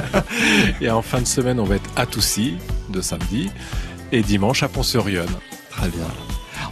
et 0.80 0.90
en 0.90 1.02
fin 1.02 1.20
de 1.20 1.28
semaine, 1.28 1.60
on 1.60 1.64
va 1.64 1.76
être 1.76 1.88
à 1.94 2.04
Toussy, 2.04 2.56
de 2.90 3.00
samedi 3.00 3.50
et 4.12 4.22
dimanche 4.22 4.62
à 4.62 4.68
Pont-sur-Yonne. 4.68 5.30
Très 5.70 5.88
bien. 5.88 6.06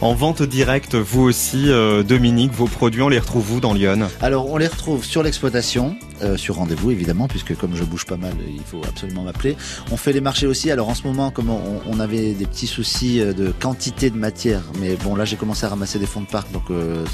En 0.01 0.13
vente 0.13 0.43
directe, 0.43 0.95
vous 0.95 1.23
aussi, 1.23 1.69
euh, 1.69 2.03
Dominique, 2.03 2.53
vos 2.53 2.67
produits, 2.67 3.01
on 3.01 3.09
les 3.09 3.19
retrouve 3.19 3.55
où 3.55 3.59
dans 3.59 3.73
Lyon? 3.73 4.07
Alors, 4.21 4.49
on 4.49 4.57
les 4.57 4.67
retrouve 4.67 5.03
sur 5.03 5.23
l'exploitation, 5.23 5.97
euh, 6.21 6.37
sur 6.37 6.55
rendez-vous 6.55 6.91
évidemment, 6.91 7.27
puisque 7.27 7.55
comme 7.55 7.75
je 7.75 7.83
bouge 7.83 8.05
pas 8.05 8.17
mal, 8.17 8.33
il 8.47 8.63
faut 8.63 8.81
absolument 8.87 9.23
m'appeler. 9.23 9.55
On 9.91 9.97
fait 9.97 10.13
les 10.13 10.21
marchés 10.21 10.47
aussi. 10.47 10.71
Alors 10.71 10.89
en 10.89 10.95
ce 10.95 11.03
moment, 11.03 11.31
comme 11.31 11.49
on, 11.49 11.99
avait 11.99 12.33
des 12.33 12.45
petits 12.45 12.67
soucis 12.67 13.19
euh, 13.19 13.33
de 13.33 13.51
quantité 13.51 14.09
de 14.09 14.17
matière, 14.17 14.61
mais 14.79 14.95
bon 14.95 15.15
là 15.15 15.25
j'ai 15.25 15.35
commencé 15.35 15.65
à 15.65 15.69
ramasser 15.69 15.99
des 15.99 16.05
fonds 16.05 16.21
de 16.21 16.27
parc, 16.27 16.51
donc 16.51 16.63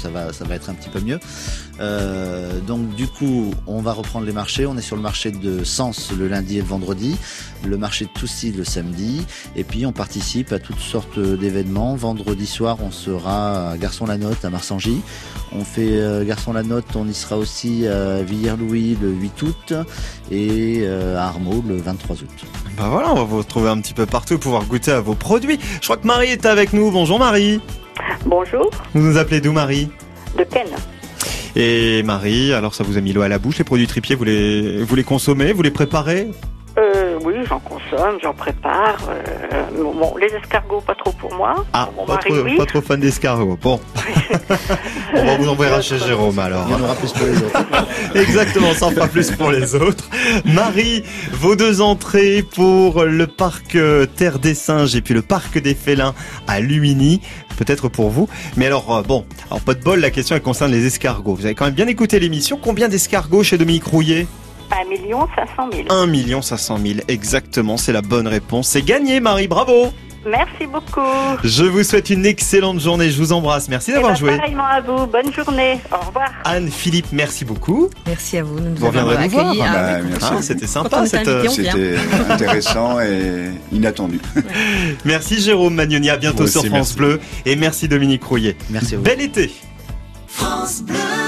ça 0.00 0.10
va 0.10 0.32
ça 0.32 0.44
va 0.44 0.54
être 0.54 0.70
un 0.70 0.74
petit 0.74 0.88
peu 0.88 1.00
mieux. 1.00 1.18
donc 2.66 2.94
du 2.94 3.06
coup, 3.06 3.52
on 3.66 3.80
va 3.80 3.92
reprendre 3.92 4.26
les 4.26 4.32
marchés. 4.32 4.66
On 4.66 4.76
est 4.76 4.82
sur 4.82 4.96
le 4.96 5.02
marché 5.02 5.30
de 5.30 5.64
Sens 5.64 6.12
le 6.16 6.28
lundi 6.28 6.58
et 6.58 6.60
le 6.60 6.66
vendredi, 6.66 7.16
le 7.64 7.76
marché 7.76 8.04
de 8.04 8.10
Toussy 8.10 8.52
le 8.52 8.64
samedi, 8.64 9.26
et 9.56 9.64
puis 9.64 9.86
on 9.86 9.92
participe 9.92 10.52
à 10.52 10.58
toutes 10.58 10.80
sortes 10.80 11.18
d'événements. 11.18 11.96
Vendredi 11.96 12.46
soir 12.46 12.78
on 12.80 12.90
sera 12.90 13.70
à 13.70 13.76
Garçon 13.78 14.06
la 14.06 14.18
Note 14.18 14.44
à 14.44 14.50
Marsangy. 14.50 15.00
On 15.52 15.64
fait 15.64 15.98
euh, 15.98 16.24
Garçon 16.24 16.52
la 16.52 16.62
Note, 16.62 16.84
on 16.94 17.08
y 17.08 17.14
sera 17.14 17.36
aussi 17.36 17.86
à 17.86 18.22
Villers-Louis 18.22 18.95
le 19.00 19.10
8 19.10 19.42
août 19.42 19.74
et 20.30 20.80
euh, 20.82 21.18
à 21.18 21.32
le 21.68 21.76
23 21.76 22.16
août. 22.16 22.44
Bah 22.76 22.88
voilà, 22.90 23.10
on 23.12 23.14
va 23.14 23.24
vous 23.24 23.38
retrouver 23.38 23.68
un 23.68 23.80
petit 23.80 23.94
peu 23.94 24.06
partout, 24.06 24.38
pouvoir 24.38 24.64
goûter 24.64 24.92
à 24.92 25.00
vos 25.00 25.14
produits. 25.14 25.58
Je 25.80 25.86
crois 25.86 25.96
que 25.96 26.06
Marie 26.06 26.28
est 26.28 26.46
avec 26.46 26.72
nous. 26.72 26.90
Bonjour 26.90 27.18
Marie. 27.18 27.60
Bonjour. 28.24 28.70
Vous 28.94 29.00
nous 29.00 29.16
appelez 29.16 29.40
d'où 29.40 29.52
Marie? 29.52 29.88
De 30.36 30.44
Ken. 30.44 30.66
Et 31.54 32.02
Marie, 32.02 32.52
alors 32.52 32.74
ça 32.74 32.84
vous 32.84 32.98
a 32.98 33.00
mis 33.00 33.14
l'eau 33.14 33.22
à 33.22 33.28
la 33.28 33.38
bouche, 33.38 33.56
les 33.58 33.64
produits 33.64 33.86
tripiers, 33.86 34.14
vous 34.14 34.24
les, 34.24 34.82
vous 34.82 34.94
les 34.94 35.04
consommez, 35.04 35.52
vous 35.52 35.62
les 35.62 35.70
préparez? 35.70 36.28
Euh, 36.78 37.18
oui, 37.24 37.34
j'en 37.48 37.58
consomme, 37.60 38.18
j'en 38.22 38.34
prépare. 38.34 38.98
Euh, 39.08 39.62
bon, 39.76 40.14
les 40.16 40.26
escargots, 40.26 40.80
pas 40.80 40.94
trop 40.94 41.12
pour 41.12 41.32
moi. 41.34 41.64
Ah, 41.72 41.88
pas, 42.06 42.18
trop, 42.18 42.34
pas, 42.56 42.66
trop, 42.66 42.80
fan 42.82 43.00
d'escargots. 43.00 43.58
Bon. 43.60 43.80
On 45.14 45.24
va 45.24 45.36
vous 45.36 45.48
envoyer 45.48 45.80
chez 45.82 45.98
Jérôme 45.98 46.38
alors. 46.38 46.66
Il 46.68 46.72
y 46.72 46.74
en 46.74 46.82
aura 46.82 46.94
plus 46.94 47.12
pour 47.12 47.26
les 47.26 47.36
autres. 47.36 47.64
Exactement, 48.14 48.74
ça 48.74 48.86
en 48.86 48.90
fera 48.90 49.08
plus 49.08 49.30
pour 49.30 49.50
les 49.50 49.74
autres. 49.74 50.08
Marie, 50.44 51.02
vos 51.32 51.56
deux 51.56 51.80
entrées 51.80 52.44
pour 52.54 53.04
le 53.04 53.26
parc 53.26 53.74
euh, 53.74 54.06
Terre 54.06 54.38
des 54.38 54.54
Singes 54.54 54.96
et 54.96 55.00
puis 55.00 55.14
le 55.14 55.22
parc 55.22 55.58
des 55.58 55.74
Félins 55.74 56.14
à 56.46 56.60
Lumini 56.60 57.20
peut-être 57.56 57.88
pour 57.88 58.10
vous. 58.10 58.28
Mais 58.56 58.66
alors, 58.66 58.94
euh, 58.94 59.02
bon, 59.02 59.24
alors 59.50 59.62
pas 59.62 59.74
de 59.74 59.82
bol, 59.82 60.00
la 60.00 60.10
question 60.10 60.36
elle 60.36 60.42
concerne 60.42 60.70
les 60.70 60.86
escargots. 60.86 61.34
Vous 61.34 61.46
avez 61.46 61.54
quand 61.54 61.64
même 61.64 61.74
bien 61.74 61.88
écouté 61.88 62.20
l'émission. 62.20 62.58
Combien 62.62 62.88
d'escargots 62.88 63.42
chez 63.42 63.58
Dominique 63.58 63.84
Rouillet? 63.84 64.26
1 64.70 64.88
million 64.88 65.26
500 65.36 65.70
000. 65.72 65.84
1 65.90 66.06
million 66.06 66.42
500 66.42 66.78
000, 66.78 66.98
exactement, 67.08 67.76
c'est 67.76 67.92
la 67.92 68.02
bonne 68.02 68.26
réponse. 68.26 68.68
C'est 68.68 68.82
gagné, 68.82 69.20
Marie, 69.20 69.48
bravo 69.48 69.92
Merci 70.26 70.66
beaucoup. 70.66 71.00
Je 71.44 71.64
vous 71.64 71.84
souhaite 71.84 72.10
une 72.10 72.26
excellente 72.26 72.80
journée. 72.80 73.10
Je 73.10 73.18
vous 73.18 73.32
embrasse. 73.32 73.68
Merci 73.68 73.92
d'avoir 73.92 74.12
ben, 74.12 74.18
joué. 74.18 74.36
Pareillement 74.36 74.64
à 74.64 74.80
vous. 74.80 75.06
Bonne 75.06 75.32
journée. 75.32 75.78
Au 75.92 76.04
revoir. 76.04 76.30
Anne, 76.44 76.68
Philippe, 76.68 77.06
merci 77.12 77.44
beaucoup. 77.44 77.88
Merci 78.06 78.38
à 78.38 78.42
vous. 78.42 78.58
Nous 78.58 78.74
vous 78.74 78.86
reviendrez 78.86 79.24
nous 79.24 79.30
voir. 79.30 79.54
Ah, 79.62 80.00
bah, 80.02 80.16
ah, 80.22 80.42
C'était 80.42 80.66
sympa. 80.66 81.06
C'était 81.06 81.28
intéressant 82.28 83.00
et 83.00 83.50
inattendu. 83.72 84.20
merci 85.04 85.40
Jérôme 85.40 85.74
Magnoni. 85.74 86.10
À 86.10 86.16
bientôt 86.16 86.46
sur 86.46 86.64
France 86.66 86.96
Bleu. 86.96 87.20
Et 87.44 87.54
merci 87.54 87.86
Dominique 87.86 88.24
Rouillet. 88.24 88.56
Merci 88.70 88.94
à 88.94 88.98
vous. 88.98 89.04
Bel 89.04 89.20
été. 89.20 89.52
France 90.26 90.82
Bleu. 90.82 91.25